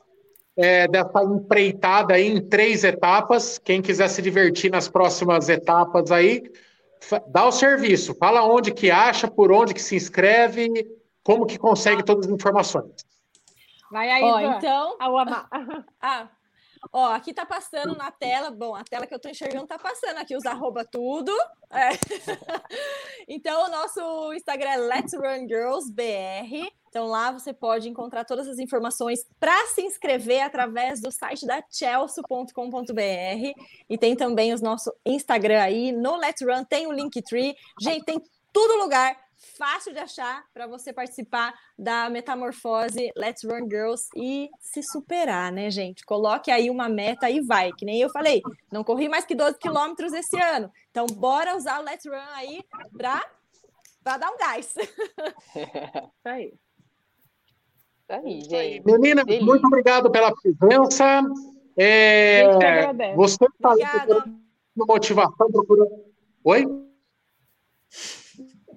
é, 0.56 0.86
dessa 0.86 1.24
empreitada 1.24 2.14
aí 2.14 2.28
em 2.28 2.40
três 2.40 2.84
etapas. 2.84 3.58
Quem 3.58 3.82
quiser 3.82 4.06
se 4.06 4.22
divertir 4.22 4.70
nas 4.70 4.88
próximas 4.88 5.48
etapas 5.48 6.12
aí, 6.12 6.44
dá 7.26 7.44
o 7.44 7.50
serviço. 7.50 8.14
Fala 8.14 8.44
onde 8.44 8.70
que 8.70 8.88
acha, 8.88 9.26
por 9.26 9.50
onde 9.50 9.74
que 9.74 9.82
se 9.82 9.96
inscreve, 9.96 10.68
como 11.22 11.46
que 11.46 11.58
consegue 11.58 12.04
todas 12.04 12.26
as 12.26 12.32
informações. 12.32 12.92
Vai 13.90 14.10
aí, 14.10 14.22
Ó, 14.22 14.40
então. 14.40 14.96
ah, 16.00 16.28
Ó, 16.92 17.12
aqui 17.12 17.34
tá 17.34 17.44
passando 17.44 17.94
na 17.94 18.10
tela, 18.10 18.50
bom, 18.50 18.74
a 18.74 18.82
tela 18.82 19.06
que 19.06 19.14
eu 19.14 19.18
tô 19.18 19.28
enxergando 19.28 19.66
tá 19.66 19.78
passando 19.78 20.16
aqui 20.16 20.34
os 20.34 20.46
arroba 20.46 20.84
tudo. 20.84 21.30
É. 21.70 21.90
então, 23.28 23.66
o 23.66 23.70
nosso 23.70 24.32
Instagram 24.32 24.70
é 24.70 24.76
Let's 24.78 25.12
Run 25.12 25.46
Girls 25.46 25.92
BR. 25.92 26.72
Então, 26.88 27.06
lá 27.06 27.30
você 27.30 27.52
pode 27.52 27.88
encontrar 27.88 28.24
todas 28.24 28.48
as 28.48 28.58
informações 28.58 29.20
para 29.38 29.66
se 29.66 29.82
inscrever 29.82 30.40
através 30.42 31.00
do 31.00 31.12
site 31.12 31.46
da 31.46 31.62
chelsea.com.br. 31.70 32.52
E 33.88 33.98
tem 33.98 34.16
também 34.16 34.54
o 34.54 34.60
nosso 34.60 34.90
Instagram 35.04 35.60
aí, 35.60 35.92
no 35.92 36.16
Let's 36.16 36.42
Run, 36.42 36.64
tem 36.64 36.86
o 36.86 36.92
Linktree. 36.92 37.54
Gente, 37.78 38.04
tem 38.04 38.20
tudo 38.52 38.82
lugar 38.82 39.16
fácil 39.40 39.92
de 39.92 39.98
achar 39.98 40.44
para 40.52 40.66
você 40.66 40.92
participar 40.92 41.54
da 41.78 42.10
metamorfose 42.10 43.10
Let's 43.16 43.42
Run 43.42 43.68
Girls 43.68 44.08
e 44.14 44.50
se 44.60 44.82
superar, 44.82 45.50
né, 45.50 45.70
gente? 45.70 46.04
Coloque 46.04 46.50
aí 46.50 46.68
uma 46.68 46.88
meta 46.88 47.30
e 47.30 47.40
vai, 47.40 47.72
que 47.72 47.84
nem 47.84 48.00
eu 48.00 48.10
falei, 48.10 48.42
não 48.70 48.84
corri 48.84 49.08
mais 49.08 49.24
que 49.24 49.34
12 49.34 49.58
quilômetros 49.58 50.12
esse 50.12 50.40
ano. 50.40 50.70
Então, 50.90 51.06
bora 51.06 51.56
usar 51.56 51.80
o 51.80 51.84
Let's 51.84 52.04
Run 52.04 52.34
aí 52.34 52.64
para 52.96 54.18
dar 54.18 54.30
um 54.30 54.36
gás. 54.36 54.74
Isso 55.56 56.26
aí. 56.26 56.52
Isso 58.08 58.12
aí, 58.12 58.40
gente. 58.42 58.84
Menina, 58.84 59.24
muito 59.24 59.66
obrigado 59.66 60.10
pela 60.10 60.32
presença. 60.34 61.22
É, 61.76 62.44
você 63.14 63.44
está 63.44 63.74
procurando 63.74 64.40
motivação, 64.76 65.50
procurando. 65.50 66.04
Oi? 66.44 66.66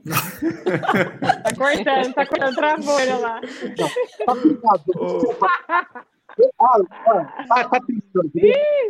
Tá 0.09 1.55
cortando, 1.55 2.13
tá 2.13 2.25
cortando, 2.25 2.55
travou 2.55 2.99
ele 2.99 3.13
lá. 3.13 3.41
Ah, 7.49 7.63
tá 7.65 7.79
pensando. 7.85 8.31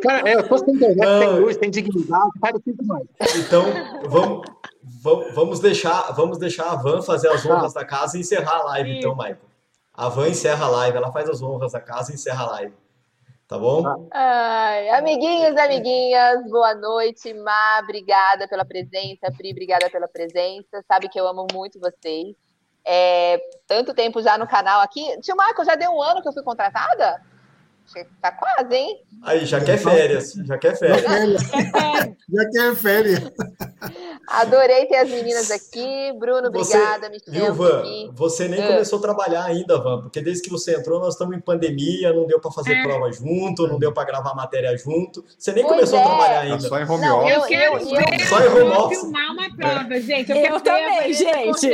Cara, 0.01 0.30
é, 0.30 0.36
eu 0.36 0.47
tô 0.47 0.57
sem 0.57 0.74
internet, 0.76 1.05
Não. 1.05 1.20
tem 1.20 1.39
luz, 1.39 1.57
tem 1.57 1.70
dignidade, 1.70 2.32
faz 2.39 2.55
assim 2.55 2.76
mais. 2.86 3.07
Então, 3.36 3.66
vamos, 4.07 4.47
vamos, 5.34 5.59
deixar, 5.59 6.11
vamos 6.14 6.38
deixar 6.38 6.72
a 6.72 6.76
Van 6.76 7.01
fazer 7.01 7.30
as 7.30 7.45
honras 7.45 7.74
da 7.74 7.84
casa 7.84 8.18
e 8.18 8.22
encerrar 8.22 8.61
a 8.61 8.64
live, 8.64 8.97
então, 8.97 9.16
Michael. 9.16 9.38
A 9.93 10.09
Van 10.09 10.30
encerra 10.30 10.66
a 10.66 10.70
live, 10.70 10.97
ela 10.97 11.11
faz 11.11 11.30
as 11.30 11.41
honras 11.41 11.74
da 11.74 11.82
casa 11.82 12.11
e 12.11 12.16
encerra 12.16 12.43
a 12.45 12.47
live. 12.51 12.74
Tá 13.54 13.60
bom? 13.60 14.10
Ai, 14.12 14.89
amiguinhos, 14.89 15.56
amiguinhas, 15.56 16.49
boa 16.49 16.74
noite. 16.74 17.32
Má, 17.36 17.82
obrigada 17.84 18.47
pela 18.47 18.66
presença. 18.66 19.32
Pri, 19.38 19.51
obrigada 19.51 19.91
pela 19.91 20.08
presença. 20.08 20.84
Sabe 20.88 21.08
que 21.08 21.20
eu 21.20 21.28
amo 21.28 21.45
muito 21.54 21.80
vocês. 21.80 22.36
É, 22.84 23.39
tanto 23.68 23.93
tempo 23.93 24.24
já 24.24 24.39
no 24.39 24.47
canal 24.47 24.82
aqui. 24.82 25.06
Tio 25.22 25.36
Marco, 25.36 25.64
já 25.64 25.76
deu 25.76 25.91
um 25.91 26.01
ano 26.01 26.20
que 26.20 26.28
eu 26.28 26.34
fui 26.34 26.41
contratada? 26.41 27.22
Tá 28.22 28.32
quase, 28.32 28.76
hein? 28.76 29.02
Aí, 29.22 29.46
já 29.46 29.62
quer 29.62 29.78
férias. 29.78 30.34
Já 30.34 30.58
quer 30.58 30.78
férias. 30.78 31.04
já 31.04 32.50
quer 32.52 32.76
férias. 32.76 33.32
Adorei 34.28 34.86
ter 34.86 34.98
as 34.98 35.10
meninas 35.10 35.52
aqui. 35.52 36.12
Bruno, 36.18 36.48
obrigada. 36.48 37.10
Você, 37.10 37.32
viu, 37.32 37.54
Van? 37.54 37.84
Você 38.14 38.48
nem 38.48 38.62
é. 38.62 38.68
começou 38.68 39.00
a 39.00 39.02
trabalhar 39.02 39.44
ainda, 39.44 39.80
Van, 39.80 40.02
porque 40.02 40.22
desde 40.22 40.44
que 40.44 40.50
você 40.50 40.76
entrou, 40.76 41.00
nós 41.00 41.14
estamos 41.14 41.36
em 41.36 41.42
pandemia, 41.42 42.14
não 42.14 42.26
deu 42.26 42.40
para 42.40 42.52
fazer 42.52 42.74
é. 42.74 42.84
prova 42.84 43.12
junto, 43.12 43.68
não 43.68 43.78
deu 43.78 43.94
para 43.94 44.06
gravar 44.06 44.34
matéria 44.34 44.76
junto. 44.78 45.24
Você 45.38 45.52
nem 45.52 45.64
pois 45.64 45.76
começou 45.76 46.00
é. 46.00 46.02
a 46.02 46.06
trabalhar 46.06 46.40
ainda. 46.42 46.64
Tá 46.64 46.70
só 46.70 46.80
em 46.80 46.90
home 46.90 47.10
office. 47.10 47.36
Eu 47.36 47.42
quero, 47.44 47.78
eu, 47.78 47.80
eu, 47.80 48.28
só 48.28 48.40
em 48.40 48.48
home 48.48 48.72
office. 48.72 49.00
filmar 49.02 49.32
uma 49.32 49.56
prova, 49.56 50.02
gente. 50.02 50.32
Eu, 50.32 50.38
eu 50.38 50.42
quero 50.42 50.62
também, 50.62 51.14
gente. 51.14 51.70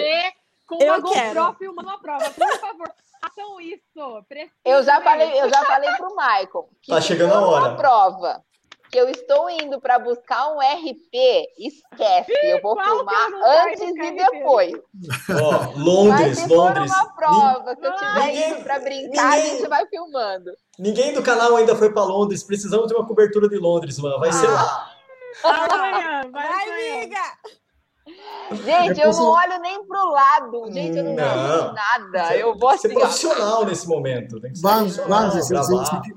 Com 0.69 0.75
uma 0.75 0.83
eu 0.85 1.01
GoPro 1.01 1.13
quero. 1.13 1.53
filmando 1.55 1.89
uma 1.89 1.99
prova, 1.99 2.29
por 2.29 2.59
favor 2.59 2.93
façam 3.21 3.59
isso. 3.61 4.23
Preciso 4.27 4.53
eu 4.65 4.83
já 4.83 5.01
falei, 5.01 5.39
eu 5.39 5.49
já 5.49 5.65
falei 5.65 5.89
pro 5.95 6.15
Michael. 6.15 6.69
Que 6.81 6.91
tá 6.91 7.01
chegando 7.01 7.33
a 7.33 7.41
hora. 7.41 7.69
Uma 7.69 7.77
prova 7.77 8.43
que 8.91 8.99
eu 8.99 9.07
estou 9.07 9.47
indo 9.51 9.79
para 9.79 9.99
buscar 9.99 10.47
um 10.51 10.57
RP, 10.57 11.45
esquece. 11.59 12.33
Eu 12.43 12.59
vou 12.59 12.75
filmar 12.81 13.29
antes 13.67 13.81
e 13.81 14.11
depois. 14.11 14.73
Ó, 15.29 15.77
Londres, 15.77 16.39
Mas 16.39 16.49
Londres. 16.49 16.91
uma 16.91 17.13
prova 17.13 17.75
que 17.75 17.85
eu 17.85 17.95
tiver 17.95 18.25
ninguém, 18.25 18.49
indo 18.49 18.63
para 18.63 18.79
brincar, 18.79 19.31
ninguém, 19.31 19.51
a 19.51 19.55
gente 19.55 19.67
vai 19.67 19.85
filmando. 19.85 20.51
Ninguém 20.79 21.13
do 21.13 21.21
canal 21.21 21.55
ainda 21.55 21.75
foi 21.75 21.93
para 21.93 22.03
Londres. 22.03 22.43
Precisamos 22.43 22.87
de 22.87 22.95
uma 22.95 23.05
cobertura 23.05 23.47
de 23.47 23.57
Londres, 23.57 23.99
mano. 23.99 24.19
Vai 24.19 24.29
ah. 24.29 24.33
ser 24.33 24.47
lá. 24.47 24.95
Vai, 25.43 25.67
vai, 25.67 26.31
vai, 26.31 26.97
amiga. 26.97 27.21
Gente, 28.51 28.99
eu 28.99 29.11
não 29.11 29.27
olho 29.27 29.59
nem 29.61 29.85
pro 29.85 30.11
lado. 30.11 30.73
Gente, 30.73 30.97
eu 30.97 31.03
não, 31.03 31.13
não. 31.13 31.73
nada. 31.73 32.25
Você, 32.25 32.43
eu 32.43 32.57
vou 32.57 32.69
assim. 32.69 32.87
Ser 32.87 32.93
profissional 32.93 33.61
ó. 33.61 33.65
nesse 33.65 33.87
momento. 33.87 34.41
Tem 34.41 34.51
que 34.51 34.57
ser 34.57 34.63
vamos, 34.63 34.97
vamos, 34.97 35.45
se, 35.45 35.53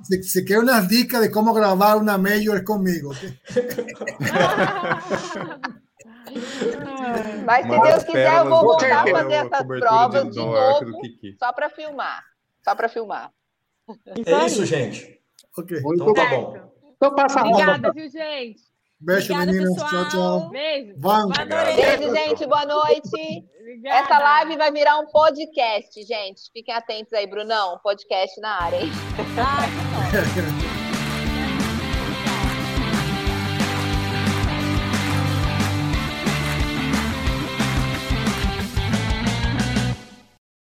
se, 0.03 0.23
se, 0.23 0.43
quer 0.45 0.59
umas 0.59 0.89
dicas 0.89 1.21
de 1.21 1.29
como 1.31 1.53
gravar 1.53 1.97
uma 1.97 2.17
major 2.17 2.65
comigo. 2.65 3.15
Mas 7.45 7.67
se 7.67 7.81
Deus 7.81 8.05
quiser, 8.05 8.39
eu 8.39 8.49
vou 8.49 8.63
voltar 8.63 9.03
a 9.03 9.07
fazer 9.07 9.35
essas 9.35 9.67
provas 9.67 10.25
de, 10.25 10.31
de 10.31 10.39
novo, 10.39 10.91
só 11.39 11.53
para 11.53 11.69
filmar. 11.69 12.25
Só 12.65 12.75
para 12.75 12.89
filmar. 12.89 13.31
É 14.25 14.47
isso, 14.47 14.65
gente. 14.65 15.21
Ok. 15.59 15.79
Então 15.79 16.15
tá 16.15 16.31
bom. 16.31 16.57
Então 16.97 17.15
passa 17.15 17.43
Obrigada, 17.43 17.93
viu, 17.93 18.09
gente? 18.09 18.72
Beijo, 19.03 19.33
Obrigada, 19.33 19.53
meninas. 19.53 19.75
Pessoal. 19.75 19.91
Tchau, 19.91 20.11
tchau. 20.11 20.51
Beijo. 20.51 20.95
Vamos. 20.97 21.37
Beijo, 21.39 22.15
gente. 22.15 22.47
Boa 22.47 22.65
noite. 22.65 23.45
Obrigada. 23.61 23.97
Essa 23.99 24.19
live 24.19 24.57
vai 24.57 24.73
virar 24.73 24.99
um 24.99 25.07
podcast, 25.07 26.03
gente. 26.03 26.43
Fiquem 26.53 26.75
atentos 26.75 27.13
aí, 27.13 27.27
Brunão. 27.27 27.79
Podcast 27.83 28.41
na 28.41 28.63
área, 28.63 28.77
hein? 28.77 28.91
Ah, 29.39 30.69